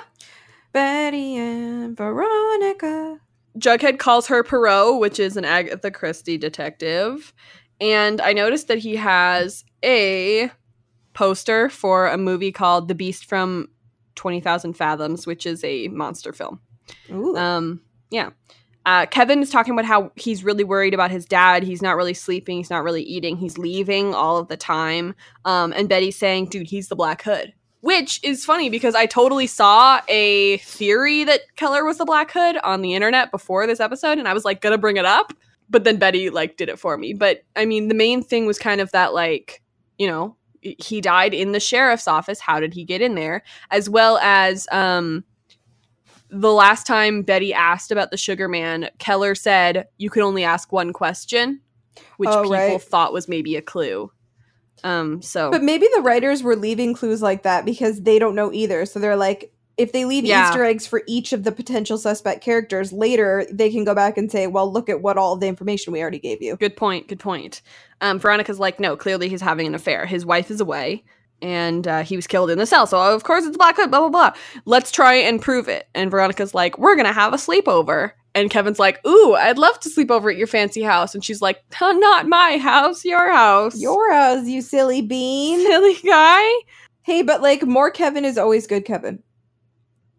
Betty 0.72 1.36
and 1.36 1.97
Veronica. 1.97 3.18
Jughead 3.59 3.99
calls 3.99 4.28
her 4.28 4.43
Poirot, 4.45 4.99
which 5.01 5.18
is 5.18 5.36
an 5.36 5.45
Agatha 5.45 5.90
Christie 5.90 6.38
detective. 6.38 7.34
And 7.80 8.20
I 8.20 8.32
noticed 8.32 8.68
that 8.68 8.78
he 8.78 8.97
has 8.97 9.64
a 9.84 10.51
poster 11.12 11.68
for 11.68 12.07
a 12.07 12.16
movie 12.16 12.53
called 12.53 12.88
The 12.88 12.95
Beast 12.95 13.26
from 13.26 13.68
20,000 14.14 14.74
Fathoms, 14.74 15.26
which 15.26 15.45
is 15.45 15.62
a 15.64 15.88
monster 15.88 16.32
film. 16.32 16.61
Ooh. 17.11 17.37
Um, 17.37 17.80
yeah. 18.11 18.30
Uh, 18.85 19.07
Kevin 19.07 19.41
is 19.41 19.51
talking 19.51 19.72
about 19.72 19.85
how 19.85 20.11
he's 20.16 20.43
really 20.43 20.64
worried 20.64 20.93
about 20.93 21.11
his 21.11 21.24
dad. 21.24 21.62
He's 21.62 21.83
not 21.83 21.97
really 21.97 22.14
sleeping. 22.14 22.57
He's 22.57 22.70
not 22.70 22.83
really 22.83 23.03
eating. 23.03 23.37
He's 23.37 23.57
leaving 23.57 24.12
all 24.12 24.39
of 24.39 24.49
the 24.49 24.57
time. 24.57 25.14
Um, 25.45 25.72
and 25.72 25.89
Betty's 25.89 26.16
saying, 26.16 26.47
dude, 26.47 26.66
he's 26.68 26.89
the 26.89 26.97
Black 26.97 27.22
Hood. 27.22 27.53
Which 27.80 28.20
is 28.22 28.45
funny 28.45 28.70
because 28.70 28.95
I 28.95 29.07
totally 29.07 29.47
saw 29.47 30.01
a 30.09 30.59
theory 30.59 31.24
that 31.24 31.41
Keller 31.57 31.85
was 31.85 31.99
the 31.99 32.05
Black 32.05 32.30
Hood 32.33 32.57
on 32.59 32.80
the 32.80 32.95
internet 32.95 33.33
before 33.33 33.66
this 33.66 33.80
episode, 33.80 34.18
and 34.18 34.28
I 34.28 34.35
was 34.35 34.45
like, 34.45 34.61
gonna 34.61 34.78
bring 34.78 34.97
it 34.97 35.05
up. 35.05 35.33
But 35.68 35.85
then 35.85 35.97
Betty, 35.97 36.30
like, 36.30 36.57
did 36.57 36.68
it 36.68 36.78
for 36.78 36.97
me. 36.97 37.12
But 37.12 37.43
I 37.57 37.64
mean, 37.64 37.89
the 37.89 37.95
main 37.95 38.22
thing 38.22 38.47
was 38.47 38.59
kind 38.59 38.80
of 38.80 38.93
that, 38.93 39.14
like, 39.14 39.62
you 39.99 40.07
know, 40.07 40.37
he 40.61 41.01
died 41.01 41.35
in 41.35 41.53
the 41.53 41.59
sheriff's 41.59 42.07
office. 42.07 42.39
How 42.39 42.61
did 42.61 42.72
he 42.72 42.85
get 42.85 43.01
in 43.01 43.16
there? 43.16 43.43
As 43.70 43.91
well 43.91 44.18
as, 44.18 44.68
um, 44.70 45.24
the 46.33 46.53
last 46.53 46.87
time 46.87 47.22
Betty 47.22 47.53
asked 47.53 47.91
about 47.91 48.11
the 48.11 48.16
Sugar 48.16 48.49
Man, 48.49 48.89
Keller 48.99 49.35
said 49.35 49.87
you 49.99 50.11
could 50.11 50.22
only 50.22 50.45
ask 50.45 50.72
one 50.72 50.93
question, 50.93 51.61
which 52.16 52.28
Oh, 52.30 52.43
people 52.43 52.51
right. 52.53 52.83
thought 52.83 53.12
was 53.12 53.28
maybe 53.28 53.55
a 53.57 53.62
clue. 53.62 54.11
Um, 54.85 55.22
so 55.22 55.51
But 55.51 55.62
maybe 55.62 55.87
the 55.95 56.01
writers 56.03 56.43
were 56.43 56.57
leaving 56.57 56.95
clues 56.95 57.22
like 57.22 57.43
that 57.45 57.64
because 57.64 58.03
they 58.03 58.18
don't 58.18 58.35
know 58.35 58.53
either. 58.53 58.85
So 58.87 58.99
they're 58.99 59.14
like, 59.16 59.53
if 59.76 59.93
they 59.93 60.05
leave 60.05 60.24
Yeah. 60.24 60.49
Easter 60.49 60.64
eggs 60.64 60.87
for 60.87 61.03
each 61.07 61.33
of 61.33 61.45
the 61.45 61.53
potential 61.53 61.97
suspect 61.99 62.43
characters 62.43 62.93
later, 62.93 63.47
they 63.51 63.70
can 63.70 63.85
go 63.85 63.95
back 63.95 64.18
and 64.18 64.30
say, 64.30 64.47
well, 64.47 64.70
look 64.72 64.89
at 64.89 65.01
what 65.03 65.16
all 65.16 65.37
the 65.37 65.47
information 65.47 65.93
we 65.93 66.01
already 66.01 66.18
gave 66.18 66.43
you. 66.43 66.57
good 66.57 66.76
point, 66.76 67.09
good 67.09 67.20
point. 67.20 67.62
Um, 68.01 68.18
Veronica's 68.18 68.59
like, 68.59 68.80
no, 68.80 68.97
clearly 68.97 69.28
he's 69.28 69.41
having 69.41 69.66
an 69.66 69.74
affair. 69.74 70.05
His 70.07 70.26
wife 70.26 70.51
is 70.51 70.61
away, 70.61 71.05
and 71.43 71.86
uh, 71.86 72.03
he 72.03 72.16
was 72.16 72.26
killed 72.26 72.51
in 72.51 72.59
the 72.59 72.66
cell. 72.66 72.86
So 72.86 72.99
of 72.99 73.24
course 73.24 73.45
it's 73.45 73.57
Black 73.57 73.76
Hood. 73.76 73.90
Blah 73.90 74.01
blah 74.01 74.09
blah. 74.09 74.32
Let's 74.64 74.90
try 74.90 75.14
and 75.14 75.43
prove 75.43 75.68
it. 75.68 75.88
And 75.95 76.11
Veronica's 76.11 76.55
like, 76.55 76.78
we're 76.78 76.97
gonna 76.97 77.12
have 77.12 77.34
a 77.34 77.36
sleepover. 77.36 78.12
And 78.34 78.51
Kevin's 78.51 78.78
like, 78.78 79.05
ooh, 79.07 79.34
I'd 79.34 79.59
love 79.59 79.78
to 79.80 79.90
sleep 79.90 80.11
over 80.11 80.30
at 80.30 80.38
your 80.38 80.47
fancy 80.47 80.82
house. 80.82 81.14
And 81.14 81.22
she's 81.22 81.43
like, 81.43 81.62
not 81.80 82.28
my 82.28 82.57
house, 82.57 83.05
your 83.05 83.30
house. 83.30 83.78
Your 83.78 84.11
house, 84.12 84.47
you 84.47 84.62
silly 84.62 85.03
bean. 85.03 85.61
silly 85.66 85.99
guy. 86.05 86.51
hey, 87.03 87.22
but 87.22 87.43
like, 87.43 87.62
more 87.64 87.90
Kevin 87.90 88.24
is 88.24 88.38
always 88.38 88.66
good 88.66 88.86
Kevin. 88.86 89.22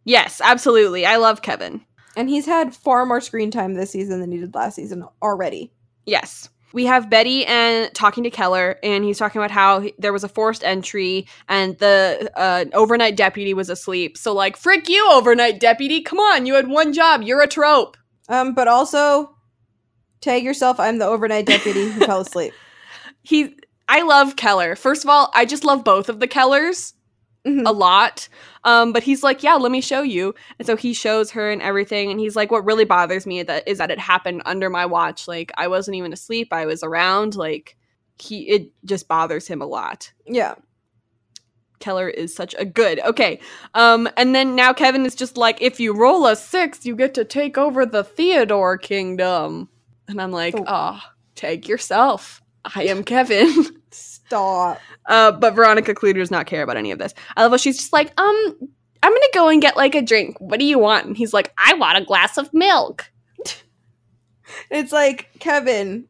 Yes, 0.05 0.41
absolutely. 0.43 1.05
I 1.05 1.15
love 1.15 1.41
Kevin. 1.41 1.82
And 2.15 2.30
he's 2.30 2.45
had 2.45 2.76
far 2.76 3.05
more 3.05 3.21
screen 3.21 3.49
time 3.49 3.74
this 3.74 3.91
season 3.91 4.19
than 4.19 4.32
he 4.32 4.38
did 4.38 4.53
last 4.53 4.76
season 4.76 5.05
already. 5.21 5.71
Yes. 6.05 6.49
We 6.74 6.86
have 6.86 7.09
Betty 7.09 7.45
and 7.45 7.93
talking 7.93 8.24
to 8.24 8.30
Keller, 8.30 8.78
and 8.84 9.03
he's 9.05 9.17
talking 9.19 9.39
about 9.39 9.51
how 9.51 9.80
he- 9.82 9.93
there 9.99 10.11
was 10.11 10.24
a 10.24 10.28
forced 10.30 10.63
entry 10.63 11.28
and 11.47 11.78
the 11.78 12.30
uh, 12.36 12.65
overnight 12.74 13.15
deputy 13.15 13.53
was 13.53 13.69
asleep. 13.69 14.17
So, 14.17 14.34
like, 14.34 14.57
frick 14.57 14.89
you, 14.89 15.07
overnight 15.11 15.59
deputy. 15.59 16.01
Come 16.01 16.19
on, 16.19 16.45
you 16.45 16.55
had 16.55 16.67
one 16.67 16.91
job. 16.91 17.21
You're 17.21 17.41
a 17.41 17.47
trope. 17.47 17.95
Um, 18.28 18.53
but 18.53 18.67
also, 18.67 19.36
tag 20.19 20.43
yourself, 20.43 20.80
I'm 20.80 20.97
the 20.97 21.05
overnight 21.05 21.45
deputy 21.45 21.89
who 21.89 22.05
fell 22.05 22.21
asleep. 22.21 22.53
He, 23.26 23.55
I 23.88 24.01
love 24.01 24.36
Keller. 24.36 24.76
First 24.76 25.05
of 25.05 25.09
all, 25.09 25.32
I 25.34 25.45
just 25.45 25.63
love 25.63 25.86
both 25.86 26.09
of 26.09 26.19
the 26.19 26.28
Kellers 26.28 26.93
Mhm. 27.47 27.65
a 27.65 27.71
lot. 27.71 28.28
Um, 28.66 28.93
but 28.93 29.03
he's 29.03 29.24
like, 29.24 29.43
yeah, 29.43 29.55
let 29.55 29.72
me 29.72 29.82
show 29.82 30.01
you. 30.01 30.34
And 30.57 30.66
so 30.66 30.76
he 30.76 30.93
shows 30.93 31.32
her 31.32 31.51
and 31.51 31.61
everything. 31.61 32.11
And 32.11 32.20
he's 32.20 32.36
like, 32.36 32.51
what 32.51 32.66
really 32.66 32.86
bothers 32.86 33.26
me 33.26 33.43
that 33.43 33.68
is 33.68 33.78
that 33.80 33.91
it 33.91 33.99
happened 33.99 34.41
under 34.45 34.70
my 34.70 34.86
watch. 34.86 35.28
Like 35.28 35.51
I 35.57 35.68
wasn't 35.68 35.95
even 35.95 36.14
asleep. 36.14 36.53
I 36.53 36.66
was 36.66 36.84
around. 36.84 37.36
Like 37.36 37.76
he, 38.20 38.43
it 38.49 38.72
just 38.86 39.07
bothers 39.07 39.47
him 39.47 39.61
a 39.61 39.66
lot. 39.66 40.11
Yeah. 40.26 40.55
Keller 41.80 42.07
is 42.07 42.34
such 42.34 42.55
a 42.57 42.64
good. 42.64 43.01
Okay. 43.01 43.39
Um, 43.74 44.07
and 44.16 44.34
then 44.34 44.55
now 44.55 44.72
Kevin 44.72 45.05
is 45.05 45.16
just 45.16 45.36
like, 45.36 45.61
if 45.61 45.82
you 45.82 45.93
roll 45.93 46.26
a 46.28 46.36
six, 46.36 46.86
you 46.86 46.95
get 46.95 47.14
to 47.16 47.26
take 47.26 47.57
over 47.57 47.86
the 47.86 48.05
Theodore 48.05 48.78
kingdom. 48.78 49.68
And 50.07 50.22
I'm 50.22 50.32
like, 50.32 50.55
Oh. 50.57 50.64
oh, 50.66 51.01
take 51.36 51.68
yourself. 51.68 52.41
I 52.64 52.84
am 52.86 53.03
Kevin. 53.03 53.82
Stop. 54.34 54.80
Uh, 55.06 55.32
but 55.32 55.54
Veronica 55.54 55.94
clearly 55.94 56.20
does 56.20 56.32
not 56.32 56.46
care 56.48 56.64
about 56.64 56.78
any 56.78 56.92
of 56.92 57.00
this. 57.00 57.14
I 57.38 57.42
love 57.44 57.52
how 57.52 57.58
she's 57.58 57.78
just 57.78 57.94
like, 57.94 58.08
um, 58.20 58.56
I'm 59.04 59.12
gonna 59.12 59.26
go 59.34 59.50
and 59.50 59.62
get 59.62 59.76
like 59.78 59.96
a 59.96 60.02
drink. 60.02 60.40
What 60.40 60.60
do 60.60 60.66
you 60.66 60.80
want? 60.80 61.06
And 61.06 61.18
he's 61.18 61.34
like, 61.34 61.52
I 61.58 61.74
want 61.74 61.98
a 61.98 62.06
glass 62.06 62.38
of 62.38 62.54
milk. 62.54 63.12
It's 64.70 64.92
like, 64.92 65.30
Kevin, 65.40 66.08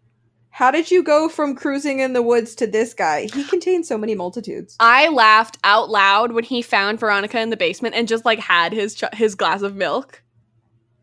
how 0.49 0.69
did 0.71 0.91
you 0.91 1.01
go 1.03 1.29
from 1.29 1.55
cruising 1.55 1.99
in 1.99 2.13
the 2.13 2.21
woods 2.21 2.55
to 2.55 2.67
this 2.67 2.93
guy? 2.93 3.27
He 3.33 3.43
contains 3.45 3.87
so 3.87 3.97
many 3.97 4.15
multitudes. 4.15 4.75
I 4.79 5.07
laughed 5.09 5.57
out 5.63 5.89
loud 5.89 6.33
when 6.33 6.43
he 6.43 6.61
found 6.61 6.99
Veronica 6.99 7.39
in 7.39 7.49
the 7.51 7.57
basement 7.57 7.95
and 7.95 8.07
just 8.07 8.25
like 8.25 8.39
had 8.39 8.73
his 8.73 8.95
ch- 8.95 9.03
his 9.13 9.35
glass 9.35 9.61
of 9.61 9.75
milk. 9.75 10.21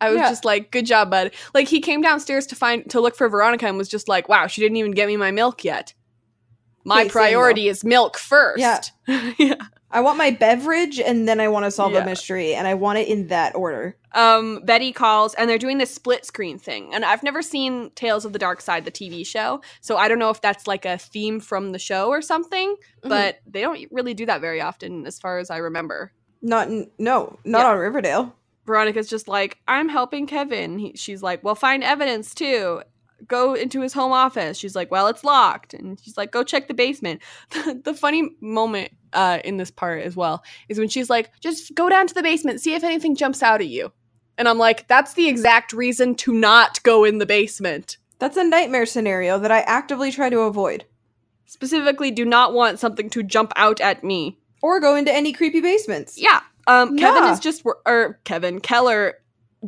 I 0.01 0.11
was 0.11 0.19
Yeah. 0.19 0.29
just 0.31 0.45
like, 0.45 0.71
"Good 0.71 0.87
job, 0.87 1.11
bud." 1.11 1.33
Like 1.55 1.69
he 1.69 1.81
came 1.81 2.01
downstairs 2.03 2.47
to 2.49 2.57
find 2.57 2.89
to 2.91 3.01
look 3.01 3.17
for 3.17 3.29
Veronica 3.29 3.67
and 3.67 3.77
was 3.79 3.89
just 3.89 4.09
like, 4.09 4.29
"Wow, 4.29 4.47
she 4.47 4.61
didn't 4.61 4.77
even 4.77 4.93
get 4.93 5.07
me 5.09 5.17
my 5.17 5.31
milk 5.31 5.65
yet." 5.65 5.95
My 6.85 7.09
priority 7.09 7.69
is 7.69 7.85
milk 7.85 8.17
first. 8.19 8.61
Yeah. 8.61 8.81
yeah. 9.39 9.55
I 9.93 10.01
want 10.03 10.19
my 10.19 10.31
beverage 10.31 11.01
and 11.01 11.27
then 11.27 11.41
I 11.41 11.49
want 11.49 11.65
to 11.65 11.71
solve 11.71 11.93
Yeah. 11.93 12.03
a 12.03 12.05
mystery 12.07 12.55
and 12.55 12.69
I 12.69 12.75
want 12.75 12.99
it 12.99 13.09
in 13.09 13.27
that 13.29 13.55
order. 13.57 13.97
um, 14.15 14.61
Betty 14.65 14.93
calls 14.93 15.35
and 15.35 15.49
they're 15.51 15.59
doing 15.59 15.79
this 15.79 15.93
split 15.93 16.25
screen 16.25 16.59
thing. 16.59 16.95
And 16.95 17.05
I've 17.05 17.23
never 17.23 17.43
seen 17.43 17.91
Tales 17.97 18.25
of 18.25 18.33
the 18.33 18.39
Darkside, 18.39 18.85
the 18.85 18.91
TV 18.93 19.27
show. 19.27 19.61
So 19.81 19.97
I 19.97 20.07
don't 20.09 20.19
know 20.21 20.31
if 20.31 20.41
that's 20.41 20.67
like 20.69 20.85
a 20.85 20.97
theme 20.99 21.39
from 21.41 21.73
the 21.73 21.79
show 21.79 22.09
or 22.09 22.23
something, 22.23 22.77
Mhm. 23.05 23.09
but 23.09 23.41
they 23.47 23.61
don't 23.63 23.81
really 23.91 24.15
do 24.15 24.27
that 24.27 24.41
very 24.41 24.61
often 24.61 25.07
as 25.07 25.19
far 25.19 25.39
as 25.39 25.51
I 25.51 25.57
remember. 25.59 26.13
not 26.43 26.69
no, 26.99 27.39
not 27.45 27.59
Yeah. 27.61 27.71
on 27.73 27.79
Riverdale. 27.79 28.35
Veronica's 28.67 29.09
just 29.09 29.27
like, 29.29 29.59
I'm 29.69 29.89
helping 29.89 30.27
Kevin. 30.27 30.79
He, 30.79 30.93
she's 30.97 31.23
like, 31.23 31.43
well, 31.45 31.55
find 31.57 31.83
evidence 31.85 32.33
too. 32.35 32.83
Go 33.27 33.55
into 33.55 33.81
his 33.81 33.93
home 33.93 34.13
office. 34.13 34.57
She's 34.59 34.75
like, 34.77 34.91
well, 34.91 35.07
it's 35.09 35.25
locked. 35.25 35.75
And 35.75 36.01
she's 36.01 36.17
like, 36.17 36.31
go 36.31 36.43
check 36.43 36.69
the 36.69 36.75
basement. 36.75 37.21
the 37.85 37.95
funny 37.95 38.31
moment 38.41 38.93
uh, 39.13 39.41
in 39.45 39.57
this 39.57 39.71
part 39.71 40.03
as 40.03 40.17
well 40.17 40.43
is 40.69 40.79
when 40.79 40.89
she's 40.89 41.11
like, 41.11 41.31
just 41.41 41.75
go 41.75 41.89
down 41.89 42.07
to 42.07 42.15
the 42.15 42.23
basement, 42.23 42.61
see 42.61 42.75
if 42.75 42.85
anything 42.85 43.15
jumps 43.17 43.43
out 43.43 43.61
at 43.61 43.69
you. 43.69 43.93
And 44.39 44.49
I'm 44.49 44.59
like, 44.59 44.89
that's 44.89 45.15
the 45.15 45.29
exact 45.29 45.73
reason 45.73 46.15
to 46.17 46.33
not 46.33 46.83
go 46.83 47.05
in 47.05 47.19
the 47.19 47.27
basement. 47.27 47.99
That's 48.19 48.37
a 48.37 48.45
nightmare 48.45 48.87
scenario 48.87 49.39
that 49.39 49.51
I 49.51 49.61
actively 49.61 50.11
try 50.13 50.31
to 50.31 50.41
avoid. 50.41 50.85
Specifically, 51.47 52.11
do 52.11 52.25
not 52.25 52.55
want 52.55 52.79
something 52.79 53.11
to 53.11 53.23
jump 53.23 53.53
out 53.57 53.81
at 53.81 54.05
me. 54.05 54.39
Or 54.63 54.79
go 54.79 54.95
into 54.95 55.13
any 55.13 55.33
creepy 55.33 55.61
basements. 55.61 56.19
Yeah. 56.21 56.41
Um, 56.67 56.97
Kevin 56.97 57.25
Yeah. 57.25 57.33
is 57.33 57.41
just, 57.41 57.65
or 57.87 58.21
Kevin 58.25 58.61
Keller, 58.61 59.15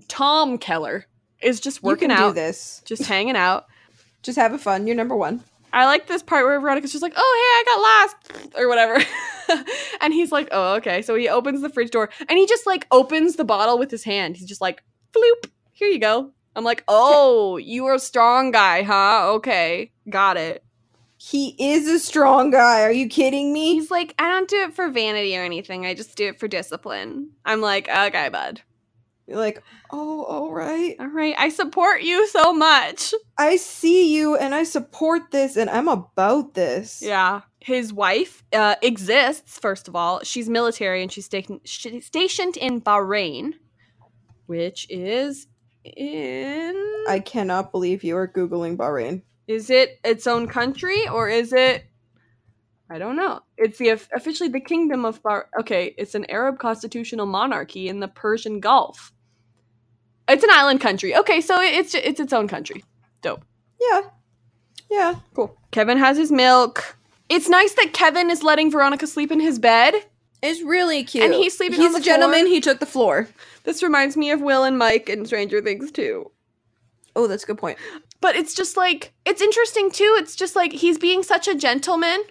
Tom 0.09 0.59
Keller 0.59 1.07
is 1.43 1.61
just 1.61 1.83
working 1.83 2.11
you 2.11 2.17
can 2.17 2.25
out, 2.25 2.29
do 2.31 2.35
this. 2.35 2.83
just 2.85 3.05
hanging 3.07 3.37
out. 3.37 3.67
Just 4.23 4.39
having 4.39 4.59
fun. 4.59 4.87
You're 4.87 4.95
number 4.95 5.17
one. 5.17 5.43
I 5.73 5.85
like 5.87 6.07
this 6.07 6.23
part 6.23 6.45
where 6.45 6.61
Veronica's 6.61 6.93
just 6.93 7.03
like, 7.03 7.15
"Oh, 7.17 7.19
hey, 7.19 7.59
I 7.59 7.75
got 7.75 8.39
lost," 8.39 8.55
or 8.57 8.69
whatever, 8.69 9.03
and 10.01 10.13
he's 10.15 10.31
like, 10.31 10.47
"Oh, 10.53 10.75
okay." 10.75 11.03
So 11.03 11.17
he 11.17 11.29
opens 11.29 11.61
the 11.61 11.69
fridge 11.69 11.91
door 11.91 12.09
and 12.29 12.39
he 12.39 12.47
just 12.47 12.65
like 12.65 12.87
opens 12.93 13.35
the 13.35 13.45
bottle 13.45 13.79
with 13.81 13.91
his 13.91 14.05
hand. 14.05 14.37
He's 14.37 14.47
just 14.47 14.61
like, 14.61 14.85
"Floop, 15.13 15.51
here 15.73 15.89
you 15.89 15.99
go." 15.99 16.31
I'm 16.55 16.63
like, 16.63 16.85
"Oh, 16.87 17.57
you 17.57 17.87
are 17.87 17.95
a 17.95 17.99
strong 17.99 18.53
guy, 18.53 18.85
huh? 18.85 19.33
Okay, 19.37 19.91
got 20.09 20.37
it." 20.37 20.63
He 21.17 21.57
is 21.59 21.89
a 21.89 21.99
strong 21.99 22.51
guy. 22.53 22.83
Are 22.83 22.93
you 22.93 23.09
kidding 23.09 23.53
me? 23.53 23.75
He's 23.75 23.91
like, 23.91 24.15
"I 24.21 24.29
don't 24.29 24.49
do 24.49 24.63
it 24.63 24.75
for 24.75 24.89
vanity 24.89 25.37
or 25.37 25.43
anything. 25.43 25.85
I 25.85 25.95
just 25.95 26.17
do 26.17 26.29
it 26.29 26.39
for 26.39 26.47
discipline." 26.47 27.31
I'm 27.45 27.61
like, 27.61 27.89
"Okay, 27.89 28.29
bud. 28.29 28.61
You're 29.27 29.39
like, 29.39 29.63
oh, 29.93 30.25
all 30.25 30.53
right. 30.53 30.97
All 30.99 31.07
right, 31.07 31.35
I 31.39 31.49
support 31.49 32.03
you 32.03 32.27
so 32.29 32.53
much." 32.53 33.15
I 33.39 33.57
see 33.57 34.15
you 34.15 34.37
and 34.37 34.55
I 34.55 34.65
support 34.65 35.31
this 35.31 35.57
and 35.57 35.71
I'm 35.71 35.89
about 35.89 36.55
this. 36.55 37.01
Yeah. 37.03 37.43
His 37.61 37.93
wife 37.93 38.43
uh, 38.53 38.75
exists, 38.83 39.59
first 39.59 39.87
of 39.89 39.95
all. 39.97 40.21
She's 40.25 40.49
military 40.49 41.03
and 41.03 41.11
she's 41.13 41.27
sta- 41.27 41.61
sh- 41.65 42.01
stationed 42.03 42.57
in 42.57 42.81
Bahrain, 42.81 43.53
which 44.47 44.87
is 44.91 45.47
in. 45.85 46.75
I 47.09 47.21
cannot 47.21 47.71
believe 47.73 48.03
you 48.05 48.17
are 48.17 48.29
Googling 48.29 48.77
Bahrain. 48.77 49.23
is 49.47 49.71
it 49.71 49.99
its 50.05 50.27
own 50.27 50.47
country 50.49 51.09
or 51.09 51.29
is 51.29 51.53
it. 51.53 51.85
I 52.91 52.99
don't 52.99 53.17
know. 53.17 53.41
It's 53.63 53.79
the 53.79 53.91
officially 53.91 54.49
the 54.49 54.61
kingdom 54.61 55.05
of 55.05 55.23
Bahrain. 55.23 55.45
Okay, 55.61 55.95
it's 55.97 56.15
an 56.15 56.29
Arab 56.31 56.59
constitutional 56.59 57.27
monarchy 57.27 57.89
in 57.89 58.01
the 58.01 58.09
Persian 58.09 58.61
Gulf. 58.61 59.13
It's 60.29 60.43
an 60.43 60.51
island 60.51 60.81
country. 60.81 61.17
Okay, 61.17 61.41
so 61.41 61.61
it's 61.61 61.95
it's 61.95 62.21
its 62.21 62.33
own 62.33 62.49
country. 62.49 62.85
Dope. 63.23 63.45
Yeah. 63.81 64.03
Yeah. 64.91 65.15
Cool. 65.35 65.57
Kevin 65.71 65.99
has 65.99 66.17
his 66.17 66.33
milk. 66.33 66.97
It's 67.29 67.49
nice 67.49 67.73
that 67.75 67.93
Kevin 67.93 68.31
is 68.31 68.43
letting 68.43 68.71
Veronica 68.71 69.07
sleep 69.07 69.31
in 69.31 69.41
his 69.41 69.59
bed. 69.59 69.95
It's 70.43 70.61
really 70.61 71.05
cute. 71.05 71.25
And 71.25 71.33
he's 71.33 71.57
sleeping 71.57 71.81
He's 71.81 71.95
a 71.95 72.01
gentleman. 72.01 72.41
floor. 72.41 72.49
He 72.55 72.61
took 72.61 72.81
the 72.81 72.87
floor. 72.87 73.29
This 73.63 73.83
reminds 73.83 74.17
me 74.17 74.33
of 74.33 74.41
Will 74.41 74.65
and 74.65 74.77
Mike 74.77 75.09
in 75.09 75.25
Stranger 75.25 75.63
Things 75.63 75.93
too. 75.93 76.31
Oh, 77.15 77.29
that's 77.29 77.45
a 77.45 77.47
good 77.47 77.59
point. 77.59 77.79
But 78.21 78.35
it's 78.37 78.55
just 78.55 78.77
like 78.77 79.13
it's 79.25 79.41
interesting 79.41 79.91
too. 79.91 80.17
It's 80.19 80.35
just 80.35 80.57
like 80.57 80.73
he's 80.73 80.99
being 80.99 81.23
such 81.23 81.47
a 81.47 81.55
gentleman 81.55 82.25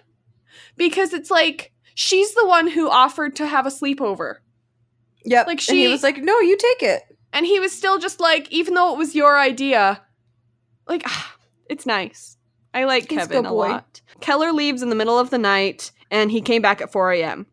because 0.76 1.12
it's 1.12 1.30
like 1.30 1.72
she's 1.94 2.34
the 2.34 2.46
one 2.46 2.68
who 2.68 2.90
offered 2.90 3.36
to 3.36 3.46
have 3.46 3.66
a 3.66 3.70
sleepover. 3.70 4.36
Yep. 5.24 5.46
Like, 5.46 5.68
and 5.68 5.78
he 5.78 5.84
she- 5.84 5.88
was 5.88 6.02
like, 6.02 6.18
"No, 6.18 6.38
you 6.40 6.56
take 6.56 6.82
it." 6.82 7.02
And 7.32 7.46
he 7.46 7.60
was 7.60 7.72
still 7.72 7.98
just 7.98 8.20
like 8.20 8.50
even 8.50 8.74
though 8.74 8.92
it 8.92 8.98
was 8.98 9.14
your 9.14 9.38
idea, 9.38 10.02
like 10.86 11.02
ah, 11.06 11.36
it's 11.68 11.86
nice. 11.86 12.36
I 12.74 12.84
like 12.84 13.08
He's 13.08 13.18
Kevin 13.18 13.46
a 13.46 13.52
lot. 13.52 14.00
Keller 14.20 14.52
leaves 14.52 14.82
in 14.82 14.88
the 14.88 14.94
middle 14.94 15.18
of 15.18 15.30
the 15.30 15.38
night 15.38 15.90
and 16.10 16.30
he 16.30 16.40
came 16.40 16.62
back 16.62 16.80
at 16.80 16.92
4 16.92 17.12
a.m. 17.12 17.46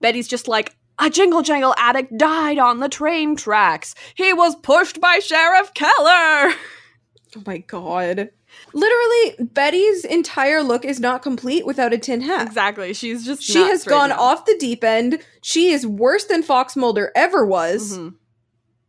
Betty's 0.00 0.28
just 0.28 0.48
like, 0.48 0.76
a 0.98 1.10
jingle 1.10 1.42
jangle 1.42 1.74
addict 1.78 2.16
died 2.16 2.58
on 2.58 2.80
the 2.80 2.88
train 2.88 3.36
tracks. 3.36 3.94
He 4.14 4.32
was 4.32 4.56
pushed 4.56 5.00
by 5.00 5.18
Sheriff 5.18 5.72
Keller. 5.74 6.54
Oh 7.36 7.42
my 7.46 7.58
god. 7.58 8.30
Literally, 8.74 9.48
Betty's 9.52 10.04
entire 10.04 10.62
look 10.62 10.84
is 10.84 11.00
not 11.00 11.22
complete 11.22 11.64
without 11.66 11.92
a 11.92 11.98
tin 11.98 12.20
hat. 12.20 12.46
Exactly. 12.46 12.92
She's 12.92 13.24
just 13.24 13.42
She 13.42 13.58
has 13.58 13.84
gone 13.84 14.10
now. 14.10 14.18
off 14.20 14.44
the 14.44 14.56
deep 14.58 14.82
end. 14.84 15.18
She 15.42 15.70
is 15.70 15.86
worse 15.86 16.24
than 16.24 16.42
Fox 16.42 16.76
Mulder 16.76 17.10
ever 17.16 17.44
was. 17.46 17.98
Mhm. 17.98 18.14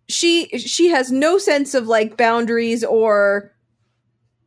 She 0.08 0.48
she 0.58 0.88
has 0.90 1.12
no 1.12 1.38
sense 1.38 1.74
of 1.74 1.88
like 1.88 2.18
boundaries 2.18 2.84
or 2.84 3.52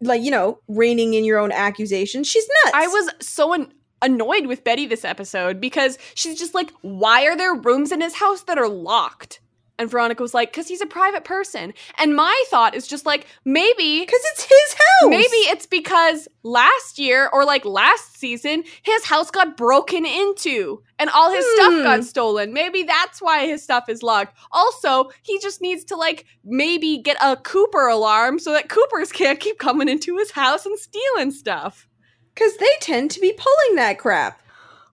like, 0.01 0.23
you 0.23 0.31
know, 0.33 0.59
reining 0.67 1.15
in 1.15 1.25
your 1.25 1.39
own 1.39 1.53
accusations. 1.53 2.27
She's 2.27 2.47
nuts. 2.65 2.75
I 2.77 2.89
was 2.89 3.11
so 3.21 3.53
an- 3.53 3.73
annoyed 4.03 4.47
with 4.47 4.65
Betty 4.65 4.87
this 4.87 5.05
episode 5.05 5.61
because 5.61 5.97
she's 6.15 6.37
just 6.39 6.55
like, 6.55 6.73
why 6.81 7.25
are 7.27 7.37
there 7.37 7.55
rooms 7.55 7.93
in 7.93 8.01
his 8.01 8.15
house 8.15 8.43
that 8.43 8.59
are 8.59 8.69
locked? 8.69 9.39
And 9.79 9.91
Veronica 9.91 10.23
was 10.23 10.35
like, 10.35 10.53
because 10.53 10.69
he's 10.69 10.83
a 10.83 10.87
private 10.87 11.25
person. 11.25 11.73
And 11.99 12.15
my 12.15 12.45
thought 12.51 12.75
is 12.75 12.87
just 12.87 13.05
like, 13.07 13.27
maybe 13.45 14.01
because 14.01 14.21
it's 14.33 14.43
his 14.45 14.75
house. 14.75 15.11
Maybe 15.11 15.37
it's 15.49 15.67
because 15.67 16.29
last 16.45 16.99
year 16.99 17.29
or 17.33 17.45
like 17.45 17.65
last 17.65 18.17
season, 18.17 18.65
his 18.83 19.05
house 19.05 19.31
got 19.31 19.57
broken 19.57 20.05
into 20.07 20.83
and 20.99 21.11
all 21.11 21.33
his 21.33 21.45
stuff 21.55 21.73
Hmm. 21.73 21.83
got 21.83 22.05
stolen. 22.05 22.53
Maybe 22.53 22.83
that's 22.85 23.21
why 23.21 23.47
his 23.47 23.63
stuff 23.63 23.89
is 23.89 24.03
locked. 24.03 24.37
Also, 24.53 25.11
he 25.23 25.39
just 25.41 25.61
needs 25.61 25.85
to 25.87 25.97
like 25.97 26.27
maybe 26.45 26.99
get 26.99 27.17
a 27.23 27.37
Cooper 27.37 27.89
alarm 27.89 28.39
so 28.39 28.53
that 28.53 28.69
Coopers 28.69 29.11
can't 29.11 29.41
keep 29.41 29.59
coming 29.59 29.89
into 29.89 30.17
his 30.19 30.31
house 30.33 30.65
and 30.67 30.79
stealing 30.79 31.31
stuff. 31.33 31.89
because 32.35 32.57
they 32.59 32.71
tend 32.81 33.11
to 33.11 33.21
be 33.21 33.33
pulling 33.33 33.77
that 33.77 33.99
crap. 33.99 34.41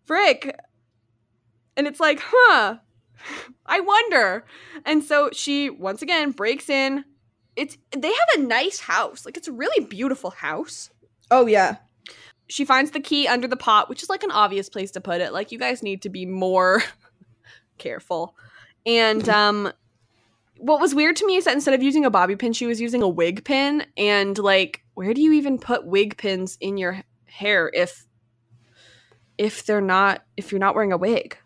Frick. 0.06 0.58
And 1.78 1.86
it's 1.88 2.00
like, 2.00 2.20
huh, 2.24 2.78
I 3.66 3.80
wonder. 3.80 4.46
And 4.86 5.04
so 5.04 5.30
she 5.34 5.70
once 5.70 6.02
again 6.02 6.32
breaks 6.32 6.70
in. 6.70 7.06
It's 7.56 7.78
they 7.92 8.08
have 8.08 8.30
a 8.38 8.42
nice 8.42 8.80
house. 8.80 9.26
Like 9.26 9.38
it's 9.38 9.48
a 9.48 9.52
really 9.52 9.86
beautiful 9.86 10.30
house. 10.32 10.90
Oh 11.32 11.46
yeah. 11.46 11.78
she 12.48 12.66
finds 12.66 12.92
the 12.92 13.00
key 13.00 13.28
under 13.28 13.48
the 13.48 13.58
pot, 13.58 13.90
which 13.90 14.02
is 14.02 14.10
like 14.10 14.24
an 14.24 14.32
obvious 14.32 14.70
place 14.70 14.92
to 14.92 15.02
put 15.02 15.22
it. 15.22 15.34
Like 15.34 15.52
you 15.52 15.60
guys 15.60 15.84
need 15.84 16.02
to 16.04 16.10
be 16.10 16.26
more 16.26 16.82
careful. 17.78 18.36
And 18.86 19.28
um 19.42 19.72
what 20.58 20.82
was 20.82 20.94
weird 20.94 21.16
to 21.18 21.26
me 21.26 21.38
is 21.38 21.46
that 21.46 21.54
instead 21.54 21.74
of 21.74 21.82
using 21.82 22.04
a 22.06 22.10
bobby 22.10 22.36
pin, 22.36 22.52
she 22.54 22.66
was 22.66 22.82
using 22.82 23.02
a 23.02 23.08
wig 23.08 23.46
pin 23.46 23.86
and 23.98 24.38
like 24.38 24.84
where 24.94 25.14
do 25.14 25.22
you 25.22 25.32
even 25.34 25.58
put 25.58 25.86
wig 25.86 26.18
pins 26.18 26.58
in 26.60 26.78
your 26.78 27.04
hair 27.26 27.72
if 27.74 28.06
if 29.38 29.66
they're 29.66 29.80
not 29.80 30.24
if 30.36 30.52
you're 30.52 30.60
not 30.60 30.76
wearing 30.76 30.92
a 30.92 30.98
wig? 30.98 31.38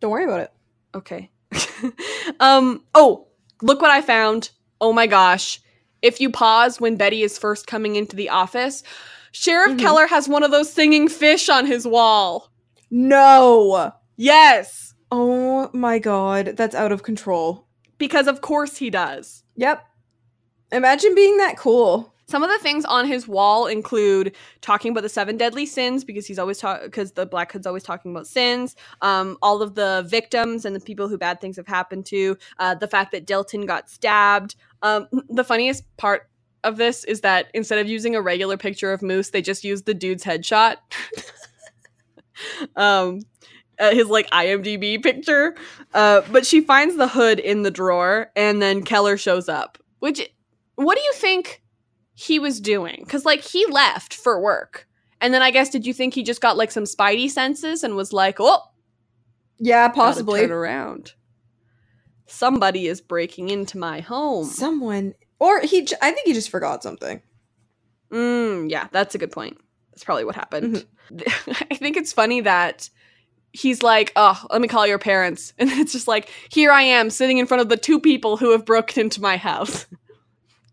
Don't 0.00 0.10
worry 0.10 0.24
about 0.24 0.40
it. 0.40 0.52
Okay. 0.94 1.30
um 2.40 2.84
oh, 2.94 3.26
look 3.62 3.80
what 3.80 3.90
I 3.90 4.00
found. 4.00 4.50
Oh 4.80 4.92
my 4.92 5.06
gosh. 5.06 5.60
If 6.02 6.20
you 6.20 6.30
pause 6.30 6.80
when 6.80 6.96
Betty 6.96 7.22
is 7.22 7.38
first 7.38 7.66
coming 7.66 7.96
into 7.96 8.14
the 8.16 8.28
office, 8.28 8.82
Sheriff 9.32 9.72
Mhm. 9.72 9.80
Keller 9.80 10.06
has 10.06 10.28
one 10.28 10.42
of 10.44 10.50
those 10.50 10.72
singing 10.72 11.08
fish 11.08 11.48
on 11.48 11.66
his 11.66 11.86
wall. 11.86 12.50
No. 12.90 13.92
Yes, 14.16 14.94
Oh 15.10 15.70
my 15.72 15.98
god, 15.98 16.54
that's 16.56 16.74
out 16.74 16.92
of 16.92 17.02
control. 17.02 17.66
because 17.98 18.26
of 18.28 18.40
course 18.42 18.76
he 18.76 18.90
does. 18.90 19.42
Yep. 19.56 19.84
Imagine 20.70 21.14
being 21.14 21.38
that 21.38 21.56
cool. 21.56 22.14
Some 22.28 22.42
of 22.42 22.50
the 22.50 22.58
things 22.58 22.84
on 22.84 23.06
his 23.06 23.26
wall 23.26 23.66
include 23.66 24.36
talking 24.60 24.90
about 24.90 25.00
the 25.00 25.08
seven 25.08 25.38
deadly 25.38 25.64
sins 25.64 26.04
because 26.04 26.26
he's 26.26 26.38
always 26.38 26.58
talk 26.58 26.82
because 26.82 27.12
the 27.12 27.24
Black 27.24 27.50
Hood's 27.50 27.66
always 27.66 27.82
talking 27.82 28.10
about 28.10 28.26
sins. 28.26 28.76
Um, 29.00 29.38
all 29.40 29.62
of 29.62 29.74
the 29.74 30.06
victims 30.06 30.66
and 30.66 30.76
the 30.76 30.80
people 30.80 31.08
who 31.08 31.16
bad 31.16 31.40
things 31.40 31.56
have 31.56 31.66
happened 31.66 32.04
to. 32.06 32.36
Uh, 32.58 32.74
the 32.74 32.86
fact 32.86 33.12
that 33.12 33.26
Dilton 33.26 33.66
got 33.66 33.88
stabbed. 33.88 34.56
Um, 34.82 35.08
the 35.30 35.42
funniest 35.42 35.84
part 35.96 36.28
of 36.64 36.76
this 36.76 37.04
is 37.04 37.22
that 37.22 37.46
instead 37.54 37.78
of 37.78 37.88
using 37.88 38.14
a 38.14 38.20
regular 38.20 38.58
picture 38.58 38.92
of 38.92 39.00
Moose, 39.00 39.30
they 39.30 39.40
just 39.40 39.64
used 39.64 39.86
the 39.86 39.94
dude's 39.94 40.24
headshot. 40.24 40.76
um, 42.76 43.22
uh, 43.78 43.92
his 43.92 44.08
like 44.08 44.28
IMDb 44.30 45.02
picture. 45.02 45.56
Uh, 45.94 46.20
but 46.30 46.44
she 46.44 46.60
finds 46.60 46.96
the 46.96 47.08
hood 47.08 47.38
in 47.38 47.62
the 47.62 47.70
drawer, 47.70 48.30
and 48.36 48.60
then 48.60 48.82
Keller 48.82 49.16
shows 49.16 49.48
up. 49.48 49.78
Which, 50.00 50.30
what 50.74 50.96
do 50.96 51.00
you 51.02 51.12
think 51.14 51.62
he 52.20 52.40
was 52.40 52.60
doing? 52.60 53.02
Because 53.04 53.24
like 53.24 53.42
he 53.42 53.64
left 53.66 54.12
for 54.12 54.40
work, 54.40 54.88
and 55.20 55.32
then 55.32 55.40
I 55.40 55.52
guess 55.52 55.68
did 55.70 55.86
you 55.86 55.94
think 55.94 56.14
he 56.14 56.24
just 56.24 56.40
got 56.40 56.56
like 56.56 56.72
some 56.72 56.82
spidey 56.82 57.30
senses 57.30 57.84
and 57.84 57.94
was 57.94 58.12
like, 58.12 58.38
oh, 58.40 58.60
Yeah, 59.60 59.86
possibly. 59.88 60.40
turn 60.40 60.50
around. 60.50 61.12
Somebody 62.26 62.88
is 62.88 63.00
breaking 63.00 63.50
into 63.50 63.78
my 63.78 64.00
home. 64.00 64.46
Someone, 64.46 65.14
or 65.38 65.60
he. 65.60 65.82
j- 65.82 65.96
I 66.02 66.10
think 66.10 66.26
he 66.26 66.34
just 66.34 66.50
forgot 66.50 66.82
something. 66.82 67.22
Mm, 68.12 68.68
yeah, 68.70 68.88
that's 68.90 69.14
a 69.14 69.18
good 69.18 69.30
point. 69.32 69.56
That's 69.92 70.02
probably 70.04 70.24
what 70.24 70.34
happened. 70.34 70.84
Mm-hmm. 71.12 71.64
I 71.70 71.76
think 71.76 71.96
it's 71.96 72.12
funny 72.12 72.40
that 72.42 72.90
he's 73.52 73.82
like, 73.82 74.12
"Oh, 74.16 74.44
let 74.50 74.60
me 74.60 74.66
call 74.68 74.86
your 74.88 74.98
parents," 74.98 75.52
and 75.58 75.70
it's 75.70 75.92
just 75.92 76.08
like, 76.08 76.28
"Here 76.50 76.72
I 76.72 76.82
am 76.82 77.10
sitting 77.10 77.38
in 77.38 77.46
front 77.46 77.60
of 77.60 77.68
the 77.68 77.76
two 77.76 78.00
people 78.00 78.36
who 78.36 78.50
have 78.52 78.64
broken 78.66 79.02
into 79.02 79.22
my 79.22 79.36
house." 79.36 79.86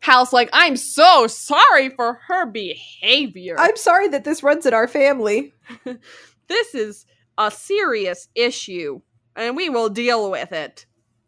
Hal's 0.05 0.31
like, 0.31 0.49
"I'm 0.53 0.77
so 0.77 1.27
sorry 1.27 1.89
for 1.89 2.19
her 2.27 2.45
behavior. 2.45 3.55
I'm 3.57 3.75
sorry 3.77 4.07
that 4.09 4.23
this 4.23 4.43
runs 4.43 4.65
in 4.65 4.73
our 4.73 4.87
family. 4.87 5.53
this 6.47 6.75
is 6.75 7.05
a 7.37 7.49
serious 7.49 8.27
issue, 8.35 9.01
and 9.35 9.55
we 9.55 9.69
will 9.69 9.89
deal 9.89 10.29
with 10.29 10.51
it." 10.51 10.85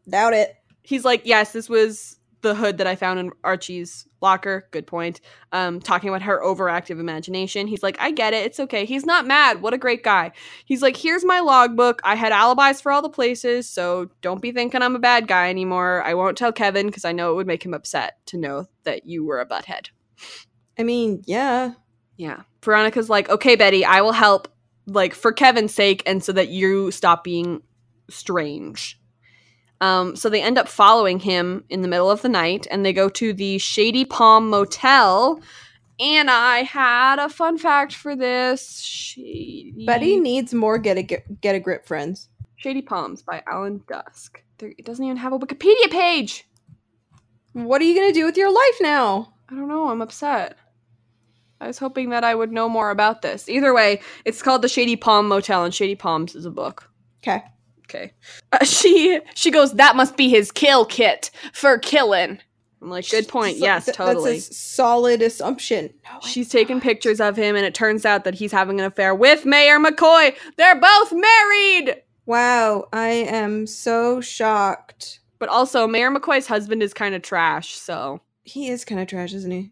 Doubt 0.09 0.34
it. 0.34 0.55
he's 0.84 1.03
like, 1.03 1.23
yes, 1.25 1.51
this 1.51 1.67
was 1.67 2.16
the 2.41 2.55
hood 2.55 2.77
that 2.77 2.88
I 2.88 2.95
found 2.95 3.19
in 3.19 3.31
Archie's 3.43 4.07
locker. 4.21 4.67
Good 4.71 4.85
point. 4.85 5.21
Um, 5.51 5.79
talking 5.79 6.09
about 6.09 6.21
her 6.21 6.39
overactive 6.43 6.99
imagination. 6.99 7.67
He's 7.67 7.81
like, 7.81 7.97
I 7.99 8.11
get 8.11 8.33
it. 8.33 8.45
It's 8.45 8.59
okay. 8.59 8.85
He's 8.85 9.05
not 9.05 9.25
mad. 9.25 9.61
What 9.61 9.73
a 9.73 9.77
great 9.77 10.03
guy. 10.03 10.31
He's 10.65 10.81
like, 10.81 10.95
here's 10.95 11.25
my 11.25 11.39
logbook. 11.39 11.99
I 12.03 12.15
had 12.15 12.31
alibis 12.31 12.79
for 12.79 12.91
all 12.91 13.01
the 13.01 13.09
places, 13.09 13.67
so 13.67 14.09
don't 14.21 14.41
be 14.41 14.51
thinking 14.51 14.81
I'm 14.81 14.95
a 14.95 14.99
bad 14.99 15.27
guy 15.27 15.49
anymore. 15.49 16.03
I 16.03 16.13
won't 16.13 16.38
tell 16.38 16.53
Kevin 16.53 16.85
because 16.88 17.05
I 17.05 17.11
know 17.11 17.31
it 17.31 17.35
would 17.35 17.47
make 17.47 17.65
him 17.65 17.73
upset 17.73 18.17
to 18.27 18.38
know 18.38 18.67
that 18.83 19.05
you 19.05 19.25
were 19.25 19.39
a 19.39 19.45
butthead. 19.47 19.89
I 20.77 20.83
mean, 20.83 21.23
yeah. 21.25 21.73
Yeah. 22.17 22.43
Veronica's 22.63 23.09
like, 23.09 23.29
okay, 23.29 23.55
Betty, 23.55 23.83
I 23.83 24.01
will 24.01 24.11
help, 24.11 24.47
like, 24.85 25.13
for 25.13 25.31
Kevin's 25.31 25.73
sake 25.73 26.03
and 26.05 26.23
so 26.23 26.31
that 26.33 26.49
you 26.49 26.91
stop 26.91 27.23
being 27.23 27.61
strange. 28.09 28.99
Um, 29.80 30.15
so 30.15 30.30
they 30.30 30.41
end 30.41 30.57
up 30.57 30.67
following 30.67 31.19
him 31.19 31.63
in 31.69 31.82
the 31.82 31.88
middle 31.88 32.09
of 32.09 32.21
the 32.21 32.30
night 32.30 32.65
and 32.71 32.86
they 32.86 32.93
go 32.93 33.09
to 33.09 33.34
the 33.34 33.57
Shady 33.59 34.05
Palm 34.05 34.49
Motel. 34.49 35.39
And 35.99 36.30
I 36.30 36.59
had 36.63 37.19
a 37.19 37.30
fun 37.30 37.57
fact 37.57 37.93
for 37.95 38.15
this. 38.15 38.80
Shady, 38.82 39.86
Betty 39.86 40.19
needs 40.19 40.53
more 40.53 40.78
get 40.78 40.97
a 40.97 41.03
get, 41.03 41.41
get 41.41 41.55
a 41.55 41.59
grip 41.59 41.86
friends. 41.86 42.30
Shady 42.55 42.82
Palms 42.82 43.21
by 43.21 43.43
Alan 43.47 43.84
Dusk. 43.88 44.41
There, 44.57 44.73
it 44.78 44.86
doesn't 44.86 45.03
even 45.03 45.17
have 45.17 45.34
a 45.34 45.39
Wikipedia 45.39 45.89
page. 45.91 46.47
What 47.53 47.82
are 47.82 47.86
you 47.86 47.95
gonna 47.95 48.13
do 48.13 48.25
with 48.25 48.38
your 48.38 48.51
life 48.51 48.78
now? 48.82 49.34
I 49.49 49.55
don't 49.55 49.67
know. 49.67 49.89
I'm 49.89 50.01
upset. 50.01 50.57
I 51.59 51.67
was 51.67 51.80
hoping 51.80 52.09
that 52.11 52.23
I 52.23 52.36
would 52.36 52.51
know 52.51 52.69
more 52.69 52.91
about 52.91 53.21
this. 53.21 53.49
Either 53.49 53.73
way, 53.73 54.01
it's 54.25 54.43
called 54.43 54.61
the 54.61 54.67
Shady 54.67 54.95
Palm 54.95 55.28
Motel, 55.28 55.63
and 55.63 55.73
Shady 55.73 55.95
Palms 55.95 56.36
is 56.36 56.45
a 56.45 56.51
book. 56.51 56.89
Okay. 57.23 57.43
Okay. 57.89 58.13
Uh, 58.51 58.63
she 58.65 59.19
she 59.35 59.51
goes. 59.51 59.73
That 59.73 59.95
must 59.95 60.17
be 60.17 60.29
his 60.29 60.51
kill 60.51 60.85
kit 60.85 61.31
for 61.53 61.77
killing. 61.77 62.39
I'm 62.81 62.89
like, 62.91 63.09
good 63.09 63.27
point. 63.27 63.57
So 63.57 63.63
yes, 63.65 63.85
th- 63.85 63.97
totally. 63.97 64.33
That's 64.33 64.49
a 64.49 64.53
solid 64.53 65.21
assumption. 65.23 65.91
No, 66.03 66.19
She's 66.21 66.47
taking 66.49 66.79
pictures 66.79 67.19
of 67.19 67.35
him, 67.35 67.55
and 67.55 67.65
it 67.65 67.73
turns 67.73 68.05
out 68.05 68.23
that 68.25 68.35
he's 68.35 68.51
having 68.51 68.79
an 68.79 68.85
affair 68.85 69.15
with 69.15 69.45
Mayor 69.45 69.79
McCoy. 69.79 70.35
They're 70.57 70.79
both 70.79 71.11
married. 71.11 72.03
wow, 72.27 72.88
I 72.93 73.07
am 73.09 73.65
so 73.65 74.21
shocked. 74.21 75.21
But 75.39 75.49
also, 75.49 75.88
Mayor 75.88 76.11
McCoy's 76.11 76.45
husband 76.47 76.83
is 76.83 76.93
kind 76.93 77.15
of 77.15 77.21
trash. 77.23 77.75
So 77.77 78.21
He 78.43 78.67
is 78.69 78.85
kind 78.85 79.01
of 79.01 79.07
trash, 79.07 79.33
isn't 79.33 79.51
he? 79.51 79.71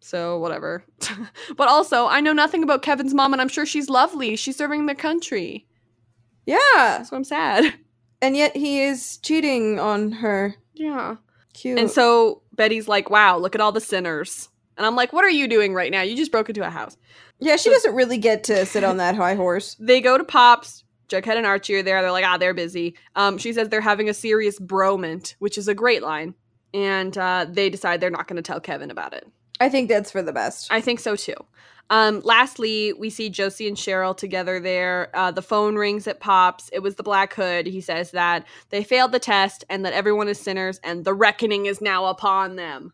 So 0.00 0.38
whatever. 0.38 0.84
but 1.56 1.68
also, 1.68 2.06
I 2.06 2.20
know 2.20 2.32
nothing 2.32 2.62
about 2.62 2.82
Kevin's 2.82 3.14
mom, 3.14 3.32
and 3.32 3.40
I'm 3.42 3.48
sure 3.48 3.66
she's 3.66 3.88
lovely. 3.88 4.36
She's 4.36 4.56
serving 4.56 4.86
the 4.86 4.94
country. 4.94 5.66
Yeah, 6.46 7.02
So 7.02 7.16
I'm 7.16 7.24
sad. 7.24 7.74
and 8.22 8.36
yet 8.36 8.56
he 8.56 8.82
is 8.82 9.18
cheating 9.18 9.78
on 9.78 10.12
her. 10.12 10.54
Yeah. 10.74 11.16
Cute. 11.52 11.78
And 11.78 11.90
so 11.90 12.42
Betty's 12.52 12.88
like, 12.88 13.10
"Wow, 13.10 13.38
look 13.38 13.54
at 13.54 13.60
all 13.60 13.70
the 13.72 13.80
sinners." 13.80 14.48
And 14.76 14.84
I'm 14.84 14.96
like, 14.96 15.12
"What 15.12 15.24
are 15.24 15.30
you 15.30 15.46
doing 15.46 15.72
right 15.72 15.90
now? 15.92 16.02
You 16.02 16.16
just 16.16 16.32
broke 16.32 16.48
into 16.48 16.66
a 16.66 16.70
house." 16.70 16.96
yeah, 17.40 17.56
she 17.56 17.68
doesn't 17.70 17.94
really 17.94 18.16
get 18.18 18.44
to 18.44 18.64
sit 18.66 18.84
on 18.84 18.96
that 18.98 19.14
high 19.16 19.34
horse. 19.34 19.76
They 19.80 20.00
go 20.00 20.18
to 20.18 20.24
Pops. 20.24 20.82
Jughead 21.08 21.36
and 21.36 21.44
Archie 21.46 21.74
are 21.76 21.82
there. 21.82 22.00
They're 22.02 22.10
like, 22.10 22.24
"Ah, 22.24 22.38
they're 22.38 22.54
busy." 22.54 22.96
Um, 23.14 23.38
she 23.38 23.52
says 23.52 23.68
they're 23.68 23.80
having 23.80 24.08
a 24.08 24.14
serious 24.14 24.58
broment, 24.58 25.36
which 25.38 25.56
is 25.58 25.68
a 25.68 25.74
great 25.74 26.02
line. 26.02 26.34
And 26.72 27.16
uh, 27.16 27.46
they 27.48 27.70
decide 27.70 28.00
they're 28.00 28.10
not 28.10 28.26
going 28.26 28.36
to 28.36 28.42
tell 28.42 28.58
Kevin 28.60 28.90
about 28.90 29.12
it. 29.12 29.24
I 29.60 29.68
think 29.68 29.88
that's 29.88 30.10
for 30.10 30.22
the 30.22 30.32
best. 30.32 30.72
I 30.72 30.80
think 30.80 30.98
so 30.98 31.14
too. 31.14 31.34
Um, 31.90 32.20
lastly, 32.24 32.92
we 32.94 33.10
see 33.10 33.28
Josie 33.28 33.68
and 33.68 33.76
Cheryl 33.76 34.16
together 34.16 34.58
there. 34.58 35.10
Uh, 35.14 35.30
the 35.30 35.42
phone 35.42 35.76
rings 35.76 36.06
it 36.06 36.20
Pops. 36.20 36.70
It 36.72 36.80
was 36.80 36.96
the 36.96 37.02
Black 37.02 37.34
Hood. 37.34 37.66
He 37.66 37.80
says 37.80 38.12
that 38.12 38.46
they 38.70 38.82
failed 38.82 39.12
the 39.12 39.18
test 39.18 39.64
and 39.68 39.84
that 39.84 39.92
everyone 39.92 40.28
is 40.28 40.40
sinners 40.40 40.80
and 40.82 41.04
the 41.04 41.14
reckoning 41.14 41.66
is 41.66 41.80
now 41.80 42.06
upon 42.06 42.56
them. 42.56 42.92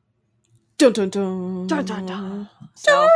Dun 0.79 0.93
dun 0.93 1.11
dun. 1.11 1.67
Dun, 1.67 1.85
dun, 1.85 2.07
dun. 2.07 2.51
So, 2.75 3.09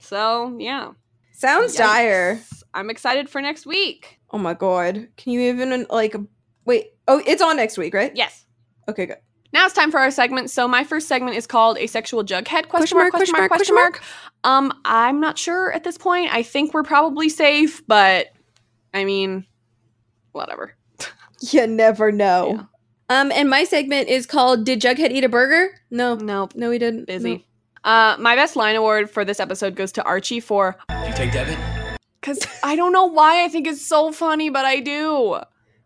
so 0.00 0.56
yeah. 0.58 0.92
Sounds 1.32 1.74
Yikes. 1.74 1.78
dire. 1.78 2.40
I'm 2.74 2.90
excited 2.90 3.30
for 3.30 3.40
next 3.40 3.66
week. 3.66 4.18
Oh 4.30 4.38
my 4.38 4.54
god. 4.54 5.08
Can 5.16 5.32
you 5.32 5.40
even 5.40 5.86
like 5.90 6.14
wait? 6.64 6.88
Oh, 7.06 7.22
it's 7.26 7.42
on 7.42 7.56
next 7.56 7.78
week, 7.78 7.94
right? 7.94 8.12
Yes. 8.14 8.44
Okay, 8.88 9.06
good. 9.06 9.18
Now 9.54 9.66
it's 9.66 9.72
time 9.74 9.92
for 9.92 10.00
our 10.00 10.10
segment. 10.10 10.50
So 10.50 10.66
my 10.66 10.82
first 10.82 11.06
segment 11.06 11.36
is 11.36 11.46
called 11.46 11.78
Asexual 11.78 12.24
Jughead? 12.24 12.68
Question 12.68 12.98
mark, 12.98 13.12
question 13.12 13.34
mark, 13.38 13.50
question 13.52 13.76
mark. 13.76 14.02
Um, 14.42 14.72
I'm 14.84 15.20
not 15.20 15.38
sure 15.38 15.70
at 15.72 15.84
this 15.84 15.96
point. 15.96 16.34
I 16.34 16.42
think 16.42 16.74
we're 16.74 16.82
probably 16.82 17.28
safe, 17.28 17.86
but 17.86 18.32
I 18.92 19.04
mean, 19.04 19.46
whatever. 20.32 20.74
You 21.40 21.66
never 21.66 22.10
know. 22.10 22.66
Yeah. 23.10 23.20
Um, 23.20 23.30
and 23.30 23.50
my 23.50 23.64
segment 23.64 24.08
is 24.08 24.24
called 24.24 24.64
"Did 24.64 24.80
Jughead 24.80 25.10
eat 25.10 25.22
a 25.24 25.28
burger?" 25.28 25.78
No, 25.90 26.14
no, 26.14 26.48
no, 26.54 26.70
he 26.70 26.78
didn't. 26.78 27.04
busy. 27.06 27.46
Uh, 27.84 28.16
my 28.18 28.34
best 28.34 28.56
line 28.56 28.76
award 28.76 29.10
for 29.10 29.26
this 29.26 29.38
episode 29.40 29.76
goes 29.76 29.92
to 29.92 30.02
Archie 30.04 30.40
for 30.40 30.76
You 31.06 31.12
take 31.12 31.32
Devin. 31.32 31.58
because 32.18 32.46
I 32.62 32.76
don't 32.76 32.92
know 32.92 33.04
why 33.04 33.44
I 33.44 33.48
think 33.48 33.66
it's 33.66 33.86
so 33.86 34.10
funny, 34.10 34.48
but 34.48 34.64
I 34.64 34.80
do. 34.80 35.38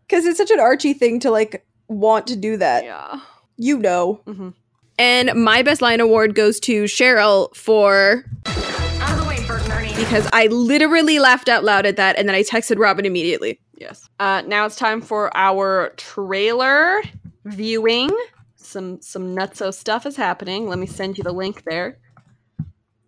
because 0.07 0.25
it's 0.25 0.37
such 0.37 0.51
an 0.51 0.61
Archie 0.61 0.93
thing 0.93 1.19
to 1.21 1.29
like 1.29 1.65
want 1.89 2.25
to 2.27 2.37
do 2.37 2.55
that. 2.57 2.85
Yeah. 2.85 3.19
You 3.61 3.77
know. 3.77 4.21
Mhm. 4.25 4.53
And 4.97 5.33
my 5.35 5.61
best 5.61 5.81
line 5.81 5.99
award 5.99 6.33
goes 6.33 6.59
to 6.61 6.83
Cheryl 6.85 7.55
for 7.55 8.25
Out 8.47 9.11
of 9.11 9.21
the 9.21 9.25
way, 9.27 9.45
Bert 9.45 9.61
and 9.63 9.71
Ernie. 9.73 9.93
because 9.95 10.27
I 10.33 10.47
literally 10.47 11.19
laughed 11.19 11.47
out 11.49 11.63
loud 11.63 11.85
at 11.85 11.95
that, 11.97 12.17
and 12.17 12.27
then 12.27 12.35
I 12.35 12.43
texted 12.43 12.77
Robyn 12.79 13.05
immediately. 13.05 13.59
Yes. 13.77 14.09
Uh, 14.19 14.41
now 14.47 14.65
it's 14.65 14.75
time 14.75 15.01
for 15.01 15.29
our 15.37 15.89
trailer 15.97 17.01
viewing. 17.45 18.09
Some 18.55 19.01
some 19.01 19.35
nutso 19.35 19.73
stuff 19.73 20.05
is 20.05 20.15
happening. 20.15 20.67
Let 20.67 20.79
me 20.79 20.85
send 20.87 21.17
you 21.17 21.23
the 21.23 21.31
link 21.33 21.63
there, 21.65 21.97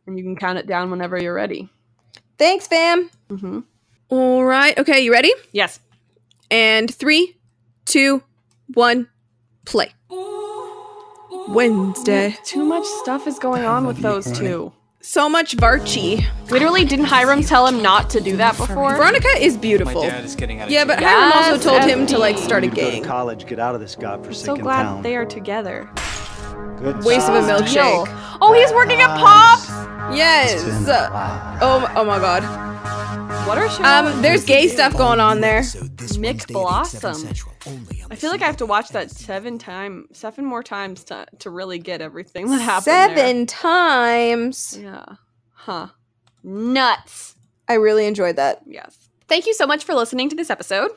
and 0.08 0.18
you 0.18 0.24
can 0.24 0.36
count 0.36 0.58
it 0.60 0.68
down 0.68 0.92
whenever 0.92 1.18
you're 1.22 1.34
ready. 1.34 1.70
Thanks, 2.38 2.68
fam. 2.68 3.10
Mm-hmm. 3.30 3.60
All 4.10 4.44
right. 4.44 4.78
Okay, 4.78 5.02
you 5.02 5.12
ready? 5.12 5.32
Yes. 5.54 5.80
And 6.50 6.94
three, 6.94 7.38
two, 7.86 8.24
one, 8.74 9.08
play. 9.66 9.92
Wednesday. 11.50 12.36
Too 12.44 12.64
much 12.66 12.86
stuff 12.86 13.28
is 13.28 13.40
going 13.40 13.66
on 13.66 13.86
with 13.88 13.98
those 13.98 14.32
two. 14.38 14.72
So 15.04 15.28
much 15.28 15.58
Varchie. 15.58 16.24
Literally, 16.52 16.86
didn't 16.86 17.06
Hiram 17.06 17.42
tell 17.42 17.66
him 17.66 17.82
not 17.82 18.10
to 18.12 18.22
do 18.22 18.38
that 18.38 18.56
before? 18.58 18.96
Veronica 18.96 19.28
is 19.40 19.56
My 19.56 19.62
beautiful. 19.62 20.04
dad 20.04 20.24
is 20.24 20.36
getting 20.36 20.60
out 20.62 20.68
of 20.68 20.72
Yeah, 20.72 20.86
but. 20.86 21.00
Hiram 21.00 21.30
Yes, 21.34 21.54
also 21.54 21.70
told 21.72 21.84
him 21.90 22.06
to 22.08 22.16
FB. 22.16 22.20
like 22.20 22.38
start 22.38 22.64
a 22.64 22.68
You 22.68 22.72
go 22.72 22.86
to 22.86 22.92
gang. 22.92 23.04
college, 23.04 23.48
get 23.48 23.60
out 23.60 23.74
of 23.74 23.82
this 23.82 23.96
godforsaken 23.96 24.56
so 24.58 24.62
glad 24.62 24.84
town. 24.84 25.02
they 25.02 25.16
are 25.16 25.26
together. 25.26 25.90
Good 26.78 27.04
Waste 27.04 27.28
of 27.30 27.36
a 27.36 27.42
job. 27.48 27.62
milkshake. 27.62 28.06
Deal. 28.06 28.38
Oh, 28.42 28.54
he's 28.54 28.72
working 28.74 29.02
at 29.02 29.08
Pops. 29.18 29.68
Yes. 30.16 30.54
It's 30.54 30.64
been 30.64 30.74
a 30.86 31.10
while. 31.10 31.58
Oh, 31.62 31.92
oh 31.96 32.04
my 32.06 32.20
god. 32.20 32.44
What 33.48 33.58
are 33.58 33.68
Cheryl 33.68 34.14
Um, 34.14 34.22
there's 34.22 34.46
gay 34.46 34.68
stuff 34.68 34.96
going 34.96 35.20
on 35.20 35.42
there. 35.42 35.62
McBlossom. 35.62 37.26
I 38.12 38.16
feel 38.16 38.30
like 38.30 38.42
I 38.42 38.46
have 38.46 38.58
to 38.58 38.66
watch 38.66 38.90
that 38.90 39.10
seven 39.10 39.58
time, 39.58 40.08
seven 40.12 40.44
more 40.46 40.62
times 40.62 41.06
to 41.06 41.26
to 41.40 41.50
really 41.50 41.80
get 41.80 42.02
everything 42.02 42.48
that 42.50 42.60
happened. 42.60 42.86
there. 42.86 43.18
Seven 43.18 43.46
times. 43.46 44.78
Yeah. 44.80 45.06
Huh. 45.54 45.88
Nuts. 46.44 47.36
I 47.70 47.76
really 47.76 48.06
enjoyed 48.06 48.36
that. 48.36 48.62
Yes. 48.66 48.98
Thank 49.30 49.48
you 49.48 49.54
so 49.54 49.66
much 49.66 49.86
for 49.86 49.96
listening 49.96 50.28
to 50.30 50.36
this 50.36 50.50
episode. 50.50 50.92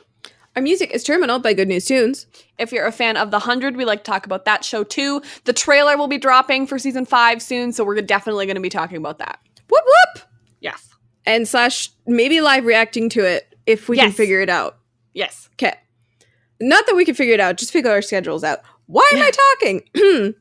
Our 0.57 0.61
music 0.61 0.91
is 0.91 1.03
Terminal 1.05 1.39
by 1.39 1.53
Good 1.53 1.69
News 1.69 1.85
Tunes. 1.85 2.27
If 2.57 2.73
you're 2.73 2.85
a 2.85 2.91
fan 2.91 3.15
of 3.15 3.31
The 3.31 3.39
Hundred, 3.39 3.77
we 3.77 3.85
like 3.85 4.03
to 4.03 4.11
talk 4.11 4.25
about 4.25 4.43
that 4.45 4.65
show 4.65 4.83
too. 4.83 5.21
The 5.45 5.53
trailer 5.53 5.97
will 5.97 6.07
be 6.07 6.17
dropping 6.17 6.67
for 6.67 6.77
season 6.77 7.05
five 7.05 7.41
soon, 7.41 7.71
so 7.71 7.85
we're 7.85 8.01
definitely 8.01 8.45
going 8.45 8.55
to 8.55 8.61
be 8.61 8.69
talking 8.69 8.97
about 8.97 9.19
that. 9.19 9.39
Whoop 9.69 9.83
whoop! 9.85 10.23
Yes. 10.59 10.89
And 11.25 11.47
slash 11.47 11.91
maybe 12.05 12.41
live 12.41 12.65
reacting 12.65 13.07
to 13.09 13.23
it 13.23 13.55
if 13.65 13.87
we 13.87 13.95
can 13.97 14.11
figure 14.11 14.41
it 14.41 14.49
out. 14.49 14.77
Yes. 15.13 15.49
Okay. 15.53 15.75
Not 16.61 16.85
that 16.87 16.95
we 16.95 17.05
can 17.05 17.15
figure 17.15 17.33
it 17.33 17.39
out, 17.39 17.57
just 17.57 17.71
figure 17.71 17.91
our 17.91 18.01
schedules 18.01 18.43
out. 18.43 18.59
Why 18.87 19.09
am 19.13 19.21
I 19.21 19.31
talking? 19.59 20.35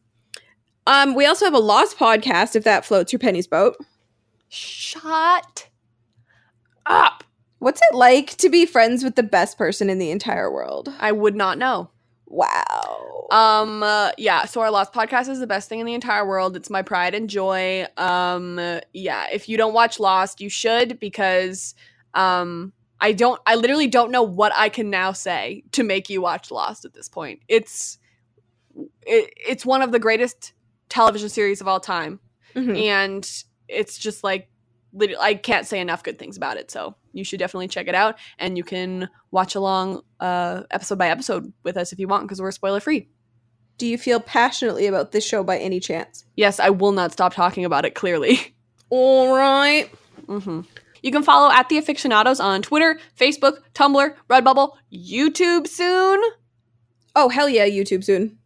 um, 0.86 1.14
we 1.14 1.26
also 1.26 1.44
have 1.44 1.54
a 1.54 1.58
Lost 1.58 1.98
podcast 1.98 2.54
if 2.54 2.64
that 2.64 2.84
floats 2.84 3.12
your 3.12 3.18
Penny's 3.18 3.46
boat. 3.46 3.76
Shut 4.48 5.68
up. 6.86 7.24
What's 7.58 7.80
it 7.90 7.96
like 7.96 8.36
to 8.36 8.50
be 8.50 8.66
friends 8.66 9.02
with 9.02 9.16
the 9.16 9.22
best 9.22 9.56
person 9.56 9.88
in 9.88 9.98
the 9.98 10.10
entire 10.10 10.52
world? 10.52 10.92
I 11.00 11.12
would 11.12 11.34
not 11.34 11.56
know. 11.56 11.90
Wow. 12.26 13.28
Um. 13.30 13.82
uh, 13.82 14.10
yeah. 14.18 14.44
So 14.44 14.60
our 14.60 14.70
Lost 14.70 14.92
podcast 14.92 15.28
is 15.28 15.40
the 15.40 15.46
best 15.46 15.68
thing 15.68 15.80
in 15.80 15.86
the 15.86 15.94
entire 15.94 16.26
world. 16.26 16.56
It's 16.56 16.68
my 16.68 16.82
pride 16.82 17.14
and 17.14 17.30
joy. 17.30 17.86
Um. 17.96 18.60
yeah. 18.92 19.26
If 19.32 19.48
you 19.48 19.56
don't 19.56 19.72
watch 19.72 19.98
Lost, 19.98 20.40
you 20.40 20.48
should 20.48 21.00
because 21.00 21.74
um. 22.12 22.72
I 23.04 23.12
don't. 23.12 23.40
I 23.46 23.54
literally 23.56 23.86
don't 23.86 24.10
know 24.10 24.22
what 24.22 24.52
I 24.54 24.68
can 24.70 24.88
now 24.90 25.12
say 25.12 25.62
to 25.72 25.82
make 25.82 26.08
you 26.08 26.22
watch 26.22 26.50
Lost 26.50 26.84
at 26.84 26.94
this 26.94 27.08
point. 27.08 27.40
It's 27.48 27.98
it, 29.06 29.32
it's 29.36 29.66
one 29.66 29.82
of 29.82 29.92
the 29.92 29.98
greatest 29.98 30.52
television 30.88 31.28
series 31.28 31.60
of 31.60 31.68
all 31.68 31.80
time, 31.80 32.20
Mhm. 32.54 32.78
and 32.80 33.42
it's 33.68 33.98
just 33.98 34.24
like 34.24 34.48
I 35.20 35.34
can't 35.34 35.66
say 35.66 35.80
enough 35.80 36.02
good 36.04 36.18
things 36.18 36.36
about 36.36 36.56
it. 36.56 36.70
So 36.70 36.94
you 37.12 37.24
should 37.24 37.40
definitely 37.40 37.68
check 37.68 37.88
it 37.88 37.94
out, 37.94 38.16
and 38.38 38.56
you 38.56 38.64
can 38.64 39.08
watch 39.32 39.54
along 39.54 40.02
uh, 40.20 40.62
episode 40.70 40.98
by 40.98 41.08
episode 41.10 41.52
with 41.62 41.76
us 41.76 41.92
if 41.92 41.98
you 41.98 42.08
want 42.08 42.24
because 42.24 42.40
we're 42.40 42.52
spoiler 42.52 42.80
free. 42.80 43.08
Do 43.76 43.86
you 43.86 43.98
feel 43.98 44.20
passionately 44.20 44.86
about 44.86 45.10
this 45.12 45.26
show 45.26 45.42
by 45.42 45.58
any 45.58 45.80
chance? 45.80 46.24
Yes, 46.36 46.60
I 46.60 46.70
will 46.70 46.92
not 46.92 47.12
stop 47.12 47.34
talking 47.34 47.64
about 47.64 47.84
it. 47.84 47.94
Clearly. 47.94 48.54
All 48.90 49.34
right. 49.36 49.88
hmm 50.26 50.60
You 51.04 51.10
can 51.12 51.22
follow 51.22 51.52
at 51.52 51.68
the 51.68 51.76
afictionados 51.76 52.42
on 52.42 52.62
Twitter, 52.62 52.98
Facebook, 53.14 53.58
Tumblr, 53.74 54.14
Redbubble, 54.30 54.70
YouTube 54.90 55.68
soon. 55.68 56.22
Oh, 57.14 57.28
hell 57.28 57.46
yeah, 57.46 57.66
YouTube 57.66 58.02
soon. 58.02 58.38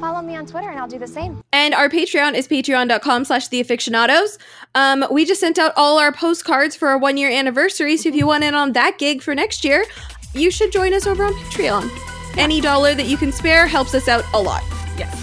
Follow 0.00 0.22
me 0.22 0.34
on 0.34 0.46
Twitter 0.46 0.70
and 0.70 0.80
I'll 0.80 0.88
do 0.88 0.98
the 0.98 1.06
same. 1.06 1.42
And 1.52 1.74
our 1.74 1.90
Patreon 1.90 2.32
is 2.32 2.48
patreon.com 2.48 3.26
slash 3.26 3.50
theafictionados. 3.50 4.38
Um, 4.74 5.04
we 5.10 5.26
just 5.26 5.42
sent 5.42 5.58
out 5.58 5.74
all 5.76 5.98
our 5.98 6.10
postcards 6.10 6.74
for 6.74 6.88
our 6.88 6.96
one 6.96 7.18
year 7.18 7.30
anniversary, 7.30 7.98
so 7.98 8.08
if 8.08 8.14
you 8.14 8.26
want 8.26 8.44
in 8.44 8.54
on 8.54 8.72
that 8.72 8.96
gig 8.98 9.20
for 9.20 9.34
next 9.34 9.62
year, 9.62 9.84
you 10.32 10.50
should 10.50 10.72
join 10.72 10.94
us 10.94 11.06
over 11.06 11.22
on 11.22 11.34
Patreon. 11.34 11.90
Any 12.38 12.62
dollar 12.62 12.94
that 12.94 13.06
you 13.06 13.18
can 13.18 13.30
spare 13.30 13.66
helps 13.66 13.94
us 13.94 14.08
out 14.08 14.24
a 14.32 14.40
lot. 14.40 14.62
Yes. 14.96 15.22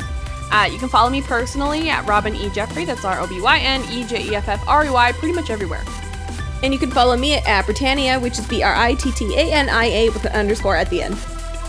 Uh, 0.51 0.69
you 0.71 0.77
can 0.77 0.89
follow 0.89 1.09
me 1.09 1.23
personally 1.23 1.89
at 1.89 2.05
Robyn 2.05 2.35
E. 2.35 2.51
Jeffrey. 2.51 2.85
That's 2.85 3.03
R 3.03 3.19
O 3.19 3.25
B 3.25 3.41
Y 3.41 3.57
N 3.57 3.81
E 3.91 4.03
J 4.03 4.29
E 4.29 4.35
F 4.35 4.47
F 4.47 4.63
R 4.67 4.85
E 4.85 4.91
Y, 4.91 5.11
pretty 5.13 5.33
much 5.33 5.49
everywhere. 5.49 5.83
And 6.63 6.73
you 6.73 6.79
can 6.79 6.91
follow 6.91 7.17
me 7.17 7.35
at 7.35 7.65
Brittania, 7.65 8.21
which 8.21 8.39
is 8.39 8.47
B 8.47 8.63
R 8.63 8.73
I 8.73 8.93
T 8.93 9.11
T 9.11 9.35
A 9.35 9.51
N 9.51 9.67
I 9.67 9.85
A 9.85 10.09
with 10.11 10.23
an 10.23 10.31
underscore 10.31 10.77
at 10.77 10.89
the 10.89 11.01
end. 11.01 11.17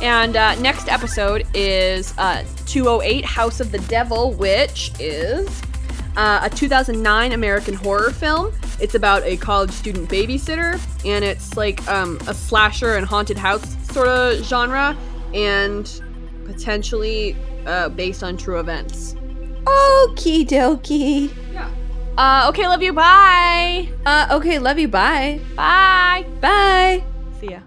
And 0.01 0.36
uh, 0.36 0.55
next 0.61 0.88
episode 0.88 1.47
is 1.53 2.14
uh, 2.16 2.45
208 2.66 3.24
House 3.24 3.59
of 3.59 3.72
the 3.72 3.78
Devil, 3.80 4.32
which 4.34 4.92
is 5.01 5.49
uh, 6.16 6.40
a 6.45 6.51
2009 6.51 7.32
American 7.32 7.74
horror 7.74 8.11
film. 8.11 8.53
It's 8.80 8.95
about 8.95 9.24
a 9.24 9.36
college 9.36 9.72
student 9.72 10.09
babysitter, 10.09 10.80
and 11.05 11.24
it's 11.24 11.57
like 11.57 11.86
um, 11.88 12.18
a 12.28 12.34
slasher 12.34 12.95
and 12.95 13.05
haunted 13.05 13.36
house 13.36 13.76
sort 13.92 14.07
of 14.07 14.45
genre, 14.45 14.97
and 15.32 16.03
potentially 16.45 17.36
uh, 17.66 17.88
based 17.88 18.22
on 18.22 18.36
true 18.36 18.61
events. 18.61 19.14
Okie 19.64 20.47
dokie. 20.47 21.32
Uh, 22.16 22.46
okay, 22.48 22.68
love 22.68 22.82
you. 22.82 22.92
Bye. 22.92 23.88
Uh, 24.06 24.38
okay, 24.38 24.58
love 24.58 24.78
you. 24.78 24.86
Bye. 24.86 25.40
Bye. 25.56 26.24
Bye. 26.40 27.02
See 27.40 27.50
ya. 27.50 27.60